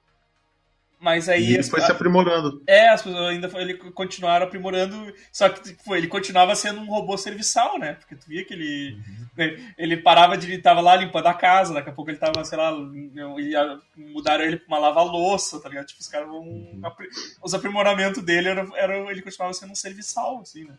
[1.04, 1.44] Mas aí.
[1.44, 2.62] E ele as- foi se aprimorando.
[2.66, 6.86] É, as pessoas ainda foi, ele continuaram aprimorando, só que tipo, ele continuava sendo um
[6.86, 7.92] robô serviçal, né?
[7.94, 8.96] Porque tu via que ele
[9.36, 12.42] ele, ele parava de ele tava lá limpando a casa, daqui a pouco ele tava,
[12.44, 12.72] sei lá,
[13.38, 15.86] ia, mudaram ele pra uma lava-louça, tá ligado?
[15.86, 17.08] Tipo, os caras vão apri-
[17.42, 20.74] os aprimoramentos dele era, era ele continuava sendo um serviçal, assim, né?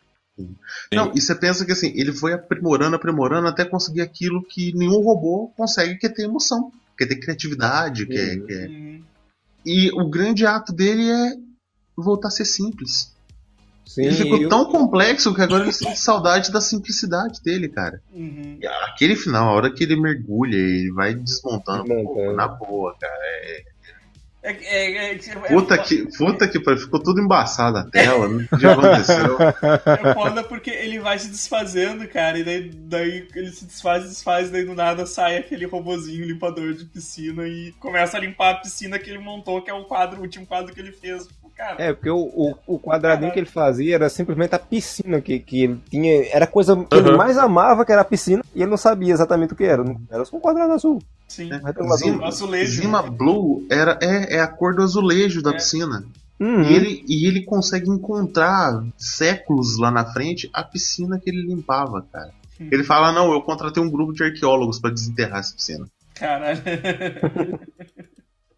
[0.92, 5.00] Não, e você pensa que assim, ele foi aprimorando, aprimorando até conseguir aquilo que nenhum
[5.02, 9.02] robô consegue, que é ter emoção, que é ter criatividade, que é, que é- Uhum.
[9.66, 11.32] E o grande ato dele é
[11.96, 13.14] voltar a ser simples.
[13.84, 17.68] Sim, ele ficou e o- tão complexo que agora ele sente saudade da simplicidade dele,
[17.68, 18.00] cara.
[18.12, 18.58] Uhum.
[18.60, 22.14] E aquele final, a hora que ele mergulha, ele vai desmontando, Desmontando.
[22.14, 23.14] pô, na boa, cara.
[23.42, 23.64] É,
[24.52, 25.18] é, é, é,
[25.48, 29.36] Puta é, que, puta que pariu, ficou tudo embaçado a tela, não podia aconteceu.
[29.40, 34.50] É foda porque ele vai se desfazendo, cara, e daí, daí ele se desfaz, desfaz,
[34.50, 38.98] daí do nada sai aquele robozinho limpador de piscina e começa a limpar a piscina
[38.98, 41.26] que ele montou, que é o quadro, o último quadro que ele fez.
[41.56, 45.38] Cara, É, porque o, o, o quadradinho que ele fazia era simplesmente a piscina que,
[45.38, 46.28] que ele tinha.
[46.30, 47.16] Era a coisa que ele Uhum.
[47.16, 49.82] mais amava, que era a piscina, e ele não sabia exatamente o que era.
[50.10, 51.00] Era só um quadrado azul.
[51.28, 51.52] Sim.
[51.52, 51.56] É.
[51.56, 51.98] Retangular.
[51.98, 52.82] Zima, Azulejo.
[52.82, 55.54] Zima Blue era, é, é a cor do azulejo da É.
[55.54, 56.04] piscina.
[56.38, 56.62] Uhum.
[56.64, 62.02] E ele, e ele consegue encontrar séculos lá na frente a piscina que ele limpava,
[62.12, 62.30] cara.
[62.60, 62.68] Hum.
[62.70, 65.86] Ele fala: Não, eu contratei um grupo de arqueólogos pra desenterrar essa piscina.
[66.14, 66.60] Caralho.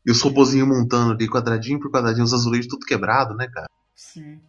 [0.07, 3.67] E os robozinhos montando ali, quadradinho por quadradinho, os azulejos tudo quebrado, né, cara?
[3.95, 4.41] sim.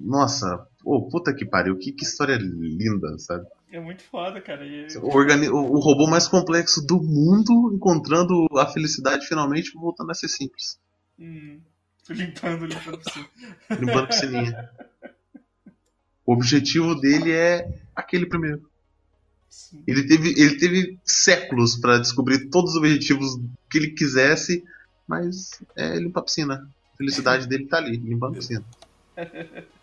[0.00, 3.44] Nossa, pô, puta que pariu, que, que história linda, sabe?
[3.70, 4.64] É muito foda, cara.
[4.66, 10.14] E- O, organi- o, robô mais complexo do mundo encontrando a felicidade finalmente voltando a
[10.14, 10.78] ser simples.
[11.18, 11.60] Hum,
[12.08, 13.28] limpando, limpando a piscina.
[13.70, 14.70] Limpando a piscininha.
[16.24, 18.68] O objetivo dele é aquele primeiro.
[19.48, 19.82] Sim.
[19.86, 23.38] Ele teve, ele teve séculos pra descobrir todos os objetivos
[23.70, 24.62] que ele quisesse,
[25.06, 26.70] mas é limpar a piscina.
[26.94, 28.64] A felicidade dele tá ali, limpando a piscina.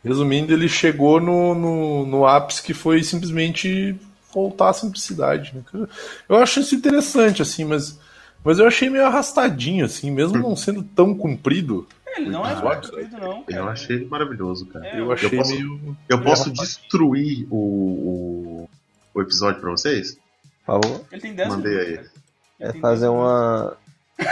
[0.03, 3.95] Resumindo, ele chegou no, no, no ápice que foi simplesmente
[4.33, 5.53] voltar à simplicidade.
[5.73, 5.87] né?
[6.29, 7.99] Eu acho isso interessante, assim, mas,
[8.43, 11.87] mas eu achei meio arrastadinho, assim, mesmo não sendo tão comprido.
[12.17, 13.43] Ele não é comprido, não.
[13.43, 13.59] Cara.
[13.61, 14.87] Eu achei ele maravilhoso, cara.
[14.87, 15.97] É, Eu achei posso- meio.
[16.07, 18.69] Eu posso destruir o, o,
[19.13, 20.17] o episódio pra vocês?
[20.65, 21.01] Por favor.
[21.11, 21.99] Ele tem 10 Mandei aí.
[22.59, 23.77] É fazer 10 uma.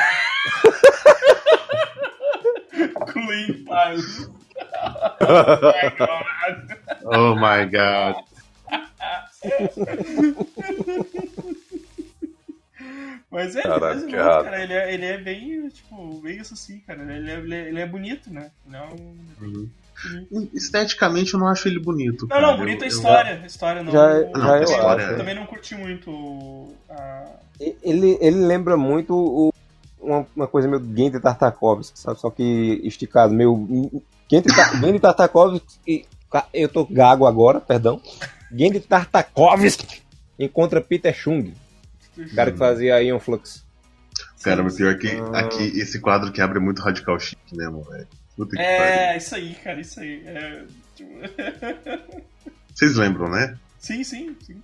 [3.08, 4.30] Clean Piles.
[5.22, 6.78] My God.
[7.06, 8.16] Oh my god.
[13.32, 17.02] Mas é, Caraca, é, cara, ele, é, ele é bem, tipo, bem isso assim, cara.
[17.02, 18.52] Ele é, ele é, ele é bonito, né?
[18.68, 19.18] Ele é um...
[19.42, 19.70] Uhum.
[20.54, 22.22] Esteticamente eu não acho ele bonito.
[22.24, 22.42] Não, cara.
[22.48, 23.44] não, bonito Eu- a eu- história.
[23.46, 23.92] História não.
[23.92, 25.18] Já- eu, já também, eu não- acho.
[25.18, 27.26] também não curti muito a.
[27.82, 29.54] Ele, ele lembra muito o,
[30.00, 32.20] uma, uma coisa meio Gendy Tartakovsky, sabe?
[32.20, 34.02] Só que esticado, meio.
[34.30, 36.06] Tar- Gendy Tartakovsky.
[36.54, 38.02] Eu tô gago agora, perdão.
[38.52, 40.02] Gendy Tartakovsky
[40.40, 41.54] encontra Peter Chung,
[42.18, 43.64] o cara que fazia Ion Flux.
[44.44, 45.40] Cara, mas pior que Ah.
[45.40, 48.08] aqui esse quadro que abre é muito radical chique, né, moleque?
[48.36, 48.76] Puta que pariu.
[48.76, 50.24] É, isso aí, cara, isso aí.
[50.26, 50.64] É,
[50.96, 51.12] tipo,
[52.74, 53.56] Vocês lembram, né?
[53.80, 54.56] sim, sim, sim.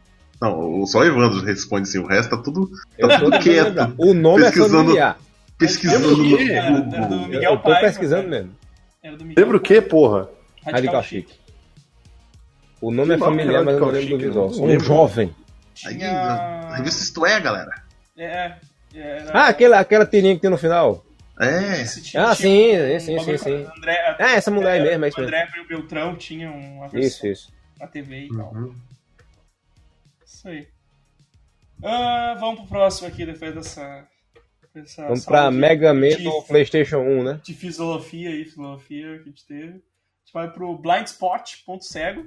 [0.42, 3.40] Não, o- só o Evandro responde assim, o resto tá tudo Eu tá tô tudo
[3.40, 3.94] quieto.
[3.98, 5.20] O nome é Pesquisando- familiar.
[5.58, 7.28] pesquisando no Era, era do Google.
[7.28, 8.42] Miguel Eu tô Paiva, pesquisando cara.
[8.42, 8.52] mesmo.
[9.10, 10.30] Era do Miguel Lembra o quê, porra?
[10.64, 11.30] Radical Chic.
[12.80, 14.50] O nome Que é familiar, mas eu não Radical lembro do visual.
[14.54, 15.36] Sou um jovem.
[15.86, 16.12] Aí, Tinha...
[16.12, 17.84] a revista Isto É, galera.
[18.18, 18.56] É,
[18.94, 19.32] era...
[19.34, 21.04] Ah, aquela, aquela tirinha que tem no final.
[21.40, 21.82] É,
[22.16, 23.64] Ah, sim, sim, bagulho sim, com sim.
[23.64, 25.36] o André, Ah, essa mulher aí mesmo, é isso o mesmo.
[25.38, 27.54] André Beltrão tinha uma Isso, versão isso.
[27.80, 28.54] na TV e tal.
[28.54, 28.76] Uhum.
[30.26, 30.68] Isso aí.
[31.82, 34.06] Ah, vamos pro próximo aqui, depois dessa...
[34.74, 37.40] dessa Vamos pra de- Mega Man de- do PlayStation 1, né?
[37.44, 39.68] de filosofia e filosofia que a gente teve.
[39.68, 42.26] A gente vai pro Blind Spot, ponto cego.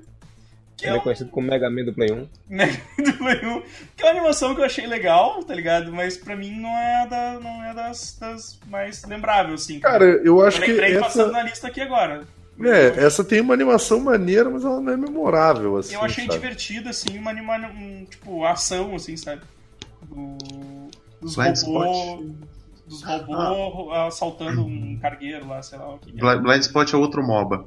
[0.76, 2.28] Que é Também um conhecido como Mega Man do Play 1.
[2.48, 3.62] Mega do Play 1,
[3.96, 5.92] que é uma animação que eu achei legal, tá ligado?
[5.92, 9.78] Mas pra mim não é, da, não é das, das mais lembráveis, assim.
[9.80, 11.32] Cara, eu eu acho que lembrei passando essa.
[11.32, 12.26] na lista aqui agora.
[12.60, 15.94] É, essa tem uma animação maneira, mas ela não é memorável, assim.
[15.94, 16.38] eu achei sabe?
[16.38, 19.42] divertido, assim, uma anima, um, tipo, ação, assim, sabe?
[20.02, 20.36] Do,
[21.22, 22.32] dos Blind robôs.
[22.86, 26.10] Dos robôs assaltando um cargueiro lá, sei lá o que.
[26.10, 26.12] é.
[26.14, 27.64] Bl- Blind Spot é outro MOBA.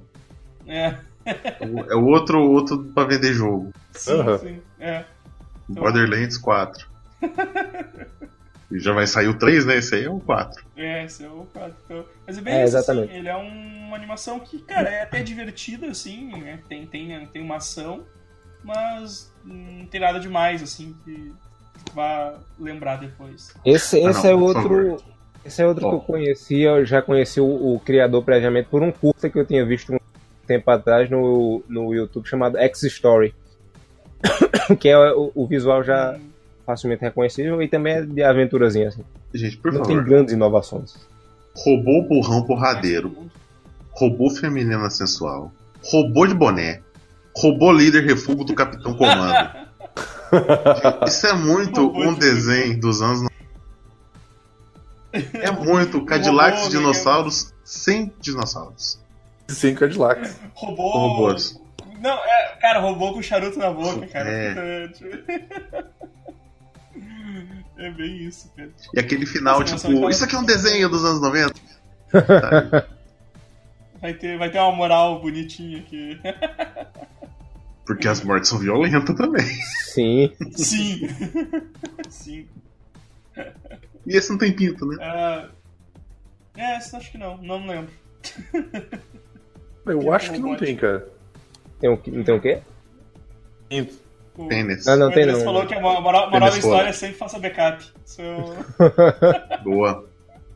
[0.67, 0.95] É,
[1.25, 3.71] É o- É outro, outro pra vender jogo.
[3.93, 4.37] sim, Aham.
[4.37, 4.61] sim.
[4.79, 5.05] É.
[5.67, 6.87] Borderlands 4.
[8.71, 9.77] e já vai sair o 3, né?
[9.77, 10.63] Esse aí é o 4.
[10.75, 11.73] É, esse é o 4.
[11.85, 13.09] Então, Mas é bem É, isso, exatamente.
[13.09, 16.59] assim, ele é um- uma animação que, cara, é até divertida, assim, né?
[16.67, 18.03] Tem, tem, tem uma ação,
[18.63, 21.33] mas não tem nada demais, assim, que
[21.93, 23.53] vá lembrar depois.
[23.65, 24.97] Esse, Ah, esse não, é outro.
[25.45, 25.97] Esse é outro que Ó.
[25.97, 29.63] eu conhecia, eu já conheci o, o criador previamente por um curta que eu tinha
[29.65, 29.99] visto um
[30.47, 33.33] tempo atrás no, no YouTube chamado X-Story.
[34.79, 36.17] que é o, o visual já
[36.65, 39.03] facilmente reconhecível e também é de aventurazinha, assim.
[39.33, 40.09] Gente, por Não tem favor.
[40.09, 40.95] grandes inovações.
[41.55, 43.15] Robô burrão porradeiro.
[43.91, 45.51] Robô feminina sensual.
[45.83, 46.81] Robô de boné.
[47.37, 49.49] Robô líder refúgio do Capitão Comando.
[51.07, 53.21] Isso é muito um de- desenho dos anos.
[53.21, 53.29] no-
[55.13, 58.99] É muito Cadillacs Robô, dinossauros sem dinossauros.
[59.47, 60.29] Sem Cadillac.
[60.53, 60.89] Robô.
[60.91, 61.59] Robôs.
[61.99, 64.29] Não, é, cara, robô com charuto na boca, cara.
[64.29, 64.87] É.
[64.87, 65.85] Puta,
[67.77, 68.69] É bem isso, cara.
[68.93, 71.53] E aquele final, Essa tipo, isso aqui é um desenho dos anos 90.
[74.01, 76.19] Vai ter, vai ter uma moral bonitinha aqui.
[77.85, 79.45] Porque as mortes são violentas também.
[79.45, 80.31] Sim.
[80.55, 81.07] Sim.
[82.09, 82.47] Sim.
[84.05, 84.97] E esse não tem pinto, né?
[84.99, 85.49] Ah,
[86.57, 87.91] é, essa acho que não, não lembro.
[89.85, 91.07] Eu acho que não tem, cara.
[91.79, 92.61] Tem um, não tem o quê?
[94.37, 94.87] O, Pênis.
[94.87, 95.43] Ah, não o tem não.
[95.43, 97.85] falou que a moral, moral da história é sempre faça backup.
[98.17, 98.55] Eu-
[99.63, 100.05] Boa.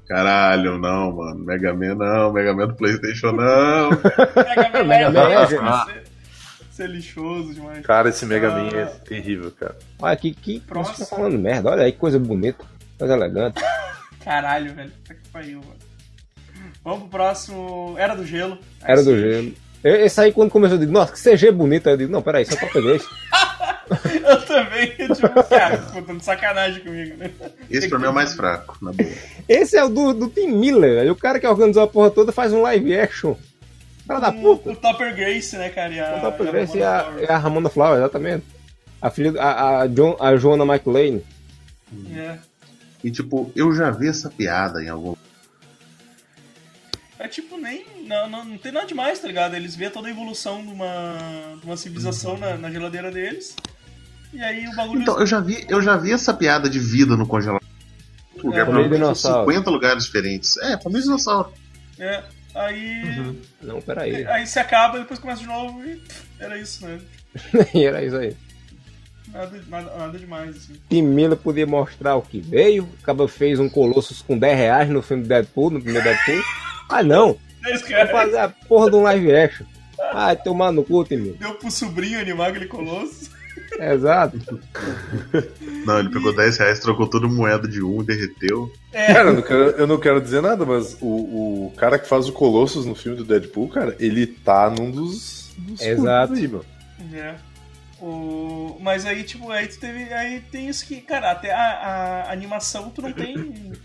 [0.08, 1.46] Caralho, não, mano.
[1.46, 2.34] Mega Man não.
[2.34, 3.90] Mega Man do Playstation não.
[3.92, 5.88] Mega Man, Mega Man
[6.84, 7.86] é lixoso demais.
[7.86, 9.76] Cara, esse Mega Man é terrível, cara.
[10.02, 10.96] Olha que, que Próximo.
[10.98, 11.70] você tá falando merda.
[11.72, 12.64] Olha aí que coisa bonita,
[12.98, 13.62] coisa elegante.
[14.24, 14.92] Caralho, velho.
[14.92, 15.76] Puta que pariu, mano.
[16.84, 17.96] Vamos pro próximo.
[17.98, 18.58] Era do Gelo.
[18.84, 19.54] Era do gelo.
[19.84, 21.88] Eu- Esse aí quando começou, eu digo, nossa, que CG bonito.
[21.88, 23.08] Aí eu digo, não, peraí, só pra pegar esse.
[24.24, 27.32] Eu também, tipo, cara, tô de sacanagem comigo, né?
[27.72, 29.10] Esse pra mim é o mais fraco, na boa.
[29.48, 31.14] Esse é o do, do Tim Miller, velho.
[31.14, 33.34] O cara que organizou a porra toda faz um live action.
[34.10, 34.72] Cara da O, puta.
[34.72, 35.94] o Topper Grace, né, cara?
[35.94, 38.44] E a, O Topper e Grace é a, é a Ramona Flower, exatamente.
[39.00, 41.22] A filha, a, a, John, a Joanna McLean.
[42.16, 42.40] É.
[43.04, 45.16] E tipo, eu já vi essa piada em algum.
[47.20, 47.86] É tipo, nem.
[48.08, 49.56] Não, não, não tem nada demais, tá ligado?
[49.56, 51.18] Eles vê toda a evolução de uma,
[51.60, 53.56] de uma civilização na, na geladeira deles.
[54.34, 55.02] E aí o bagulho.
[55.04, 57.68] Então, eu já vi, eu já vi essa piada de vida no congelador.
[58.44, 59.52] Lugar, É, dinossauro.
[59.52, 60.58] 50 lugares diferentes.
[60.58, 61.54] É, família dinossauro.
[62.00, 62.24] É.
[62.60, 63.36] Aí.
[63.62, 64.26] Não, peraí.
[64.28, 66.02] Aí se acaba, depois começa de novo e.
[66.40, 67.00] Era isso, né?
[67.74, 68.36] E era isso aí.
[69.32, 70.74] Nada, nada, nada demais, assim.
[70.90, 72.84] Tim Miller podia mostrar o que veio.
[72.84, 76.42] O cara fez um Colossus com 10 reais no filme do Deadpool, no primeiro Deadpool.
[76.90, 77.38] Ah, não.
[77.68, 79.66] Esse Vai cara fazer a porra de um live action.
[80.12, 81.38] Ah, tomar no cu, Tim Miller.
[81.38, 83.29] deu pro sobrinho animar aquele colosso.
[83.80, 84.40] Exato.
[85.86, 88.72] Não, ele pegou 10 reais, trocou toda moeda de um e derreteu.
[88.92, 89.14] É.
[89.14, 92.28] Cara, eu não quero, eu não quero dizer nada, mas o, o cara que faz
[92.28, 96.34] o Colossus no filme do Deadpool, cara, ele tá num dos, dos Exato.
[96.34, 96.66] aí, meu.
[97.14, 97.36] É.
[98.02, 98.78] O...
[98.80, 100.14] Mas aí, tipo, aí tu teve.
[100.14, 103.36] Aí tem isso que, cara, até a, a animação tu não tem.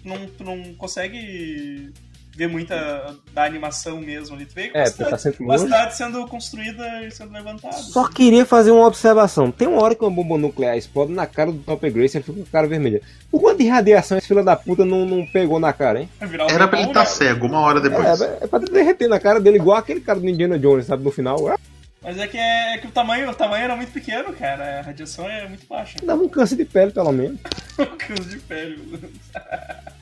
[0.05, 1.93] não, tu não consegue
[2.37, 4.47] ver muita da animação mesmo ali.
[4.47, 7.75] Tu vê É, a porque tá cidade, sempre uma cidade sendo construída e sendo levantada.
[7.77, 9.51] Só queria fazer uma observação.
[9.51, 12.25] Tem uma hora que uma bomba nuclear explode na cara do Topper Grace e ele
[12.25, 13.01] fica com a cara vermelha.
[13.31, 16.09] Por quanto de radiação esse filho da puta não, não pegou na cara, hein?
[16.21, 17.07] Um Era pra ele estar né?
[17.07, 18.21] cego uma hora depois.
[18.21, 21.03] É, é pra derreter na cara dele, igual aquele cara do Indiana Jones, sabe?
[21.05, 21.57] No final, ah,
[22.03, 24.81] Mas é que, é, é que o, tamanho, o tamanho era muito pequeno, cara.
[24.81, 25.97] A radiação é muito baixa.
[26.03, 27.39] dava um câncer de pele, pelo menos.
[27.99, 28.77] Câncer de pele.
[28.87, 29.13] meu Deus.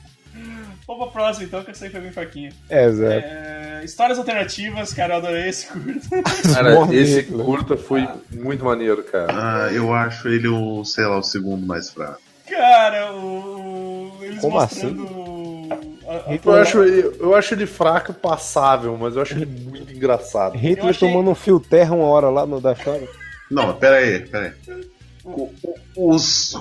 [0.87, 2.49] Vamos pra próxima então, que essa aí foi bem fraquinha.
[2.69, 3.17] É, Zé.
[3.17, 6.09] É, histórias alternativas, cara, eu adorei esse curto.
[6.53, 7.43] Cara, esse né?
[7.43, 9.27] curta foi muito maneiro, cara.
[9.67, 12.19] Ah, eu acho ele o, sei lá, o segundo mais fraco.
[12.49, 14.11] Cara, o.
[14.21, 15.67] Eles Como mostrando.
[16.07, 19.45] a- a- Eu acho, ele- eu acho ele fraco e passável, mas eu acho ele
[19.45, 20.57] muito engraçado.
[20.57, 23.07] Hitler achei- tomando um fio terra uma hora lá no da história.
[23.49, 24.83] Não, pera aí, pera aí.
[25.23, 25.49] O-
[25.95, 26.55] o- Os,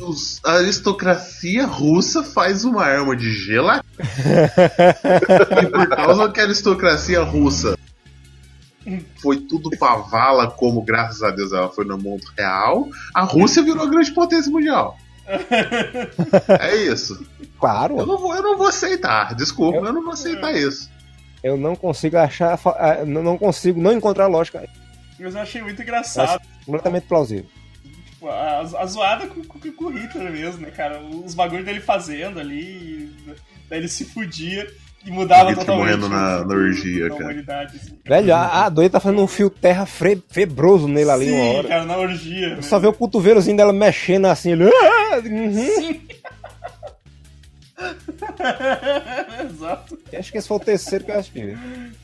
[0.00, 3.84] os- a aristocracia russa faz uma arma de gelatina.
[5.62, 7.76] e por causa que a aristocracia russa
[9.20, 13.62] foi tudo pra vala, como graças a Deus ela foi no mundo real, a Rússia
[13.62, 14.96] virou a grande potência mundial.
[16.60, 17.14] É isso.
[17.38, 19.34] Eu Claro, não vou, eu não vou aceitar.
[19.34, 20.88] Desculpa, eu não vou aceitar isso.
[21.42, 22.58] eu não consigo achar,
[23.06, 24.66] não consigo não encontrar lógica.
[25.20, 26.40] Mas eu achei muito engraçado.
[26.64, 27.50] Completamente plausível.
[28.18, 31.00] Tipo, a, a zoada com, com, com o Hitler mesmo, né, cara?
[31.00, 33.08] Os bagulhos dele fazendo ali,
[33.70, 34.66] daí ele se fudia
[35.06, 35.86] e mudava totalmente.
[36.00, 37.66] morrendo na- na orgia, na cara.
[37.72, 37.96] assim.
[38.04, 41.52] Velho, a, a doida tá fazendo um fio terra fre- febroso nele ali Sim, uma
[41.58, 41.68] hora.
[41.68, 42.60] cara, na orgia.
[42.60, 44.50] Só vê o cotovelozinho dela mexendo assim.
[44.50, 45.52] Ele, ah, uhum.
[45.76, 46.00] Sim.
[49.50, 49.98] Exato.
[50.12, 51.58] Acho que esse foi o terceiro que eu assisti.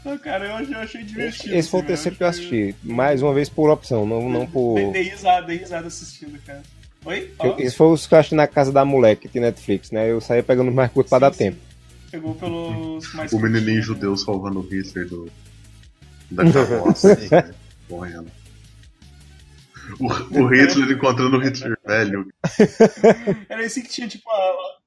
[0.04, 1.54] Não, cara, eu achei, eu achei divertido.
[1.54, 2.76] Esse foi o terceiro que eu achei- assisti.
[2.82, 4.92] Mais uma vez por opção, não, não por.
[4.92, 6.62] Dei, risada, dei risada assistindo, cara.
[7.04, 7.30] Oi?
[7.36, 7.60] Fala?
[7.60, 10.10] Esse foi os que eu assisti na casa da moleque de Netflix, né?
[10.10, 11.38] Eu saía pegando mais curto pra Sim, dar sim.
[11.38, 11.58] tempo.
[12.10, 13.82] Pegou pelos mais O menininho né?
[13.82, 15.28] judeu salvando o Hitler do,
[16.30, 17.12] da carroça.
[17.12, 17.52] assim, né?
[17.90, 18.30] Morrendo.
[20.00, 22.26] O, o Hitler encontrando o Hitler velho.
[23.50, 24.83] Era esse que tinha, tipo, a.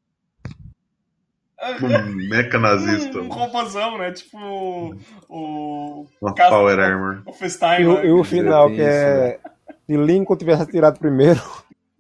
[1.82, 3.20] Um meca nazista.
[3.24, 4.12] Um robôzão, né?
[4.12, 4.96] Tipo
[5.30, 6.06] o.
[6.22, 7.22] Uma Power Armor.
[7.26, 8.06] O Festein, E o, né?
[8.08, 9.40] e o final, que é.
[9.86, 11.42] Se Lincoln tivesse atirado primeiro.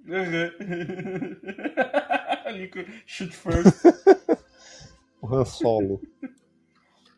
[2.46, 3.84] Ali com Shoot first.
[5.22, 6.02] o Han Solo.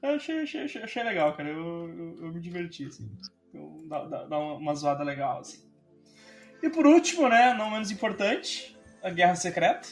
[0.01, 1.49] Eu achei, achei, achei, achei legal, cara.
[1.49, 3.09] Eu, eu, eu me diverti, assim.
[3.53, 5.59] Eu, dá, dá, dá uma, uma zoada legal, assim.
[6.63, 7.53] E por último, né?
[7.53, 9.87] Não menos importante, a Guerra Secreta.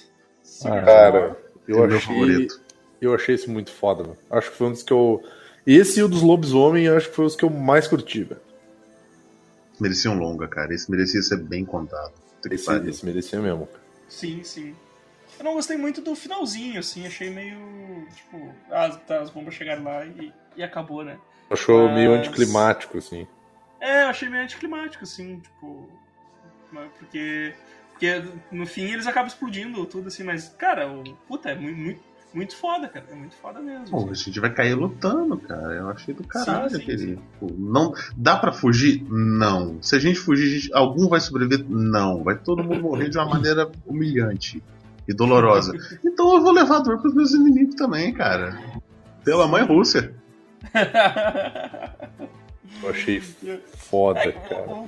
[0.66, 1.38] Ah, Cara,
[1.68, 2.62] eu É meu achei, favorito.
[3.02, 4.18] eu achei esse muito foda, mano.
[4.30, 5.24] Acho que foi um dos que eu.
[5.66, 8.40] Esse e o dos lobisomem, eu acho que foi os que eu mais curti, velho.
[9.80, 10.74] Merecia um longa, cara.
[10.74, 12.14] Esse merecia ser bem contado.
[12.50, 13.68] Esse, esse merecia mesmo.
[14.08, 14.76] Sim, sim.
[15.38, 17.06] Eu não gostei muito do finalzinho, assim.
[17.06, 17.58] Achei meio.
[18.16, 21.20] Tipo, ah, tá, as bombas chegaram lá e, e acabou, né?
[21.50, 23.28] Achou Mas- meio anticlimático, assim.
[23.80, 25.88] É, eu achei meio anticlimático, assim, tipo.
[26.98, 27.54] Porque.
[27.98, 28.22] Porque
[28.52, 32.00] no fim eles acabam explodindo tudo assim, mas, cara, o, puta, é muito, muito,
[32.32, 33.06] muito foda, cara.
[33.12, 33.88] É muito foda mesmo.
[33.90, 34.26] Pô, a assim.
[34.26, 35.74] gente vai cair lutando, cara.
[35.74, 36.98] Eu achei do caralho Sim, sim, aquele.
[37.16, 37.20] sim.
[37.40, 39.04] Pô, Não, dá pra fugir?
[39.10, 39.82] Não.
[39.82, 41.66] Se a gente fugir, a gente- algum vai sobreviver?
[41.68, 42.24] Não.
[42.24, 44.62] Vai todo mundo morrer de uma maneira humilhante
[45.08, 45.74] e dolorosa.
[46.06, 48.60] Então eu vou levar dor pros meus inimigos também, cara.
[49.24, 50.14] Pela mãe Rússia.
[52.84, 54.68] Eu achei foda, É, cara.
[54.68, 54.88] o, o,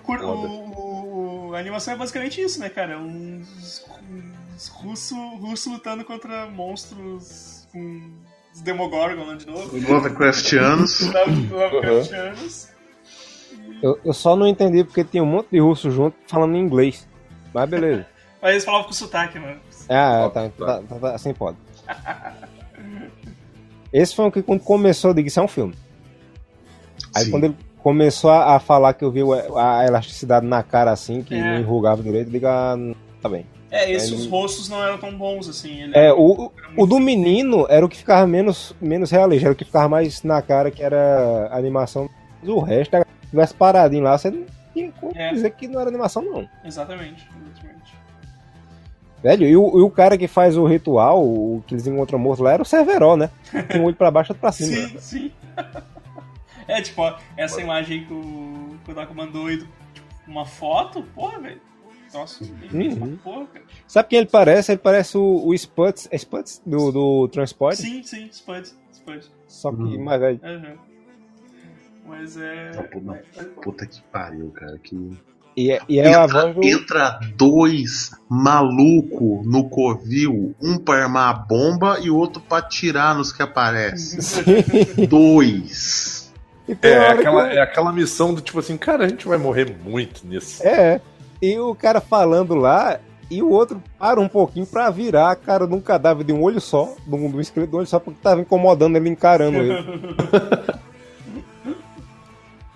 [1.53, 2.97] a animação é basicamente isso, né, cara?
[2.97, 8.11] Uns, uns russos russo lutando contra monstros com
[8.53, 9.77] os Demogorgon lá de novo.
[9.91, 11.01] Lovecraftianos.
[11.51, 12.69] Lovecraftianos.
[13.81, 17.07] Eu, eu só não entendi porque tinha um monte de russo junto falando em inglês.
[17.53, 18.05] Mas beleza.
[18.41, 19.59] Mas eles falavam com sotaque, mano.
[19.89, 21.57] Ah, tá, tá, tá, tá, assim pode.
[23.91, 25.73] Esse foi o que quando começou, eu digo, isso é um filme.
[27.13, 27.31] Aí Sim.
[27.31, 29.21] quando ele começou a, falar que eu vi
[29.55, 31.41] a elasticidade na cara assim, que É.
[31.41, 33.45] não enrugava direito, ah, não- tá bem.
[33.71, 35.83] É, esses rostos não eram tão bons assim.
[35.83, 39.55] Ele É, o, o do menino era o que ficava menos, menos realista, era o
[39.55, 42.09] que ficava mais na cara, que era animação.
[42.41, 44.43] Mas o resto, se tivesse paradinho lá, você não
[44.73, 45.31] tinha como É.
[45.33, 46.47] dizer que não era animação, não.
[46.65, 47.93] Exatamente, exatamente.
[49.21, 52.41] Velho, e o, e o cara que faz o ritual, o que eles encontram morto
[52.41, 53.29] lá, era o Cerveró, né?
[53.71, 54.87] Com um olho pra baixo e outro pra cima.
[54.87, 55.31] Sim, sim.
[56.69, 59.67] É, tipo, ó, essa imagem que o, Doc mandou tipo,
[60.27, 61.61] uma foto, porra, velho.
[62.13, 62.43] Nossa,
[62.73, 63.17] Uhum.
[63.23, 63.65] porra, cara.
[63.87, 64.71] Sabe quem ele parece?
[64.71, 69.23] Ele parece o, o Spuds, é Spuds do, do Transport, Sim, sim, Spud, Spud.
[69.47, 70.03] só que Uhum.
[70.03, 70.39] mais velho.
[70.43, 70.73] Aham.
[72.07, 72.71] Mas é.
[72.75, 73.17] Não, pô, não.
[73.61, 74.79] Puta que pariu, cara.
[74.79, 75.11] Que
[75.55, 76.63] E, é- e é entra, voz do.
[76.65, 83.13] entra dois maluco no covil, um pra armar a bomba e o outro pra atirar
[83.15, 84.19] nos que aparecem.
[85.07, 86.18] Dois.
[86.75, 89.37] Tem É, que aquela, o- é aquela missão do tipo assim, cara, a gente vai
[89.37, 90.61] morrer muito nisso.
[90.65, 90.99] É.
[91.41, 92.99] E o cara falando lá,
[93.31, 96.41] e o outro para um pouquinho pra virar a cara de um cadáver de um
[96.41, 99.09] olho só, de um, de um esqueleto de um olho só, porque tava incomodando ele,
[99.09, 99.73] encarando ele.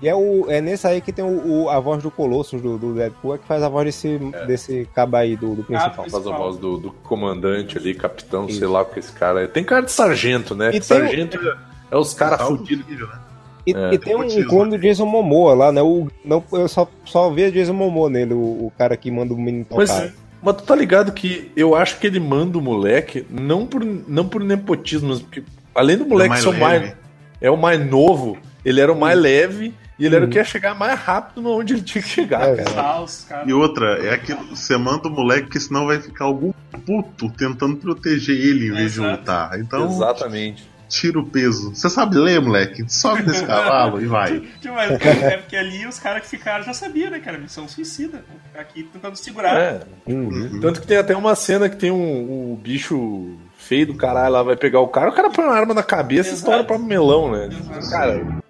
[0.01, 2.77] E é, o, é nesse aí que tem o, o- a voz do Colossus, do,
[2.77, 6.05] do Deadpool, é que faz a voz desse, desse cabo aí, do, do principal.
[6.05, 8.69] Ah, Faz a voz do, do comandante ali, capitão, sei Isso.
[8.69, 9.47] lá o que esse cara é.
[9.47, 10.67] Tem cara de sargento, né?
[10.69, 11.55] E tem sargento é,
[11.91, 12.85] é os caras Alto fudidos.
[12.99, 13.17] né?
[13.65, 15.81] E, É, e tem um clone do Jason Momoa lá, né?
[15.81, 19.37] O, não, eu só, só vi Jason Momoa nele, o, o cara que manda o
[19.37, 20.11] menino Mas, tocar.
[20.41, 24.27] mas tu tá ligado que eu acho que ele manda o moleque não por, não
[24.27, 26.93] por nepotismo, mas porque além do moleque mais ser o mais,
[27.39, 30.43] é o mais novo, ele era o mais leve e ele era o que ia
[30.43, 33.45] chegar mais rápido onde ele tinha que chegar, É, cara.
[33.47, 36.51] E outra, é aquilo, você manda o moleque, porque senão vai ficar algum
[36.85, 39.19] puto tentando proteger ele em vez de Exato.
[39.19, 39.59] lutar.
[39.59, 40.67] Então, Exatamente.
[40.89, 41.73] Tira o peso.
[41.73, 42.83] Você sabe ler, moleque?
[42.91, 44.41] Sobe nesse cavalo e vai.
[44.65, 47.37] Mas é porque ali os caras que ficaram já sabiam, né, cara?
[47.37, 48.17] Missão suicida.
[48.17, 48.39] né?
[48.59, 49.59] Aqui tentando segurar.
[49.59, 49.81] É.
[50.05, 50.59] Uhum.
[50.59, 54.43] Tanto que tem até uma cena que tem um, o bicho feio do caralho lá,
[54.43, 56.39] vai pegar o cara, o cara põe uma arma na cabeça e Exato.
[56.51, 57.47] estoura pra melão, né?
[57.47, 57.89] Exato.
[57.89, 58.43] Cara,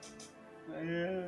[0.81, 1.23] É...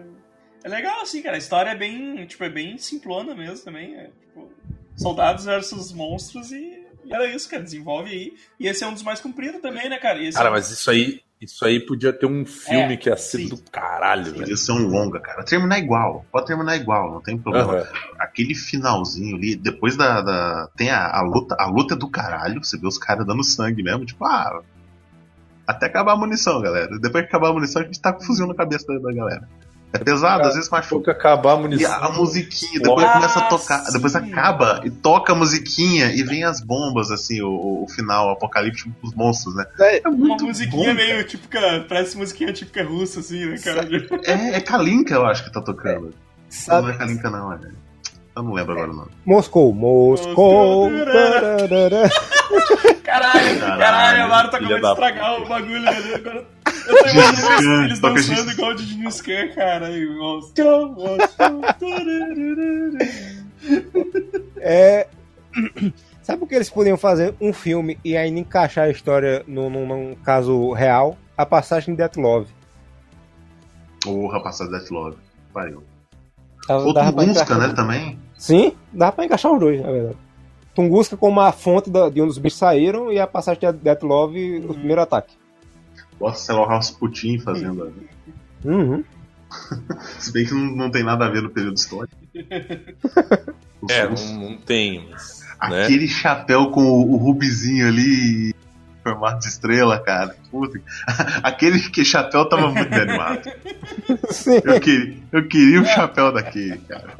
[0.63, 1.35] é legal, assim, cara.
[1.35, 3.95] A história é bem, tipo, é bem simplona mesmo também.
[3.95, 4.49] É, tipo,
[4.97, 7.63] soldados versus monstros e, e era isso, cara.
[7.63, 8.33] Desenvolve aí.
[8.59, 10.21] E esse é um dos mais compridos também, né, cara?
[10.21, 13.09] Esse cara, é um- mas isso aí, isso aí podia ter um filme É, que
[13.09, 13.49] ia ser sim.
[13.49, 14.37] do caralho, velho.
[14.37, 15.43] Podia ser um longa, cara.
[15.43, 16.25] Terminar igual.
[16.31, 17.73] Pode terminar igual, não tem problema.
[17.73, 17.87] Aham.
[18.19, 20.21] Aquele finalzinho ali, depois da.
[20.21, 21.55] da- tem a, a luta.
[21.59, 22.63] A luta é do caralho.
[22.63, 24.05] Você vê os caras dando sangue mesmo.
[24.05, 24.61] Tipo, ah.
[25.67, 26.99] Até acabar a munição, galera.
[26.99, 29.49] Depois que acabar a munição, a gente tá com fuzil na cabeça da, da galera.
[29.93, 31.05] É pesado, às vezes machuca.
[31.05, 31.91] que acabar a E munição.
[31.91, 33.93] a, a musiquinha, depois Ah, começa a tocar, sim.
[33.93, 38.89] depois acaba e toca a musiquinha e vem as bombas, assim, o, o final apocalíptico
[39.01, 39.65] dos monstros, né?
[39.79, 43.87] É Uma muito musiquinha bom, meio típica, parece musiquinha típica russa, assim, né, cara?
[44.25, 46.07] É, é Kalinka, eu acho que tá tocando.
[46.07, 46.13] Não
[46.49, 46.91] Sabe?
[46.91, 47.59] é Kalinka, não, é.
[48.35, 49.11] Eu não lembro agora o nome.
[49.25, 50.89] Moscou, Moscou.
[53.03, 56.13] Caralho, Caralho, a Mara tá acabando de estragar o bagulho ali.
[56.15, 56.45] Agora
[56.87, 59.87] eu tô imaginando Scan, eles dançando igual de Genius Khan, cara.
[59.89, 61.61] Moscou, Moscou.
[64.57, 65.07] É.
[66.21, 67.33] Sabe o que eles podiam fazer?
[67.39, 71.17] Um filme e ainda encaixar a história num, num- num caso real?
[71.37, 72.47] A passagem de Death Love.
[74.03, 75.17] Porra, passar Death Love.
[75.53, 75.83] Pariu.
[76.67, 78.19] Dava- Ou dava pra Tunguska, encaixar- né, também?
[78.37, 80.17] Sim, dá pra encaixar os dois, na verdade.
[80.73, 84.03] Tunguska como a fonte da- de onde os bichos saíram e a passagem de Death
[84.03, 85.33] Love o primeiro ataque.
[86.19, 87.83] Bota, sei lá, o Rasputin fazendo.
[87.83, 88.09] ali.
[88.65, 89.03] Uhum.
[90.19, 92.15] Se bem que não, não tem nada a ver no período histórico.
[93.87, 94.15] É, não,
[94.49, 95.83] não tem, mas, né?
[95.83, 98.51] Aquele chapéu com o, o rubizinho ali
[99.03, 100.35] formato de estrela, cara.
[100.49, 100.81] Puta.
[101.43, 103.41] Aquele que chapéu tava muito bem animado.
[104.31, 104.59] Sim.
[104.63, 107.13] Eu queria, eu queria o chapéu daquele, cara.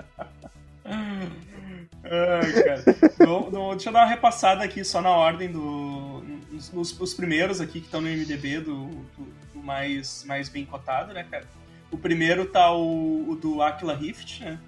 [2.09, 2.83] Ai, cara.
[3.19, 6.23] Não- não- deixa eu dar uma repassada aqui só na ordem do.
[6.53, 10.65] Os, os- os primeiros aqui que estão no MDB do, do- do mais, mais bem
[10.65, 11.45] cotado, né, cara?
[11.91, 14.59] O primeiro tá o, o do Aquila Rift, né?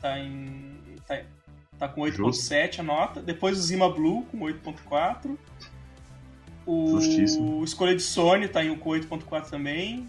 [0.00, 0.78] Tá em.
[1.06, 1.20] Tá,
[1.78, 3.20] tá com 8.7 a nota.
[3.22, 5.36] Depois o Zima Blue com 8.4.
[6.66, 7.64] O Justíssimo.
[7.64, 10.08] Escolha de Sony tá em com 8.4 também.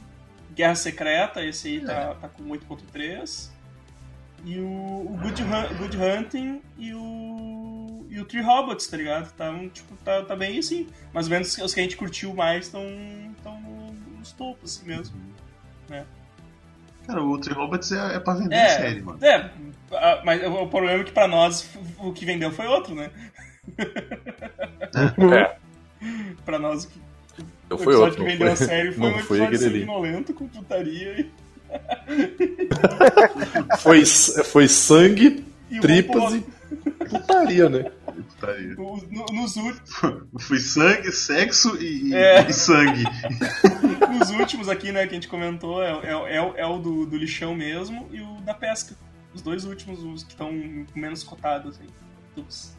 [0.53, 3.51] Guerra Secreta, esse aí tá, tá com 8.3.
[4.43, 8.05] E o, o Good, Hun- Good Hunting e o.
[8.09, 9.31] E o Tree Robots, tá ligado?
[9.34, 10.88] Tá, um, tipo, tá, tá bem assim.
[11.13, 12.84] Mais ou menos os que a gente curtiu mais estão
[14.18, 15.15] nos topos, assim mesmo.
[17.07, 19.18] Cara, o Tree Robots é, é pra vender É, série, mano.
[19.23, 19.49] É,
[19.93, 21.69] a- mas o problema é que pra nós
[21.99, 23.09] o que vendeu foi outro, né?
[25.34, 25.55] É,
[26.43, 26.99] Pra nós o que
[27.65, 28.15] então o foi episódio outro.
[28.15, 31.31] que Não vendeu a foi, série foi não um episódio sanguinolento com putaria e,
[33.80, 36.45] Foi, foi sangue, e tripas e
[37.10, 37.91] putaria, né?
[38.06, 38.76] Putaria.
[38.77, 42.48] O- no- nos, últimos, Foi sangue, sexo e, É.
[42.49, 43.03] e sangue.
[44.19, 47.06] nos últimos aqui, né, que a gente comentou, é, é, é, o- é o do,
[47.06, 48.95] do lixão mesmo e o da pesca.
[49.34, 50.52] Os dois últimos, os que estão
[50.95, 51.88] menos cotados aí.
[52.35, 52.73] Dos-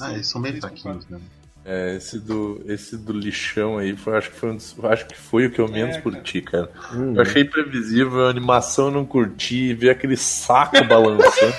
[0.00, 0.60] Ah, eles são meio 3.4.
[0.60, 1.20] fraquinhos, né?
[1.68, 5.16] É, esse do, esse do lixão aí, foi, acho, que foi um dos- acho que
[5.16, 6.70] foi o que eu menos É, curti, cara.
[6.92, 7.16] Uhum.
[7.16, 11.54] Eu achei previsível, a animação eu não curti, ver aquele saco balançando.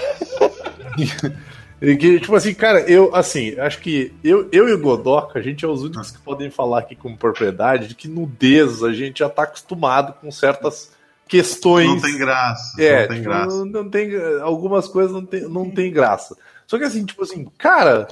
[1.80, 5.42] E que, tipo assim, cara, eu, assim, acho que eu, eu e o Godoka, a
[5.44, 9.20] gente é os únicos que podem falar aqui com propriedade de que nudez a gente
[9.20, 10.92] já tá acostumado com certas
[11.28, 11.88] questões.
[11.88, 12.82] Não tem graça.
[12.82, 13.58] É, não tem tipo, graça.
[13.58, 14.10] Não, não tem,
[14.42, 16.36] algumas coisas não tem, não tem graça.
[16.66, 18.08] Só que assim, tipo assim, cara,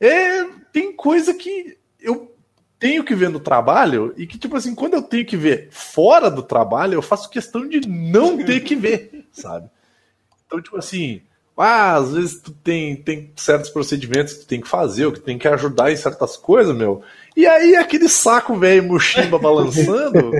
[0.00, 2.34] é, tem coisa que eu
[2.78, 6.30] tenho que ver no trabalho e que, tipo assim, quando eu tenho que ver fora
[6.30, 9.68] do trabalho, eu faço questão de não ter que ver, sabe?
[10.46, 11.20] Então, tipo assim,
[11.56, 15.18] ah, às vezes tu tem, tem certos procedimentos que tu tem que fazer, ou que
[15.20, 17.02] tu tem que ajudar em certas coisas, meu.
[17.36, 20.30] E aí aquele saco velho mochimba balançando.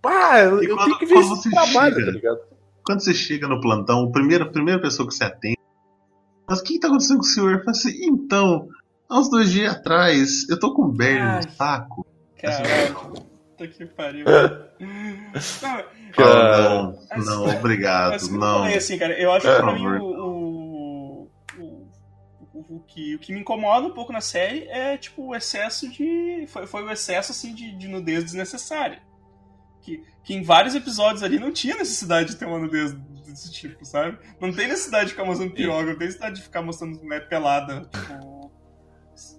[0.00, 2.38] Pá, eu, quando- tenho que ver isso no trabalho, chega- tá ligado?
[2.84, 5.57] Quando você chega no plantão, a primeira, a primeira pessoa que você atende.
[6.48, 7.52] Mas o que, que tá acontecendo com o senhor?
[7.52, 8.68] Eu falo assim, então,
[9.08, 11.42] há uns dois dias atrás, eu tô com berne Ai.
[11.44, 12.06] no saco.
[12.40, 12.94] Caralho.
[13.58, 14.24] Puta que pariu.
[16.16, 18.60] Não, não, Mas- não, obrigado, eu não.
[18.60, 23.18] falei assim, cara, eu acho É, que pra mim o, o, o, o que, o
[23.18, 26.46] que me incomoda um pouco na série é tipo o excesso de.
[26.48, 29.02] Foi, foi o excesso assim de, de nudez desnecessária.
[29.82, 32.92] Que, que em vários episódios ali não tinha necessidade de ter uma nudez
[33.38, 34.18] desse tipo, sabe?
[34.40, 37.88] Não tem necessidade de ficar mostrando piroga, não tem necessidade de ficar mostrando mulher pelada.
[37.92, 38.50] Tipo.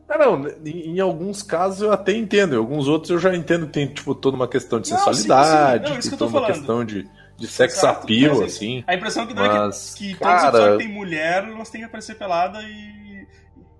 [0.09, 3.67] Ah, não, em, em alguns casos eu até entendo, em alguns outros eu já entendo
[3.67, 5.89] tem, tipo, toda uma questão de Não, sim, sensualidade, sim.
[5.93, 7.07] Não, isso tem que eu tô toda uma questão de,
[7.37, 8.83] de sex appeal, é- assim.
[8.87, 11.69] A impressão que dá é Mas, que, que todos os cara- que tem mulher, elas
[11.69, 12.99] têm que aparecer pelada e.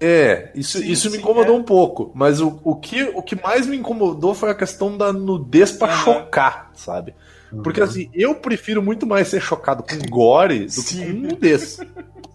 [0.02, 1.60] É, isso, Sim, isso me sim, incomodou é.
[1.60, 5.12] um pouco, mas o, o, que, o que mais me incomodou foi a questão da
[5.12, 6.04] nudez pra Aham.
[6.06, 7.14] chocar, sabe?
[7.63, 11.05] Porque assim, eu prefiro muito mais ser chocado com gore do que Sim.
[11.21, 11.80] com nudez.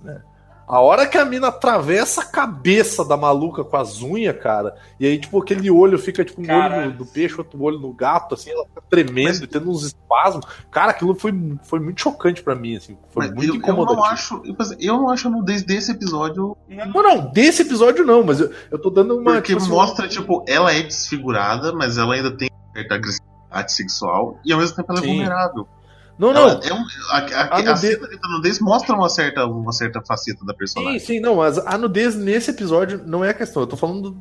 [0.03, 0.21] né?
[0.67, 5.07] A hora que a mina atravessa a cabeça da maluca com as unhas, cara, e
[5.07, 6.79] aí, tipo, aquele olho fica, tipo, um Cara.
[6.79, 10.47] olho no, do peixe, outro olho no gato, assim, ela fica tremendo, tendo uns espasmos.
[10.71, 11.33] Cara, aquilo foi,
[11.65, 13.97] foi muito chocante pra mim, assim, foi Mas muito eu, eu incomodante.
[13.99, 14.43] não acho.
[14.43, 16.57] eu, assim, Eu não acho a nudez desse episódio.
[16.67, 19.33] Não, Não, desse episódio não, mas eu, eu tô dando uma.
[19.35, 23.24] Porque tipo assim, mostra, tipo, ela é desfigurada, mas ela ainda tem certa agressividade
[23.73, 25.09] sexual e ao mesmo tempo ela é Sim.
[25.15, 25.69] vulnerável.
[26.17, 26.61] Não, Ela não.
[26.63, 30.01] é um, a, a, A a, nudez- cena da nudez mostra uma certa, uma certa
[30.01, 30.99] faceta da Sim, personagem.
[31.01, 33.63] sim, não, mas a nudez nesse episódio não é a questão.
[33.63, 34.17] Eu tô falando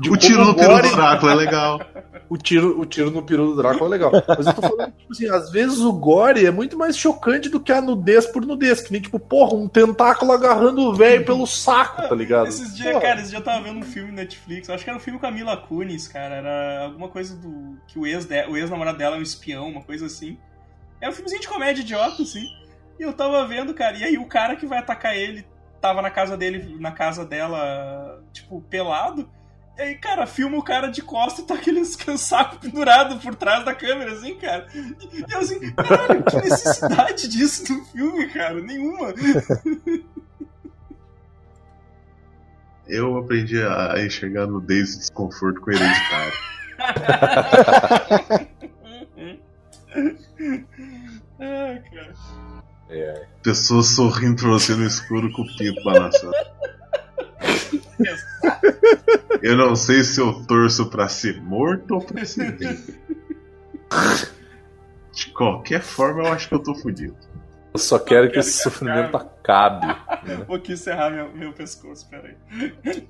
[0.00, 1.80] de o tiro no peru gore- do Drácula é legal.
[2.30, 4.12] O tiro, o tiro no peru do Drácula é legal.
[4.28, 7.58] Mas eu tô falando, tipo assim, às vezes o gore é muito mais chocante do
[7.58, 8.80] que a nudez por nudez.
[8.80, 12.46] Que nem, tipo, porra, um tentáculo agarrando o velho pelo saco, tá ligado?
[12.46, 13.00] Esses dias, Porra.
[13.00, 15.18] cara, esses dias eu tava vendo um filme no Netflix, acho que era um filme
[15.18, 17.76] com a Mila Kunis, cara, era alguma coisa do...
[17.88, 20.38] que o ex de- o ex-namorado dela é um espião, uma coisa assim.
[21.00, 22.44] Era um filmezinho de comédia idiota, assim.
[22.98, 25.44] E eu tava vendo, cara, e aí o cara que vai atacar ele
[25.80, 29.28] tava na casa dele, na casa dela, tipo, pelado.
[29.80, 33.34] E aí, cara, filma o cara de costa e tá aquele aquele saco pendurado por
[33.34, 34.66] trás da câmera, assim, cara.
[34.74, 38.60] E eu assim, caralho, que necessidade disso no filme, cara?
[38.60, 39.14] Nenhuma.
[42.86, 46.32] Eu aprendi a enxergar nudez e desconforto com hereditário.
[51.38, 53.28] Ai, cara.
[53.44, 56.34] Pessoas sorrindo pra você no escuro com o pinto balançando.
[59.42, 62.92] Eu não sei se eu torço pra ser morto ou pra ser vivo.
[65.12, 67.16] De qualquer forma, eu acho que eu tô fudido.
[67.72, 69.86] Eu só quero que esse sofrimento acabe.
[70.46, 72.34] Vou aqui encerrar meu, meu pescoço, peraí.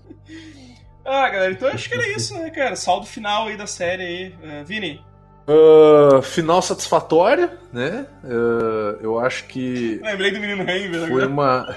[1.03, 2.77] Ah, galera, então acho que era isso, né, cara?
[2.77, 4.61] Saldo final aí da série aí.
[4.61, 5.03] Uh, Vini,
[5.49, 8.07] Ah, final satisfatório, né?
[8.23, 11.27] Ah, eu acho que lembrei do menino Rainbow Foi agora.
[11.29, 11.77] uma.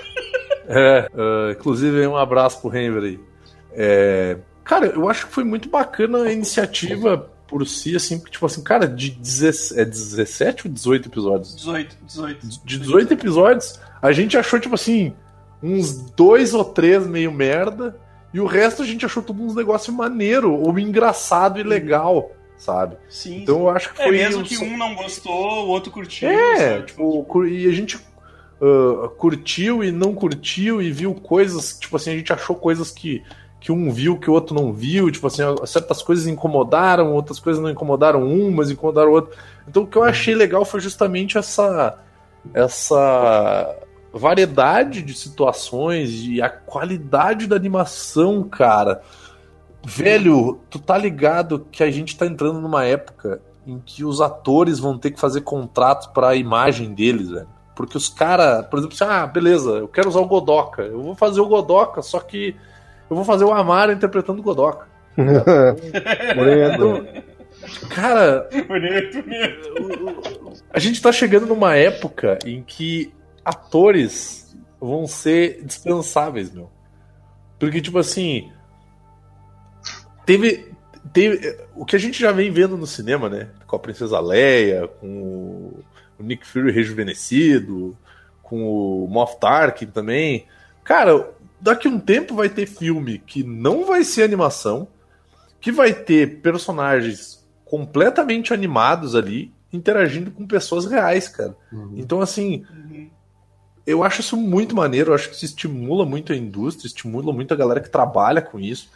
[0.68, 3.20] É, ah, inclusive um abraço pro Henry aí.
[3.72, 8.46] É, cara, eu acho que foi muito bacana a iniciativa por si, assim, porque, tipo
[8.46, 11.56] assim, cara, de 17, é 17 ou 18 episódios?
[11.56, 12.48] 18, 18.
[12.64, 15.14] De 18 episódios, a gente achou, tipo assim,
[15.62, 17.96] uns dois ou três meio merda,
[18.34, 22.96] e o resto a gente achou tudo uns negócios maneiro, ou engraçado e legal, sabe?
[23.08, 23.44] Sim.
[23.44, 24.18] Então eu acho que é foi.
[24.18, 26.30] mesmo que um não gostou, o outro curtiu.
[26.30, 26.86] É, sabe?
[26.88, 28.00] tipo, cur- e a gente
[28.64, 33.22] ah, curtiu e não curtiu e viu coisas, tipo assim, a gente achou coisas que,
[33.60, 37.62] que um viu que o outro não viu, tipo assim, certas coisas incomodaram, outras coisas
[37.62, 39.38] não incomodaram um, mas incomodaram o outro.
[39.68, 42.00] Então o que eu achei legal foi justamente essa
[42.54, 43.76] essa
[44.14, 49.02] variedade de situações e a qualidade da animação, cara.
[49.86, 54.80] Velho, tu tá ligado que a gente tá entrando numa época em que os atores
[54.80, 57.48] vão ter que fazer contrato para a imagem deles, velho.
[57.76, 60.84] Porque os caras, por exemplo, assim, ah, beleza, eu quero usar o Godoka.
[60.84, 62.56] Eu vou fazer o Godoka, só que
[63.10, 64.88] eu vou fazer o Amaro interpretando o Godoka.
[66.36, 67.08] Moreno.
[67.90, 70.64] Cara, Bonito, bonito.
[70.72, 73.14] a gente tá chegando numa época em que
[73.46, 76.70] atores vão ser dispensáveis, meu.
[77.60, 78.52] Porque, tipo assim.
[80.26, 80.72] Teve,
[81.12, 81.40] tem,
[81.76, 83.50] o que a gente já vem vendo no cinema, né?
[83.68, 85.72] Com a Princesa Leia, com
[86.20, 87.98] o, Nick Fury rejuvenescido,
[88.42, 88.64] com
[89.04, 90.46] o Moff Tarkin também.
[90.84, 94.88] Cara, daqui a um tempo vai ter filme que não vai ser animação,
[95.62, 101.56] que vai ter personagens completamente animados ali, interagindo com pessoas reais, cara.
[101.72, 101.94] Uhum.
[101.96, 103.10] Então, assim, Uhum.
[103.88, 107.54] eu acho isso muito maneiro, eu acho que isso estimula muito a indústria, estimula muito
[107.54, 108.92] a galera que trabalha com isso.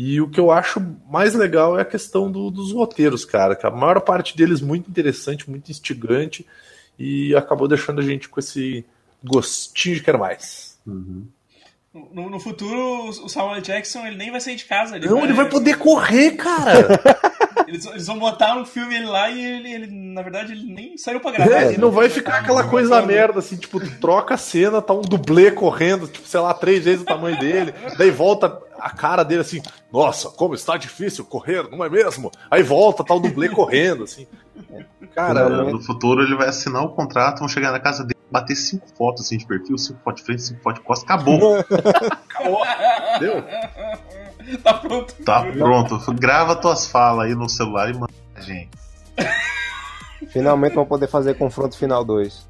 [0.00, 0.80] E o que eu acho
[1.10, 4.88] mais legal é a questão do- dos roteiros, cara, que a maior parte deles muito
[4.88, 6.46] interessante, muito instigante,
[6.96, 8.86] e acabou deixando a gente com esse
[9.24, 10.78] gostinho de quero mais.
[10.86, 11.26] Uhum.
[11.94, 14.96] No, no futuro, o Samuel Jackson ele nem vai sair de casa.
[14.96, 16.88] Ele Não, ele vai poder correr, cara!
[17.66, 20.96] Eles, eles vão botar um filme ele lá e ele, ele, na verdade, ele nem
[20.96, 21.52] saiu pra gravar.
[21.52, 24.80] É, não vai ficar aquela Vai coisa um- merda, assim, tipo, tu troca a cena,
[24.80, 28.88] tá um dublê correndo, tipo, sei lá, três vezes o tamanho dele, daí volta a
[28.88, 29.60] cara dele assim,
[29.92, 32.30] nossa, como está difícil correr, não é mesmo?
[32.50, 34.26] Aí volta, tá o dublê correndo, assim.
[35.14, 38.54] Cara, Cara, no futuro ele vai assinar o contrato, vão chegar na casa dele, bater
[38.56, 41.58] cinco fotos assim de perfil, cinco fotos de frente, cinco fotos de costas, acabou.
[42.28, 42.62] acabou.
[43.20, 43.44] Deu?
[44.64, 45.14] Tá pronto.
[45.26, 46.14] Tá pronto.
[46.14, 48.70] Grava tuas falas aí no celular e manda pra gente.
[50.32, 52.48] Finalmente vão poder fazer confronto final 2.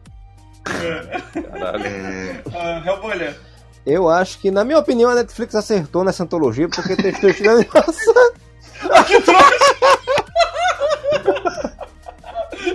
[0.62, 1.84] Caralho.
[1.84, 3.36] É, Ah, Hellbolha.
[3.84, 7.66] Eu acho que, na minha opinião, a Netflix acertou nessa antologia porque testou estilo de
[7.66, 8.14] animação.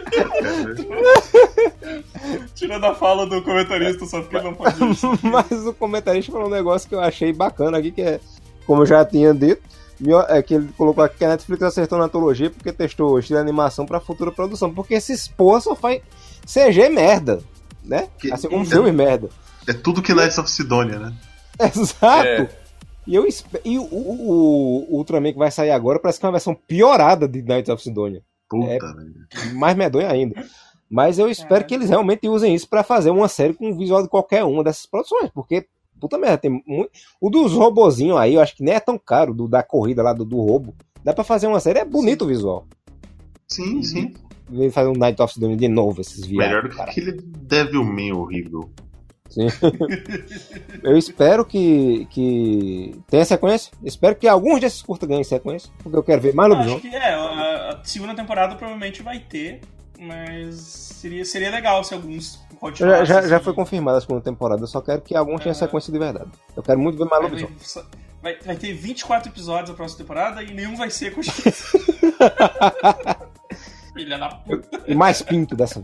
[2.56, 4.76] Tirando a fala do comentarista, só porque não pode.
[5.24, 8.20] Mas o comentarista falou um negócio que eu achei bacana aqui, que é,
[8.65, 9.61] como eu já tinha dito,
[10.30, 13.44] é que ele colocou aqui que a Netflix acertou na antologia porque testou estilo de
[13.44, 14.74] animação pra futura produção.
[14.74, 16.02] Porque esses porra só faz
[16.45, 17.41] CG merda,
[17.84, 18.07] né?
[18.18, 19.30] Que- Assim como filme merda.
[19.68, 21.14] é tudo que Knights of Sidonia, né?
[21.60, 22.28] Exato.
[22.28, 22.49] É.
[23.06, 23.28] E, eu
[23.65, 27.28] e o, o, o Ultraman que vai sair agora parece que é uma versão piorada
[27.28, 28.22] de Knights of Sidonia.
[28.61, 28.93] Puta, É.
[28.93, 29.55] velho.
[29.55, 30.45] mais medonho ainda.
[30.89, 31.63] Mas eu espero É.
[31.63, 34.63] que eles realmente usem isso pra fazer uma série com o visual de qualquer uma
[34.63, 35.65] dessas produções, porque
[35.99, 36.89] puta merda, tem muito...
[37.21, 40.11] o dos robozinhos aí, eu acho que nem é tão caro do da corrida lá
[40.13, 40.75] do, do roubo.
[41.03, 42.65] Dá pra fazer uma série, é bonito o visual.
[43.47, 44.13] Sim, sim.
[44.49, 46.47] Vem fazer um Night of Sidonia de novo esses viados.
[46.47, 46.91] Melhor do que cara.
[46.91, 48.69] aquele Devilman horrível.
[49.34, 49.47] Sim.
[50.84, 53.72] eu espero que, que tenha sequência.
[53.84, 56.91] Espero que alguns desses curtas ganhem sequência, porque eu quero ver mais Acho lobisomem.
[56.91, 59.61] que é, a, a segunda temporada provavelmente vai ter,
[59.99, 63.05] mas seria, seria legal se alguns Já, continuassem.
[63.07, 63.43] já, já assim.
[63.45, 65.55] foi confirmada a segunda temporada, eu só quero que alguns tenham É.
[65.55, 66.30] sequência de verdade.
[66.55, 67.55] Eu quero muito ver mais lobisomem.
[68.22, 71.81] vai, vai ter 24 episódios a próxima temporada e nenhum vai ser continuação.
[73.95, 74.81] Filha da puta.
[74.88, 75.84] E mais pinto dessa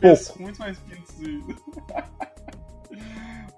[0.00, 0.32] vez.
[0.38, 1.14] Muito mais pintos.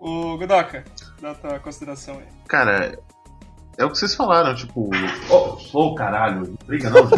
[0.07, 0.85] O Godoka,
[1.21, 2.27] dá a tua consideração aí.
[2.47, 2.97] Cara,
[3.77, 4.89] é o que vocês falaram, tipo.
[5.29, 7.09] Ô, oh, caralho, briga não.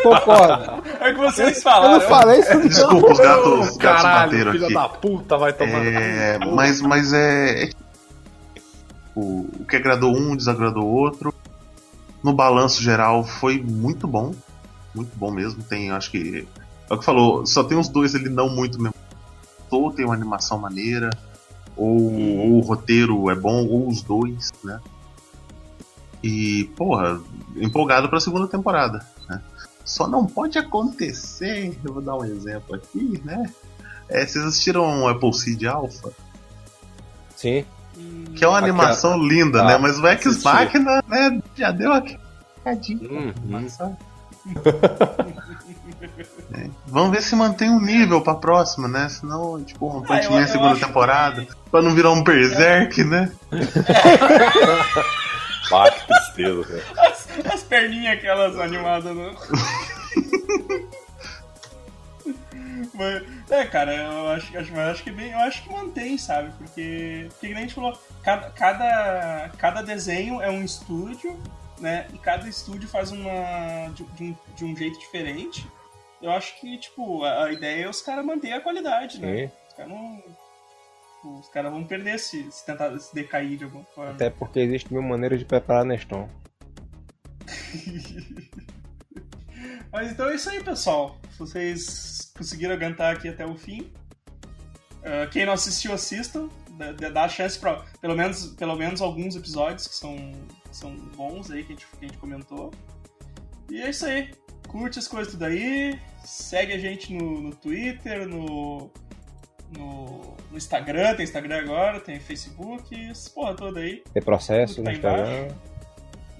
[0.00, 0.88] Concordo.
[1.00, 1.92] É o que vocês Eu falaram.
[1.94, 2.54] não falei isso.
[2.54, 2.68] não.
[2.68, 4.74] Desculpa, os gatos, os gatos Caralho, bateram filha aqui.
[4.74, 5.84] da puta, vai tomar.
[5.84, 6.54] É, no cu.
[6.54, 7.64] mas, mas é.
[7.64, 7.70] é
[9.16, 11.34] o, o que agradou um desagradou o outro.
[12.22, 14.32] No balanço geral foi muito bom.
[14.94, 15.64] Muito bom mesmo.
[15.64, 16.46] Tem, acho que.
[16.88, 18.94] É o que falou, só tem os dois ali não muito mesmo.
[19.96, 21.10] Tem uma animação maneira,
[21.76, 24.80] ou, ou o roteiro é bom, ou os dois, né?
[26.22, 27.20] E, porra,
[27.56, 29.04] empolgado pra segunda temporada.
[29.28, 29.40] Né?
[29.84, 33.50] Só não pode acontecer, eu vou dar um exemplo aqui, né?
[34.08, 36.10] É, vocês assistiram Apple Seed Alpha?
[37.36, 37.64] Sim.
[37.96, 39.78] Hum, Que é uma animação linda, Ah, né?
[39.78, 40.44] Mas o Ex assisti.
[40.44, 41.90] Machina, né, já deu.
[42.62, 43.12] Tadinho.
[43.12, 43.66] Uhum.
[46.54, 49.08] É, Vamos ver se mantém um nível pra próxima, né?
[49.08, 51.46] Senão, tipo, um Ah, Punch Man segunda temporada.
[51.70, 53.32] Pra não virar um Berserk, né?
[55.72, 57.08] Ah, que tristeza, cara.
[57.08, 59.34] As, as perninhas aquelas animadas, né?
[62.92, 66.52] Mas, é, cara, eu acho, acho, mas acho que bem, eu acho que mantém, sabe?
[66.58, 71.36] Porque, porque que nem a gente falou, cada, cada, cada desenho é um estúdio,
[71.80, 72.06] né?
[72.12, 75.66] E cada estúdio faz uma de, de um, de um jeito diferente.
[76.24, 79.36] Eu acho que, tipo, a, a ideia é os caras manterem a qualidade, né?
[79.36, 79.50] Sim.
[79.68, 80.22] Os caras não.
[81.38, 84.12] Os caras vão perder se, se tentar se decair de alguma forma.
[84.12, 86.26] Até porque existe mil maneiras de preparar Neston.
[89.92, 91.18] Mas então é isso aí, pessoal.
[91.38, 93.92] Vocês conseguiram aguentar aqui até o fim,
[95.04, 96.48] ah, quem não assistiu, assistam.
[97.12, 101.50] Dá, a chance pra pelo menos, pelo menos alguns episódios que são, que são bons
[101.50, 102.72] aí, que a, gente, que a gente comentou.
[103.70, 104.32] E é isso aí.
[104.74, 105.96] Curte as coisas tudo aí.
[106.24, 108.90] Segue a gente no, no Twitter, no,
[109.70, 111.14] no, no Instagram.
[111.14, 114.02] Tem Instagram agora, tem Facebook, essa porra toda aí.
[114.12, 115.42] Tem processo Tudo no tá Instagram.
[115.42, 115.56] embaixo.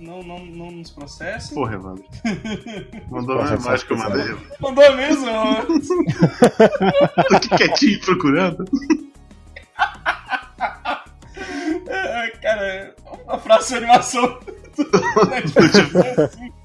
[0.01, 1.55] não, não, não nos processem.
[1.55, 2.05] Porra, Evandro.
[3.09, 4.37] Mandou a imagem que eu mandei.
[4.59, 5.27] Mandou mesmo?
[7.29, 8.65] Tô aqui quietinho procurando.
[11.87, 12.95] É, cara,
[13.27, 14.39] a próxima animação
[14.77, 16.64] do Netflix é assim.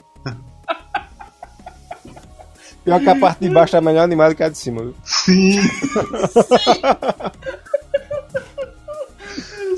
[2.89, 4.95] Pior que a parte de baixo é melhor animada que a de cima, viu?
[5.03, 5.59] Sim.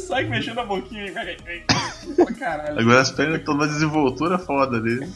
[0.08, 1.12] Sai mexendo a boquinha.
[2.16, 2.80] Pra Caralho.
[2.80, 5.10] Agora as pernas estão numa desenvoltura foda ali.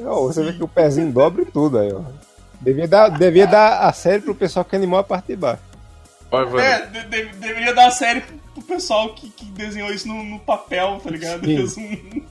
[0.00, 2.02] Ó, você vê que o pezinho dobra e tudo aí, ó.
[2.60, 5.62] Devia dar, devia dar a série pro pessoal que animou a parte de baixo.
[6.30, 6.66] Vai, vai.
[6.66, 8.22] É, de- de- deveria dar a série
[8.54, 11.44] pro, pessoal que, que desenhou isso no, no papel, tá ligado?
[11.44, 12.22] Fez um-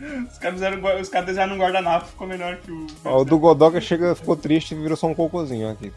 [0.00, 2.86] Os caras, fizeram, os caras desenharam um guardanapo, ficou melhor que o.
[3.04, 5.92] Ó, o do Godoka chega, ficou triste e virou só um cocôzinho aqui.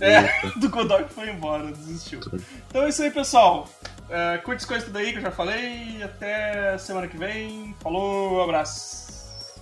[0.00, 0.22] É,
[0.58, 2.20] do Godok foi embora, desistiu.
[2.68, 3.68] Então é isso aí, pessoal.
[4.08, 6.02] É, curte as coisas tudo aí que eu já falei.
[6.02, 7.74] Até semana que vem.
[7.80, 9.04] Falou, abraço.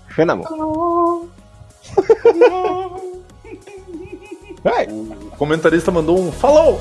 [0.08, 1.28] Fê na mão.
[4.62, 4.86] Vai!
[4.86, 6.78] O comentarista mandou um falou!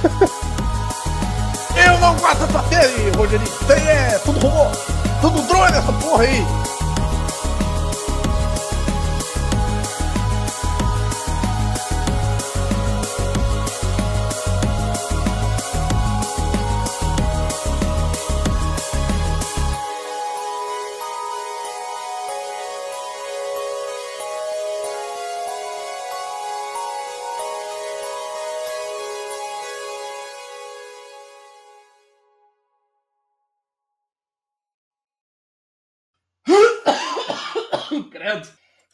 [1.76, 3.50] Eu não gosto dessa série, Rogerinho.
[3.68, 5.09] Aí é tudo robô.
[5.20, 6.46] Tudo drone essa porra aí.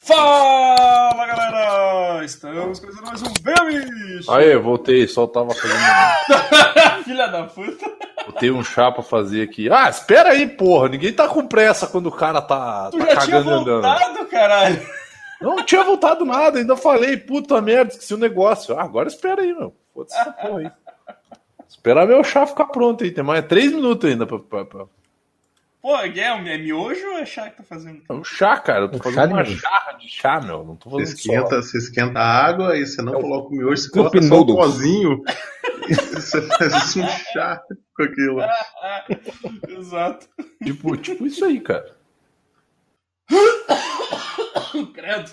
[0.06, 2.24] Fala, galera!
[2.24, 4.28] Estamos começando mais um Bebish!
[4.28, 5.82] Aê, voltei, só tava fazendo.
[7.02, 7.90] Filha da puta!
[8.24, 9.68] Botei um chá pra fazer aqui.
[9.68, 10.90] Ah, espera aí, porra.
[10.90, 13.82] Ninguém tá com pressa quando o cara tá, Tu tá já tinha cagando andando.
[13.82, 14.86] voltado, caralho!
[15.40, 18.78] Não tinha voltado nada, ainda falei, puta merda, esqueci o negócio.
[18.78, 19.74] Ah, agora espera aí, meu.
[19.92, 20.70] Foda-se essa porra aí.
[21.68, 23.10] Esperar meu chá ficar pronto aí.
[23.10, 24.38] Tem mais três minutos ainda pra.
[24.38, 24.84] pra, pra...
[25.86, 28.02] Pô, é, é miojo ou é chá que tá fazendo?
[28.08, 28.86] É um chá, cara.
[28.86, 30.64] Eu tô Um fazendo uma jarra de chá, meu.
[30.64, 33.82] Não tô Você fazendo esquenta, você esquenta a água, aí você não coloca o miojo,
[33.82, 35.22] você coloca só o pozinho.
[35.88, 37.62] e você faz um chá
[37.96, 38.40] com aquilo.
[39.78, 40.26] Exato.
[40.26, 40.44] só.
[40.64, 41.96] Tipo, tipo isso aí, cara.
[44.92, 45.30] Credo.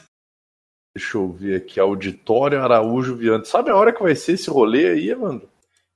[0.95, 1.79] Deixa eu ver aqui.
[1.79, 3.47] Auditório Araújo Viante.
[3.47, 5.49] Sabe a hora que vai ser esse rolê aí, Evandro?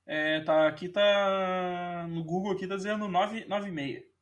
[0.07, 2.07] É, tá, aqui tá.
[2.09, 4.16] No Google aqui tá dizendo 9, 9 e meia.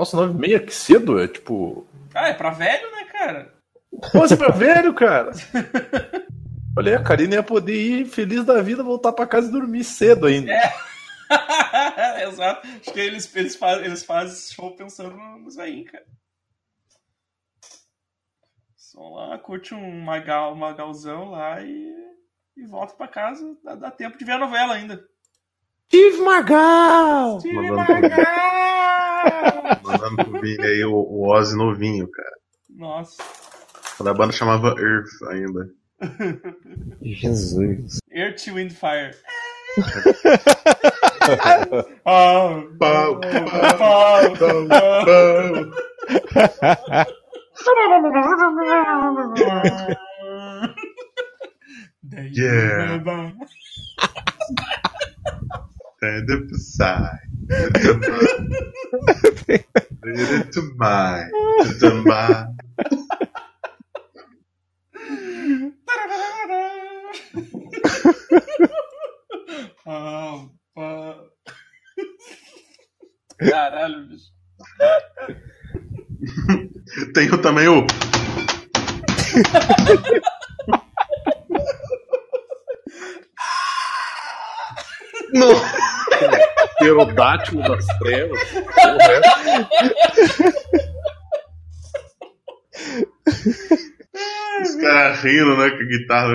[0.00, 1.22] Nossa, nove e meia, que cedo.
[1.22, 1.86] É tipo.
[2.14, 3.54] Ah, é pra velho, né, cara?
[4.10, 5.30] Pô, você é pra velho, cara.
[6.74, 9.84] Olha aí, a Karina ia poder ir feliz da vida, voltar pra casa e dormir
[9.84, 10.52] cedo ainda.
[12.26, 12.66] Exato.
[12.66, 16.06] Acho que eles, eles, fazem, eles fazem show pensando nos velhinhos, cara.
[18.74, 21.94] Só lá, curte um magal, magalzão lá e,
[22.56, 23.54] e volta pra casa.
[23.62, 25.04] Dá, dá tempo de ver a novela ainda.
[25.88, 27.38] Steve Magal!
[27.40, 28.79] Tive Mandando magal!
[29.84, 32.36] Mandando pro Vini aí o, o Ozzy novinho, cara.
[32.70, 33.22] Nossa.
[33.96, 35.68] Quando a banda chamava Earth ainda.
[37.02, 37.98] Jesus.
[38.12, 39.14] Earth, Wind, Fire.
[42.06, 44.36] Ah, Pau, pau, pau.
[44.36, 45.70] pau.
[52.02, 52.98] Daí, Yeah.
[52.98, 53.34] baba.
[56.02, 57.29] And the side.
[60.52, 61.28] To my.
[61.80, 62.46] To my.
[69.86, 71.16] Ah, pá.
[73.38, 74.30] Caralho, bicho.
[77.14, 77.86] Tenho também o.
[85.32, 85.99] Não.
[86.76, 88.40] Pterodátilo das trevas.
[94.62, 95.70] Os caras rindo, né?
[95.70, 96.34] Com a guitarra.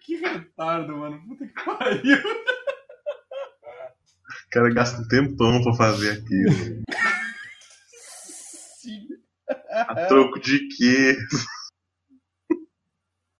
[0.00, 1.20] Que retardo, mano.
[1.26, 2.18] Puta que pariu.
[4.46, 6.82] O cara gasta um tempão pra fazer aquilo.
[8.80, 9.13] Sim.
[9.74, 11.16] A troco de quê?